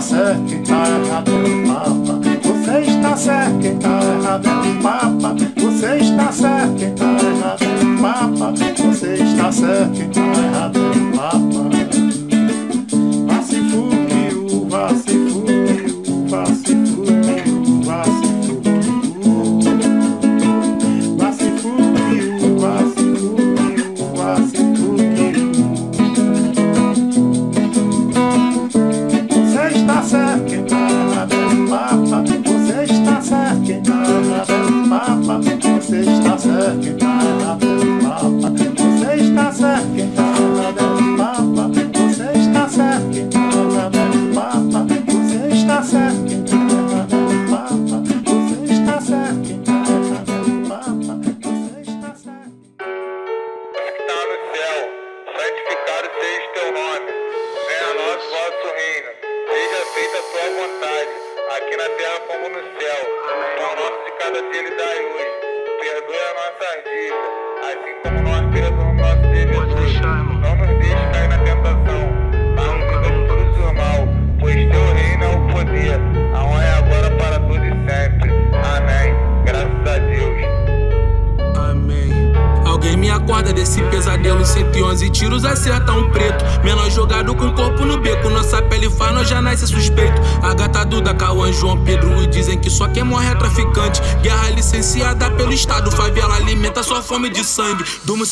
certo, 0.04 0.46
quem 0.46 0.64
tá 0.64 0.84
errado 0.90 1.32
é 1.32 1.34
o 1.34 1.68
Papa. 1.68 2.20
Você 2.44 2.80
está 2.80 3.16
certo, 3.16 3.60
quem 3.60 3.78
tá 3.78 4.00
errado 4.04 4.48
é 4.48 4.52
o 4.52 4.82
Papa. 4.82 5.36
Você 5.56 5.96
está 5.98 6.32
certo, 6.32 6.76
quem 6.78 6.94
tá 6.94 7.06
errado 7.06 7.64
é 7.64 7.84
o 7.84 8.02
Papa. 8.02 8.54
Você 8.78 9.14
está 9.14 9.52
certo, 9.52 9.94
quem 9.94 10.10
tá 10.10 10.33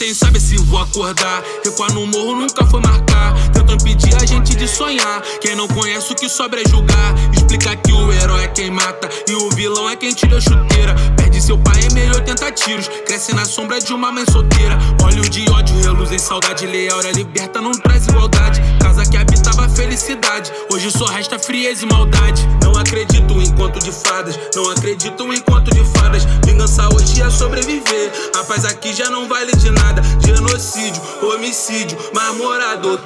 sem 0.02 0.16
saber 0.16 0.40
se 0.40 0.58
vou 0.58 0.80
acordar. 0.80 1.44
Recuar 1.64 1.94
no 1.94 2.08
morro 2.08 2.36
nunca 2.36 2.66
foi 2.66 2.82
marcar. 2.82 3.36
Tentam 3.52 3.76
impedir 3.76 4.16
a 4.16 4.26
gente 4.26 4.56
de 4.56 4.68
sonhar. 4.68 5.22
Quem 5.40 5.56
não 5.56 5.68
conhece 5.68 6.12
o 6.12 6.16
que 6.16 6.28
sobra 6.28 6.60
é 6.60 6.68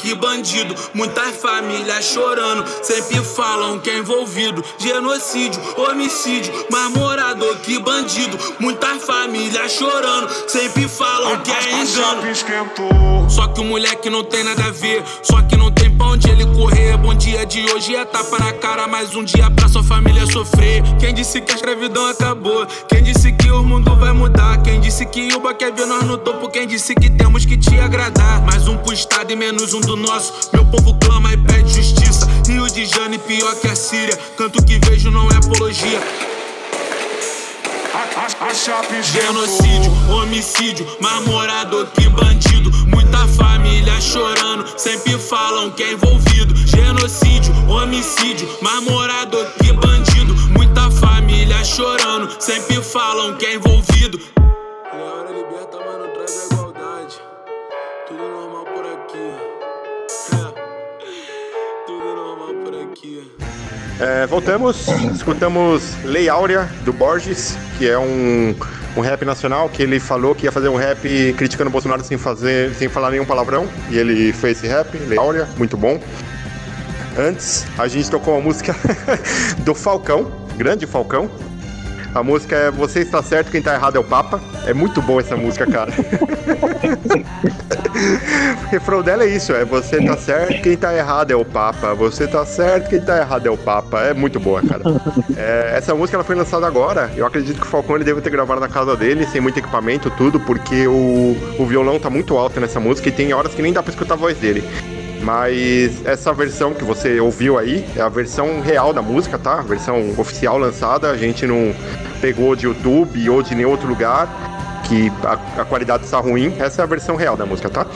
que 0.05 0.13
bandido. 0.13 0.75
Muitas 0.93 1.35
famílias 1.37 2.05
chorando. 2.05 2.63
Sempre 2.83 3.23
falam 3.23 3.79
que 3.79 3.89
é 3.89 3.97
envolvido. 3.97 4.63
Genocídio, 4.77 5.59
homicídio, 5.77 6.53
que 7.63 7.79
bandido. 7.79 8.37
Muitas 8.59 9.03
famílias 9.03 9.71
chorando. 9.71 10.29
Sempre 10.47 10.87
falam 10.87 11.41
que 11.41 11.51
é 11.51 11.81
engano. 11.81 12.21
Só 13.27 13.47
que 13.47 13.61
o 13.61 13.63
moleque 13.63 14.09
não 14.11 14.23
tem 14.23 14.43
nada 14.43 14.65
a 14.65 14.71
ver. 14.71 15.03
Só 15.23 15.41
que 15.41 15.57
não 15.57 15.71
tem 15.71 15.89
pra 15.89 16.07
onde 16.07 16.29
ele 16.29 16.45
correr. 16.45 16.95
Bom 16.97 17.15
dia 17.15 17.43
de 17.45 17.65
hoje 17.71 17.95
é 17.95 18.05
tapa 18.05 18.37
na 18.37 18.53
cara. 18.53 18.87
Mais 18.87 19.15
um 19.15 19.23
dia 19.23 19.49
pra 19.49 19.67
sua 19.67 19.83
família 19.83 20.25
sofrer. 20.27 20.83
Quem 20.99 21.13
disse 21.15 21.41
que 21.41 21.51
a 21.51 21.55
escravidão 21.55 22.05
acabou? 22.07 22.67
Quem 22.87 23.01
disse 23.01 23.31
que 23.31 23.49
o 23.49 23.63
mundo 23.63 23.95
vai 23.95 24.13
mudar? 24.13 24.61
Quem 24.61 24.79
disse 24.79 25.05
que 25.07 25.33
o 25.33 25.55
quer 25.55 25.73
ver 25.73 25.87
nós 25.87 26.03
no 26.03 26.19
topo? 26.19 26.49
Quem 26.49 26.67
disse 26.67 26.93
que 26.93 27.09
temos 27.09 27.43
que 27.43 27.57
te 27.57 27.79
agradar? 27.79 28.41
Mais 28.43 28.67
um 28.67 28.77
pro 28.77 28.93
estado 28.93 29.31
e 29.31 29.35
menos 29.35 29.73
um 29.73 29.81
do 29.81 29.95
nosso. 29.95 30.51
Meu 30.53 30.65
povo 30.65 30.95
clama 30.99 31.33
e 31.33 31.37
pede 31.37 31.73
justiça. 31.73 32.27
Rio 32.47 32.67
de 32.67 32.85
Janeiro 32.85 33.23
pior 33.23 33.55
que 33.55 33.67
a 33.67 33.75
Síria. 33.75 34.15
Canto 34.37 34.63
que 34.63 34.77
vejo 34.79 35.09
não 35.09 35.27
é 35.31 35.37
apologia. 35.37 36.34
Genocídio, 39.03 39.91
homicídio, 40.09 40.87
marmorador, 40.99 41.85
que 41.93 42.09
bandido. 42.09 42.71
Muita 42.87 43.27
família 43.27 44.01
chorando, 44.01 44.65
sempre 44.79 45.17
falam 45.19 45.69
que 45.69 45.83
é 45.83 45.91
envolvido. 45.91 46.55
Genocídio, 46.55 47.53
homicídio, 47.69 48.49
marmorador, 48.61 49.45
que 49.61 49.71
bandido. 49.73 50.33
Muita 50.49 50.89
família 50.89 51.63
chorando, 51.63 52.35
sempre 52.39 52.81
falam 52.81 53.35
que 53.35 53.45
é 53.45 53.55
envolvido. 53.55 54.19
É, 63.99 64.27
voltamos, 64.27 64.87
escutamos 65.13 65.95
Lei 66.03 66.27
Áurea, 66.27 66.69
do 66.83 66.91
Borges, 66.91 67.57
que 67.77 67.87
é 67.87 67.97
um, 67.97 68.53
um 68.97 68.99
rap 68.99 69.23
nacional, 69.23 69.69
que 69.69 69.81
ele 69.81 70.01
falou 70.01 70.35
que 70.35 70.45
ia 70.45 70.51
fazer 70.51 70.67
um 70.67 70.75
rap 70.75 71.33
criticando 71.37 71.69
o 71.69 71.71
Bolsonaro 71.71 72.03
sem, 72.03 72.17
fazer, 72.17 72.73
sem 72.75 72.89
falar 72.89 73.11
nenhum 73.11 73.25
palavrão, 73.25 73.67
e 73.89 73.97
ele 73.97 74.33
fez 74.33 74.57
esse 74.57 74.67
rap, 74.67 74.97
Lei 74.97 75.17
Áurea, 75.17 75.47
muito 75.57 75.77
bom. 75.77 75.97
Antes, 77.17 77.65
a 77.77 77.87
gente 77.87 78.11
tocou 78.11 78.37
a 78.37 78.41
música 78.41 78.75
do 79.63 79.73
Falcão, 79.73 80.29
grande 80.57 80.85
Falcão. 80.85 81.29
A 82.15 82.23
música 82.23 82.55
é 82.55 82.71
Você 82.71 83.01
Está 83.01 83.21
Certo, 83.21 83.51
Quem 83.51 83.61
Tá 83.61 83.73
Errado 83.73 83.97
é 83.97 83.99
o 83.99 84.03
Papa. 84.03 84.39
É 84.65 84.73
muito 84.73 85.01
boa 85.01 85.19
essa 85.19 85.35
música, 85.35 85.67
cara. 85.67 85.91
o 88.63 88.69
refrão 88.69 89.03
dela 89.03 89.25
é 89.25 89.27
isso, 89.27 89.51
é 89.51 89.65
Você 89.65 90.01
tá 90.01 90.15
certo, 90.15 90.61
quem 90.61 90.77
tá 90.77 90.95
errado 90.95 91.31
é 91.31 91.35
o 91.35 91.43
Papa. 91.43 91.93
Você 91.93 92.25
tá 92.25 92.45
certo, 92.45 92.89
quem 92.89 93.01
tá 93.01 93.17
errado 93.17 93.47
é 93.47 93.51
o 93.51 93.57
Papa. 93.57 93.99
É 93.99 94.13
muito 94.13 94.39
boa, 94.39 94.61
cara. 94.61 94.81
É, 95.35 95.73
essa 95.75 95.93
música 95.93 96.15
ela 96.15 96.23
foi 96.23 96.37
lançada 96.37 96.65
agora. 96.65 97.11
Eu 97.17 97.25
acredito 97.25 97.59
que 97.59 97.67
o 97.67 97.69
Falcão 97.69 97.97
ele 97.97 98.05
deve 98.05 98.21
ter 98.21 98.29
gravado 98.29 98.61
na 98.61 98.69
casa 98.69 98.95
dele, 98.95 99.25
sem 99.25 99.41
muito 99.41 99.59
equipamento, 99.59 100.09
tudo, 100.11 100.39
porque 100.39 100.87
o, 100.87 101.35
o 101.59 101.65
violão 101.65 101.99
tá 101.99 102.09
muito 102.09 102.37
alto 102.37 102.61
nessa 102.61 102.79
música 102.79 103.09
e 103.09 103.11
tem 103.11 103.33
horas 103.33 103.53
que 103.53 103.61
nem 103.61 103.73
dá 103.73 103.83
pra 103.83 103.91
escutar 103.91 104.13
a 104.13 104.17
voz 104.17 104.37
dele. 104.37 104.63
Mas 105.21 106.05
essa 106.05 106.33
versão 106.33 106.73
que 106.73 106.83
você 106.83 107.19
ouviu 107.19 107.57
aí 107.57 107.85
é 107.95 108.01
a 108.01 108.09
versão 108.09 108.61
real 108.61 108.93
da 108.93 109.01
música, 109.01 109.37
tá? 109.37 109.59
A 109.59 109.63
versão 109.63 110.13
oficial 110.17 110.57
lançada. 110.57 111.09
A 111.09 111.17
gente 111.17 111.47
não 111.47 111.73
pegou 112.21 112.55
de 112.55 112.65
YouTube 112.65 113.29
ou 113.29 113.41
de 113.41 113.55
nenhum 113.55 113.69
outro 113.69 113.87
lugar 113.87 114.27
que 114.87 115.11
a, 115.23 115.61
a 115.61 115.65
qualidade 115.65 116.05
está 116.05 116.19
ruim. 116.19 116.53
Essa 116.59 116.81
é 116.81 116.83
a 116.83 116.87
versão 116.87 117.15
real 117.15 117.35
da 117.35 117.45
música, 117.45 117.69
tá? 117.69 117.87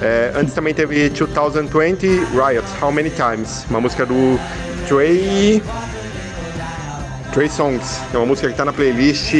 É, 0.00 0.32
antes 0.34 0.52
também 0.52 0.74
teve 0.74 1.08
2020 1.10 2.06
Riot, 2.06 2.66
How 2.82 2.90
Many 2.90 3.10
Times? 3.10 3.64
Uma 3.70 3.80
música 3.80 4.04
do 4.04 4.38
Trey. 4.88 5.62
Trey 7.32 7.48
Songs. 7.48 8.00
É 8.12 8.16
uma 8.16 8.26
música 8.26 8.48
que 8.48 8.54
tá 8.54 8.64
na 8.64 8.72
playlist 8.72 9.32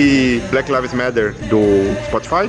Black 0.50 0.70
Lives 0.72 0.94
Matter 0.94 1.34
do 1.50 1.60
Spotify. 2.06 2.48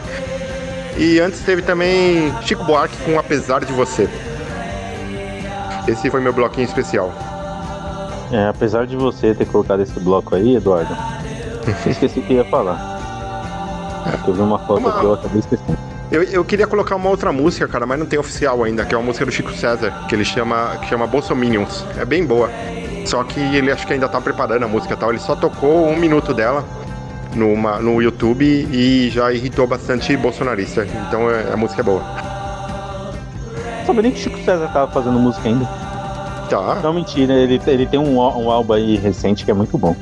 E 0.97 1.19
antes 1.19 1.39
teve 1.41 1.63
também 1.63 2.31
Chico 2.43 2.63
Buarque 2.63 2.95
com 3.03 3.17
Apesar 3.17 3.65
de 3.65 3.73
Você. 3.73 4.07
Esse 5.87 6.09
foi 6.09 6.21
meu 6.21 6.33
bloquinho 6.33 6.65
especial. 6.65 7.11
É, 8.31 8.47
apesar 8.47 8.87
de 8.87 8.95
você 8.95 9.33
ter 9.33 9.45
colocado 9.45 9.81
esse 9.81 9.99
bloco 9.99 10.35
aí, 10.35 10.55
Eduardo, 10.55 10.95
eu 11.85 11.91
esqueci 11.91 12.19
o 12.19 12.23
que 12.23 12.33
ia 12.33 12.45
falar. 12.45 12.93
Que 14.23 14.29
eu 14.31 14.33
vi 14.33 14.41
uma 14.41 14.59
foto 14.59 14.87
aqui, 14.87 15.05
eu 15.05 15.13
acabei 15.13 15.39
esquecendo. 15.39 15.77
Eu, 16.11 16.23
eu 16.23 16.45
queria 16.45 16.67
colocar 16.67 16.95
uma 16.95 17.09
outra 17.09 17.31
música, 17.31 17.67
cara, 17.67 17.85
mas 17.85 17.97
não 17.97 18.05
tem 18.05 18.19
oficial 18.19 18.63
ainda, 18.63 18.85
que 18.85 18.93
é 18.93 18.97
uma 18.97 19.05
música 19.05 19.25
do 19.25 19.31
Chico 19.31 19.51
César, 19.53 19.91
que 20.07 20.15
ele 20.15 20.23
chama, 20.25 20.77
que 20.77 20.87
chama 20.87 21.07
Bolsominions. 21.07 21.85
É 21.97 22.05
bem 22.05 22.25
boa. 22.25 22.49
Só 23.05 23.23
que 23.23 23.39
ele 23.39 23.71
acho 23.71 23.85
que 23.85 23.93
ainda 23.93 24.07
tá 24.07 24.21
preparando 24.21 24.63
a 24.63 24.67
música 24.67 24.93
e 24.93 24.97
tal. 24.97 25.09
Ele 25.09 25.19
só 25.19 25.35
tocou 25.35 25.87
um 25.87 25.97
minuto 25.97 26.33
dela 26.33 26.63
numa, 27.35 27.79
no 27.79 28.01
YouTube 28.01 28.45
e 28.45 29.09
já 29.09 29.31
irritou 29.33 29.67
bastante 29.67 30.15
bolsonarista. 30.15 30.85
Então 31.07 31.29
é, 31.29 31.51
a 31.51 31.57
música 31.57 31.81
é 31.81 31.83
boa. 31.83 32.32
Não 33.83 33.87
sabia 33.87 34.01
nem 34.03 34.11
que 34.13 34.19
Chico 34.19 34.37
César 34.45 34.69
tava 34.69 34.89
fazendo 34.93 35.19
música 35.19 35.49
ainda. 35.49 35.65
Tá. 36.49 36.79
Não, 36.81 36.93
mentira, 36.93 37.33
ele, 37.33 37.61
ele 37.67 37.85
tem 37.85 37.99
um, 37.99 38.17
um 38.17 38.49
álbum 38.49 38.71
aí 38.71 38.95
recente 38.95 39.43
que 39.43 39.51
é 39.51 39.53
muito 39.53 39.77
bom. 39.77 39.93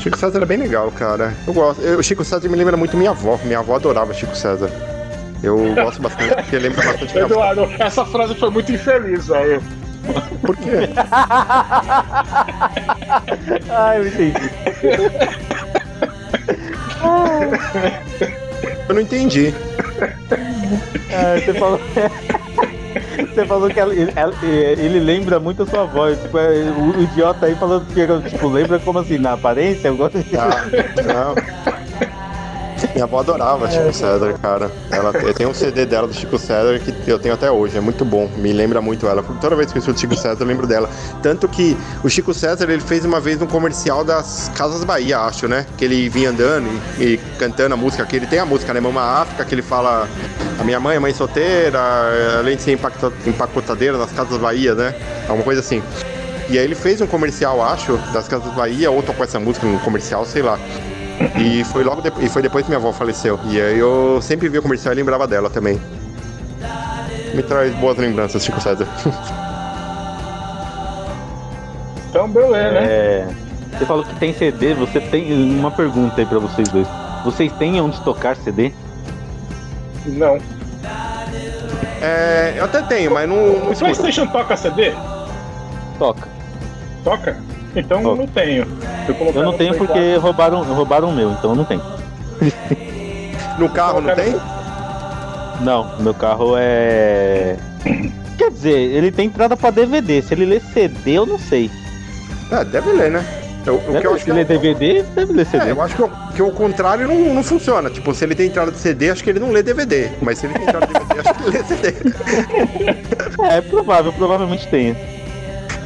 Chico 0.00 0.18
César 0.18 0.42
é 0.42 0.44
bem 0.44 0.58
legal, 0.58 0.90
cara. 0.90 1.32
Eu 1.46 1.54
gosto. 1.54 1.80
Eu, 1.80 2.00
o 2.00 2.02
Chico 2.02 2.24
César 2.24 2.48
me 2.48 2.56
lembra 2.56 2.76
muito 2.76 2.96
minha 2.96 3.10
avó. 3.10 3.38
Minha 3.44 3.60
avó 3.60 3.76
adorava 3.76 4.12
Chico 4.12 4.34
César. 4.34 4.68
Eu 5.44 5.72
gosto 5.76 6.02
bastante, 6.02 6.34
porque 6.34 6.58
lembra 6.58 6.84
bastante 6.84 7.12
minha 7.12 7.24
avó. 7.24 7.34
Eduardo, 7.34 7.68
essa 7.78 8.04
frase 8.04 8.34
foi 8.34 8.50
muito 8.50 8.72
infeliz, 8.72 9.28
velho. 9.28 9.62
Por 10.40 10.56
quê? 10.56 10.90
ah, 13.70 13.94
eu 13.96 14.08
entendi. 14.08 14.32
Eu 18.88 18.94
não 18.94 19.00
entendi. 19.00 19.54
Ah, 21.10 21.38
você 21.40 21.54
falou. 21.54 21.80
Você 23.32 23.46
falou 23.46 23.70
que 23.70 23.80
ela- 23.80 23.94
ele, 23.94 24.12
ela- 24.14 24.34
ele 24.42 25.00
lembra 25.00 25.40
muito 25.40 25.62
a 25.62 25.66
sua 25.66 25.84
voz. 25.84 26.20
Tipo, 26.20 26.36
é, 26.36 26.50
o, 26.76 26.98
o 26.98 27.02
idiota 27.02 27.46
aí 27.46 27.54
falando 27.54 27.86
que 27.86 28.06
tipo, 28.30 28.48
lembra 28.48 28.78
como 28.78 28.98
assim? 28.98 29.16
Na 29.16 29.32
aparência? 29.32 29.88
Eu 29.88 29.96
gosto 29.96 30.18
de. 30.22 30.36
Ah, 30.36 30.50
não. 31.02 31.34
Minha 32.94 33.04
avó 33.04 33.20
adorava 33.20 33.70
Chico 33.70 33.92
César, 33.92 34.34
cara. 34.40 34.70
Ela, 34.90 35.12
eu 35.22 35.34
tenho 35.34 35.50
um 35.50 35.54
CD 35.54 35.86
dela 35.86 36.06
do 36.06 36.14
Chico 36.14 36.38
César 36.38 36.78
que 36.78 37.10
eu 37.10 37.18
tenho 37.18 37.34
até 37.34 37.50
hoje, 37.50 37.76
é 37.76 37.80
muito 37.80 38.04
bom, 38.04 38.28
me 38.36 38.52
lembra 38.52 38.80
muito 38.80 39.06
ela. 39.06 39.22
Toda 39.40 39.56
vez 39.56 39.70
que 39.72 39.78
eu 39.78 39.80
escuto 39.80 40.00
Chico 40.00 40.16
César, 40.16 40.36
eu 40.40 40.46
lembro 40.46 40.66
dela. 40.66 40.88
Tanto 41.22 41.48
que 41.48 41.76
o 42.02 42.08
Chico 42.08 42.34
César 42.34 42.64
ele 42.70 42.80
fez 42.80 43.04
uma 43.04 43.20
vez 43.20 43.40
um 43.40 43.46
comercial 43.46 44.04
das 44.04 44.50
Casas 44.54 44.84
Bahia, 44.84 45.18
acho, 45.20 45.46
né? 45.48 45.66
Que 45.76 45.84
ele 45.84 46.08
vinha 46.08 46.30
andando 46.30 46.68
e, 46.98 47.04
e 47.14 47.20
cantando 47.38 47.74
a 47.74 47.76
música, 47.76 48.04
que 48.06 48.16
ele 48.16 48.26
tem 48.26 48.38
a 48.38 48.46
música, 48.46 48.72
né? 48.74 48.80
Mama 48.80 49.02
África, 49.02 49.44
que 49.44 49.54
ele 49.54 49.62
fala 49.62 50.08
a 50.58 50.64
minha 50.64 50.78
mãe 50.80 50.96
é 50.96 50.98
mãe 50.98 51.12
solteira, 51.14 51.80
além 52.38 52.56
de 52.56 52.62
ser 52.62 52.72
empacta- 52.72 53.12
empacotadeira 53.26 53.96
nas 53.98 54.12
Casas 54.12 54.38
Bahia, 54.38 54.74
né? 54.74 54.94
Alguma 55.28 55.44
coisa 55.44 55.60
assim. 55.60 55.82
E 56.48 56.58
aí 56.58 56.64
ele 56.64 56.74
fez 56.74 57.00
um 57.00 57.06
comercial, 57.06 57.62
acho, 57.62 57.96
das 58.12 58.28
Casas 58.28 58.52
Bahia, 58.52 58.90
ou 58.90 59.02
tocou 59.02 59.24
essa 59.24 59.40
música 59.40 59.66
num 59.66 59.78
comercial, 59.78 60.24
sei 60.26 60.42
lá. 60.42 60.58
E 61.38 61.64
foi 61.64 61.84
logo 61.84 62.00
depois, 62.00 62.24
e 62.24 62.28
foi 62.28 62.42
depois 62.42 62.64
que 62.64 62.70
minha 62.70 62.78
avó 62.78 62.92
faleceu. 62.92 63.38
E 63.46 63.60
aí 63.60 63.78
eu 63.78 64.20
sempre 64.22 64.48
via 64.48 64.60
o 64.60 64.62
comercial 64.62 64.92
e 64.92 64.96
lembrava 64.96 65.26
dela 65.26 65.48
também. 65.50 65.80
Me 67.34 67.42
traz 67.42 67.74
boas 67.76 67.96
lembranças, 67.96 68.44
Chico 68.44 68.60
César. 68.60 68.86
Então, 72.10 72.28
beleza, 72.28 72.72
né? 72.72 72.84
É, 72.84 73.28
você 73.72 73.86
falou 73.86 74.04
que 74.04 74.14
tem 74.16 74.34
CD, 74.34 74.74
você 74.74 75.00
tem. 75.00 75.32
Uma 75.58 75.70
pergunta 75.70 76.20
aí 76.20 76.26
pra 76.26 76.38
vocês 76.38 76.68
dois. 76.68 76.86
Vocês 77.24 77.50
têm 77.52 77.80
onde 77.80 77.98
tocar 78.02 78.36
CD? 78.36 78.70
Não. 80.04 80.38
É, 82.02 82.54
eu 82.58 82.64
até 82.66 82.82
tenho, 82.82 83.12
mas 83.12 83.26
não, 83.26 83.36
não 83.36 83.68
O 83.68 83.72
escuto. 83.72 83.78
PlayStation 83.78 84.26
toca 84.26 84.56
CD? 84.58 84.92
Toca. 85.98 86.28
Toca? 87.02 87.40
Então 87.74 88.02
Toca. 88.02 88.16
não 88.16 88.26
tenho. 88.26 88.66
Colocar 89.18 89.38
Eu 89.38 89.44
não 89.44 89.52
no 89.52 89.58
tenho 89.58 89.74
porque 89.76 90.16
roubaram, 90.16 90.62
roubaram 90.62 91.08
o 91.08 91.12
meu, 91.12 91.32
então 91.32 91.50
eu 91.50 91.56
não 91.56 91.64
tenho. 91.64 91.82
No 93.58 93.68
carro 93.68 94.00
não 94.00 94.14
tem? 94.14 94.34
Não, 95.60 95.98
meu 96.00 96.14
carro 96.14 96.54
é. 96.56 97.56
Quer 98.38 98.50
dizer, 98.50 98.70
ele 98.70 99.12
tem 99.12 99.26
entrada 99.26 99.56
pra 99.56 99.70
DVD. 99.70 100.22
Se 100.22 100.32
ele 100.32 100.46
lê 100.46 100.58
CD, 100.58 101.12
eu 101.18 101.26
não 101.26 101.38
sei. 101.38 101.70
É, 102.50 102.64
deve 102.64 102.92
ler, 102.92 103.10
né? 103.10 103.24
O, 103.66 103.72
o 103.74 104.00
que 104.00 104.06
eu 104.06 104.14
acho 104.14 104.24
Se 104.24 104.32
ler 104.32 104.44
DVD, 104.44 105.02
deve 105.02 105.32
ler 105.34 105.46
CD. 105.46 105.66
É, 105.66 105.70
eu 105.70 105.82
acho 105.82 105.94
que 105.94 106.02
o, 106.02 106.10
que 106.34 106.42
o 106.42 106.50
contrário 106.50 107.06
não, 107.06 107.34
não 107.34 107.42
funciona. 107.42 107.90
Tipo, 107.90 108.14
se 108.14 108.24
ele 108.24 108.34
tem 108.34 108.46
entrada 108.48 108.72
de 108.72 108.78
CD, 108.78 109.10
acho 109.10 109.22
que 109.22 109.30
ele 109.30 109.38
não 109.38 109.50
lê 109.50 109.62
DVD. 109.62 110.10
Mas 110.20 110.38
se 110.38 110.46
ele 110.46 110.54
tem 110.54 110.62
entrada 110.62 110.86
de 110.86 110.92
DVD, 110.94 111.20
acho 111.20 111.34
que 111.34 111.42
ele 111.42 111.58
lê 111.58 111.64
CD. 111.64 111.94
É, 113.50 113.60
provável, 113.60 114.12
provavelmente 114.12 114.68
tenha. 114.68 114.96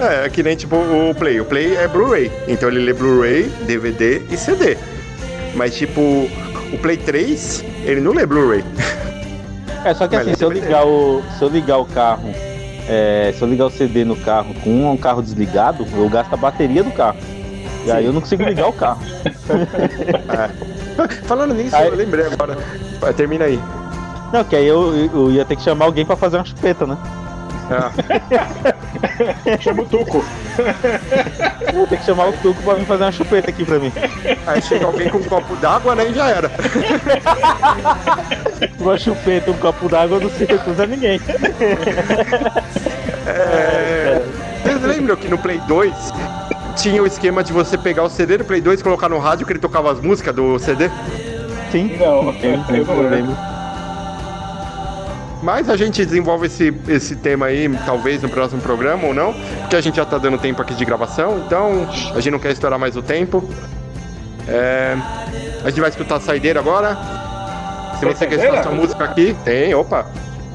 É, 0.00 0.26
é 0.26 0.28
que 0.28 0.42
nem 0.42 0.56
tipo 0.56 0.76
o 0.76 1.14
Play. 1.14 1.40
O 1.40 1.44
Play 1.44 1.76
é 1.76 1.88
Blu-ray. 1.88 2.30
Então 2.46 2.68
ele 2.68 2.80
lê 2.80 2.92
Blu-ray, 2.92 3.44
DVD 3.66 4.22
e 4.30 4.36
CD. 4.36 4.76
Mas 5.54 5.74
tipo, 5.76 6.00
o 6.00 6.78
Play 6.80 6.96
3, 6.96 7.64
ele 7.84 8.00
não 8.00 8.12
lê 8.12 8.26
Blu-ray. 8.26 8.64
É, 9.84 9.94
só 9.94 10.06
que 10.08 10.16
Mas 10.16 10.26
assim, 10.26 10.36
se 10.36 10.44
eu 10.44 10.50
ligar 10.50 10.84
o. 10.84 11.22
Se 11.38 11.44
eu 11.44 11.48
ligar 11.48 11.78
o 11.78 11.84
carro, 11.84 12.30
é, 12.88 13.32
se 13.36 13.42
eu 13.42 13.48
ligar 13.48 13.66
o 13.66 13.70
CD 13.70 14.04
no 14.04 14.16
carro 14.16 14.52
com 14.62 14.90
um 14.90 14.96
carro 14.96 15.22
desligado, 15.22 15.86
eu 15.96 16.08
gasto 16.08 16.32
a 16.32 16.36
bateria 16.36 16.82
do 16.82 16.90
carro. 16.90 17.18
E 17.84 17.90
aí 17.92 18.04
eu 18.04 18.12
não 18.12 18.20
consigo 18.20 18.42
ligar 18.42 18.68
o 18.68 18.72
carro. 18.72 19.00
É. 20.98 21.08
Falando 21.24 21.52
nisso, 21.52 21.76
eu 21.76 21.94
lembrei 21.94 22.24
agora. 22.24 22.56
Termina 23.14 23.44
aí. 23.44 23.60
Não, 24.32 24.42
que 24.42 24.56
aí 24.56 24.66
eu, 24.66 25.10
eu 25.12 25.30
ia 25.30 25.44
ter 25.44 25.54
que 25.54 25.62
chamar 25.62 25.84
alguém 25.84 26.06
pra 26.06 26.16
fazer 26.16 26.38
uma 26.38 26.44
chupeta, 26.44 26.86
né? 26.86 26.96
Chama 29.60 29.82
o 29.82 29.86
Tuco. 29.86 30.24
Ia 31.74 31.86
ter 31.86 31.98
que 31.98 32.04
chamar 32.04 32.28
o 32.28 32.32
Tuco 32.34 32.62
pra 32.62 32.74
vir 32.74 32.86
fazer 32.86 33.04
uma 33.04 33.12
chupeta 33.12 33.50
aqui 33.50 33.64
pra 33.64 33.78
mim. 33.78 33.92
Aí 34.46 34.62
chega 34.62 34.86
alguém 34.86 35.08
com 35.08 35.18
um 35.18 35.24
copo 35.24 35.56
d'água, 35.56 35.94
né? 35.94 36.08
E 36.08 36.14
já 36.14 36.28
era. 36.28 36.50
Uma 38.78 38.98
chupeta, 38.98 39.50
um 39.50 39.58
copo 39.58 39.88
d'água, 39.88 40.20
não 40.20 40.30
sei 40.30 40.48
usar 40.66 40.86
ninguém. 40.86 41.20
É... 43.26 44.22
Vocês 44.62 44.82
lembram 44.82 45.16
que 45.16 45.28
no 45.28 45.38
Play 45.38 45.60
2 45.66 45.92
tinha 46.76 47.02
o 47.02 47.06
esquema 47.06 47.42
de 47.42 47.52
você 47.52 47.76
pegar 47.76 48.04
o 48.04 48.08
CD 48.08 48.38
do 48.38 48.44
Play 48.44 48.60
2 48.60 48.80
e 48.80 48.82
colocar 48.82 49.08
no 49.08 49.18
rádio 49.18 49.46
que 49.46 49.52
ele 49.52 49.58
tocava 49.58 49.90
as 49.90 50.00
músicas 50.00 50.34
do 50.34 50.58
CD? 50.58 50.90
Sim. 51.72 51.96
Não, 51.98 52.34
eu 52.42 52.84
não 52.86 53.08
lembro. 53.08 53.55
Mas 55.46 55.70
a 55.70 55.76
gente 55.76 56.04
desenvolve 56.04 56.46
esse, 56.48 56.74
esse 56.88 57.14
tema 57.14 57.46
aí, 57.46 57.70
talvez 57.86 58.20
no 58.20 58.28
próximo 58.28 58.60
programa 58.60 59.06
ou 59.06 59.14
não, 59.14 59.32
porque 59.60 59.76
a 59.76 59.80
gente 59.80 59.94
já 59.94 60.04
tá 60.04 60.18
dando 60.18 60.36
tempo 60.38 60.60
aqui 60.60 60.74
de 60.74 60.84
gravação, 60.84 61.38
então 61.46 61.88
a 62.10 62.16
gente 62.16 62.32
não 62.32 62.40
quer 62.40 62.50
estourar 62.50 62.80
mais 62.80 62.96
o 62.96 63.00
tempo. 63.02 63.48
É, 64.48 64.96
A 65.64 65.68
gente 65.70 65.80
vai 65.80 65.88
escutar 65.88 66.16
a 66.16 66.20
saideira 66.20 66.58
agora. 66.58 66.96
Se 67.94 68.00
Tem 68.00 68.12
você 68.12 68.26
quer 68.26 68.38
escutar 68.40 68.62
sua 68.64 68.72
música 68.72 69.04
aqui, 69.04 69.36
tem, 69.44 69.72
opa. 69.72 70.06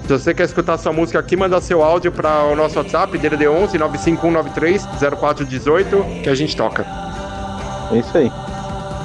Se 0.01 0.07
você 0.11 0.33
quer 0.33 0.43
escutar 0.43 0.77
sua 0.77 0.91
música 0.91 1.19
aqui, 1.19 1.37
manda 1.37 1.61
seu 1.61 1.81
áudio 1.81 2.11
para 2.11 2.43
o 2.43 2.55
nosso 2.57 2.77
WhatsApp, 2.77 3.17
DDD 3.17 3.47
11 3.47 3.77
95193 3.77 4.85
0418, 5.17 6.03
que 6.21 6.29
a 6.29 6.35
gente 6.35 6.53
toca. 6.57 6.85
É 7.93 7.97
isso 7.97 8.17
aí. 8.17 8.29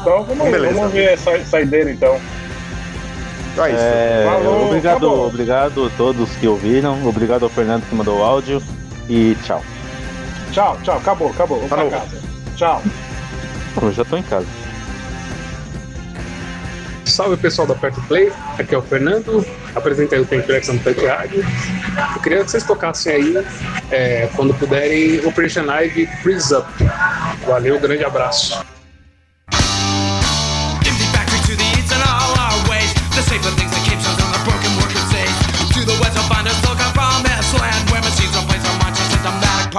Então 0.01 0.25
vamos, 0.25 0.51
Beleza. 0.51 0.75
vamos 0.75 0.93
ver 0.93 1.13
a 1.13 1.17
sa- 1.17 1.45
saideira 1.45 1.93
então. 1.93 2.19
É 3.59 3.71
isso. 3.71 3.79
É, 3.81 4.25
Falou, 4.25 4.67
obrigado, 4.67 4.97
acabou. 4.97 5.27
obrigado 5.27 5.87
a 5.87 5.91
todos 5.97 6.31
que 6.37 6.47
ouviram. 6.47 7.07
Obrigado 7.07 7.45
ao 7.45 7.49
Fernando 7.49 7.89
que 7.89 7.95
mandou 7.95 8.19
o 8.19 8.23
áudio. 8.23 8.63
E 9.09 9.37
tchau. 9.45 9.63
Tchau, 10.53 10.79
tchau, 10.83 10.99
acabou, 10.99 11.31
acabou. 11.31 11.67
Vamos 11.69 11.91
pra 11.91 11.99
casa. 11.99 12.23
Tchau. 12.57 12.83
Eu 13.81 13.93
já 13.93 14.05
tô 14.05 14.17
em 14.17 14.23
casa. 14.23 14.47
Salve 17.05 17.37
pessoal 17.37 17.67
da 17.67 17.75
Perto 17.75 18.01
Play, 18.03 18.33
aqui 18.59 18.75
é 18.75 18.79
o 18.79 18.83
Fernando, 18.83 19.47
apresentei 19.75 20.19
o 20.19 20.27
Templex 20.27 20.69
no 20.69 20.81
Rádio. 21.07 21.45
Eu 22.15 22.21
queria 22.21 22.45
que 22.45 22.51
vocês 22.51 22.65
tocassem 22.65 23.13
aí, 23.13 23.47
é, 23.91 24.29
quando 24.35 24.53
puderem, 24.55 25.25
Operation 25.25 25.63
Ivy 25.63 26.07
Freeze 26.23 26.55
Up. 26.55 26.67
Valeu, 27.47 27.79
grande 27.79 28.05
abraço. 28.05 28.63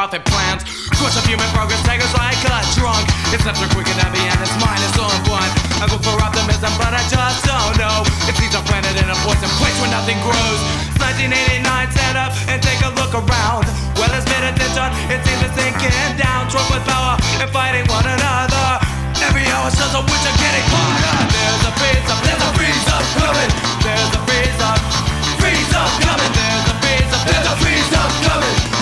Profit 0.07 0.23
plans. 0.31 0.63
Crush 0.95 1.19
of 1.19 1.27
human 1.27 1.43
progress, 1.51 1.83
take 1.83 1.99
us 1.99 2.15
like 2.15 2.39
a 2.47 2.63
drunk. 2.79 3.03
It's 3.35 3.43
steps 3.43 3.59
are 3.59 3.67
quick 3.75 3.91
and 3.91 3.99
heavy, 3.99 4.23
and 4.23 4.39
its 4.39 4.55
mind 4.63 4.79
on 4.95 5.19
one. 5.27 5.51
I 5.83 5.85
go 5.91 5.99
for 5.99 6.15
optimism, 6.23 6.71
but 6.79 6.95
I 6.95 7.03
just 7.11 7.43
don't 7.43 7.75
know. 7.75 8.07
It 8.23 8.39
seems 8.39 8.55
I'm 8.55 8.63
planted 8.63 8.95
in 8.95 9.03
a 9.03 9.17
poison 9.27 9.51
place 9.59 9.75
where 9.83 9.91
nothing 9.91 10.15
grows. 10.23 10.59
It's 10.95 11.03
1989, 11.27 11.91
stand 11.91 12.15
up 12.15 12.31
and 12.47 12.63
take 12.63 12.79
a 12.87 12.91
look 12.95 13.11
around. 13.19 13.67
Well, 13.99 14.07
it's 14.15 14.23
been 14.23 14.47
attention, 14.47 14.95
it 15.11 15.19
seems 15.27 15.43
to 15.43 15.49
sinking 15.59 16.15
down. 16.15 16.47
Drunk 16.47 16.71
with 16.71 16.87
power 16.87 17.19
and 17.43 17.51
fighting 17.51 17.83
one 17.91 18.07
another. 18.07 18.79
Every 19.27 19.43
hour 19.51 19.67
shows 19.75 19.91
a 19.91 19.99
witch 20.07 20.23
are 20.23 20.37
getting 20.39 20.67
harder. 20.71 21.15
There's 21.35 21.63
a 21.67 21.71
freeze 21.83 22.07
up, 22.07 22.19
there's 22.23 22.43
a 22.47 22.51
freeze 22.55 22.87
up 22.95 23.03
coming. 23.19 23.51
There's 23.83 24.11
a 24.15 24.21
freeze 24.23 24.61
up, 24.63 24.79
freeze 25.35 25.73
up 25.75 25.91
coming. 25.99 26.31
There's 26.31 26.67
a 26.71 26.75
freeze 26.79 27.11
up, 27.11 27.23
there's 27.27 27.47
a 27.51 27.55
freeze 27.59 27.91
up 27.91 28.11
coming. 28.23 28.76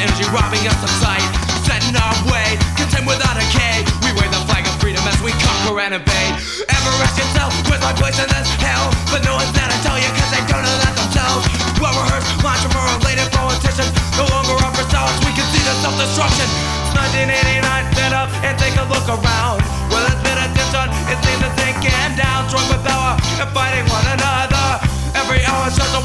Energy 0.00 0.24
robbing 0.32 0.64
us 0.64 0.80
of 0.80 0.92
sight. 1.04 1.22
Set 1.68 1.84
in 1.84 1.94
our 1.94 2.16
way, 2.32 2.56
content 2.80 3.04
without 3.04 3.36
a 3.36 3.44
K. 3.52 3.84
We 4.00 4.16
wave 4.16 4.32
the 4.32 4.40
flag 4.48 4.64
of 4.64 4.74
freedom 4.80 5.04
as 5.04 5.20
we 5.20 5.30
conquer 5.36 5.76
and 5.84 6.00
invade. 6.00 6.32
Ever 6.72 6.92
ask 7.04 7.20
yourself, 7.20 7.52
where's 7.68 7.84
my 7.84 7.92
place 7.92 8.16
in 8.16 8.26
this 8.32 8.48
hell? 8.64 8.88
But 9.12 9.20
no 9.28 9.36
one's 9.36 9.52
there 9.52 9.68
to 9.68 9.78
tell 9.84 10.00
you 10.00 10.08
cause 10.16 10.30
they 10.32 10.42
don't 10.48 10.64
know 10.64 10.78
that 10.88 10.96
themselves. 10.96 11.44
Well 11.76 11.92
rehearsed, 11.92 12.32
mantra 12.40 12.72
for 12.72 12.82
related 12.96 13.28
politicians. 13.28 13.92
No 14.16 14.24
longer 14.32 14.56
offer 14.64 14.88
solace, 14.88 15.20
we 15.20 15.36
can 15.36 15.44
see 15.52 15.60
the 15.60 15.74
self-destruction. 15.84 16.48
It's 16.88 16.96
1989, 16.96 17.60
stand 17.92 18.16
up 18.16 18.32
and 18.40 18.56
take 18.56 18.76
a 18.80 18.86
look 18.88 19.04
around. 19.04 19.60
Well, 19.92 20.04
it's 20.08 20.22
been 20.24 20.40
attention, 20.40 20.88
it 21.12 21.18
seems 21.20 21.40
to 21.44 21.50
sinking 21.60 22.16
down. 22.16 22.48
Drunk 22.48 22.66
with 22.72 22.82
power 22.88 23.20
and 23.36 23.48
fighting 23.52 23.84
one 23.92 24.06
another. 24.16 24.80
Every 25.12 25.44
hour 25.44 25.68
shows 25.68 25.92
the 25.92 25.99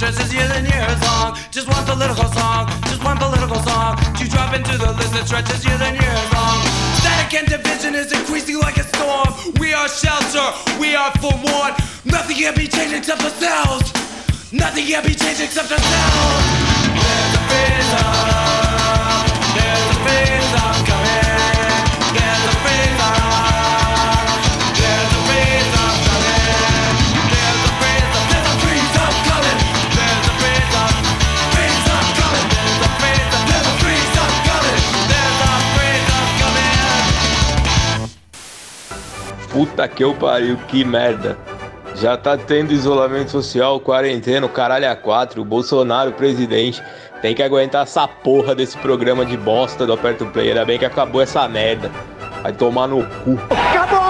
that 0.00 0.14
stretches 0.14 0.32
years 0.32 0.50
and 0.50 0.66
years 0.66 1.00
long. 1.02 1.36
Just 1.50 1.66
one 1.68 1.84
political 1.84 2.28
song, 2.30 2.68
just 2.86 3.02
one 3.02 3.16
political 3.16 3.58
song. 3.62 3.96
To 4.14 4.24
drop 4.28 4.54
into 4.54 4.78
the 4.78 4.92
list 4.92 5.12
that 5.12 5.26
stretches 5.26 5.64
years 5.64 5.80
and 5.80 5.98
years 5.98 6.26
long. 6.32 6.58
Static 7.02 7.34
and 7.34 7.48
division 7.48 7.94
is 7.94 8.12
increasing 8.12 8.58
like 8.58 8.76
a 8.76 8.84
storm. 8.84 9.28
We 9.58 9.72
are 9.74 9.88
shelter, 9.88 10.46
we 10.78 10.94
are 10.94 11.10
forewarned. 11.18 11.76
Nothing 12.04 12.36
can 12.36 12.54
be 12.54 12.68
changed 12.68 12.94
except 12.94 13.22
ourselves. 13.22 13.90
Nothing 14.52 14.86
can 14.86 15.02
be 15.02 15.14
changed 15.14 15.40
except 15.40 15.70
ourselves. 15.70 16.44
There's 16.94 17.34
a 17.34 17.42
freeze 17.50 17.92
up. 17.98 19.26
There's 19.56 19.86
a 19.90 19.96
freeze 20.04 20.87
Puta 39.58 39.88
que 39.88 40.04
eu 40.04 40.14
pariu, 40.14 40.56
que 40.68 40.84
merda. 40.84 41.36
Já 41.96 42.16
tá 42.16 42.38
tendo 42.38 42.72
isolamento 42.72 43.32
social, 43.32 43.80
quarentena, 43.80 44.46
o 44.46 44.48
caralho 44.48 44.88
a 44.88 44.94
quatro, 44.94 45.42
o 45.42 45.44
Bolsonaro 45.44 46.12
presidente. 46.12 46.80
Tem 47.20 47.34
que 47.34 47.42
aguentar 47.42 47.82
essa 47.82 48.06
porra 48.06 48.54
desse 48.54 48.78
programa 48.78 49.26
de 49.26 49.36
bosta 49.36 49.84
do 49.84 49.92
Aperto 49.92 50.26
Play. 50.26 50.50
Ainda 50.50 50.64
bem 50.64 50.78
que 50.78 50.84
acabou 50.84 51.20
essa 51.20 51.48
merda. 51.48 51.90
Vai 52.40 52.52
tomar 52.52 52.86
no 52.86 53.02
cu. 53.02 53.36
Acabou! 53.50 54.07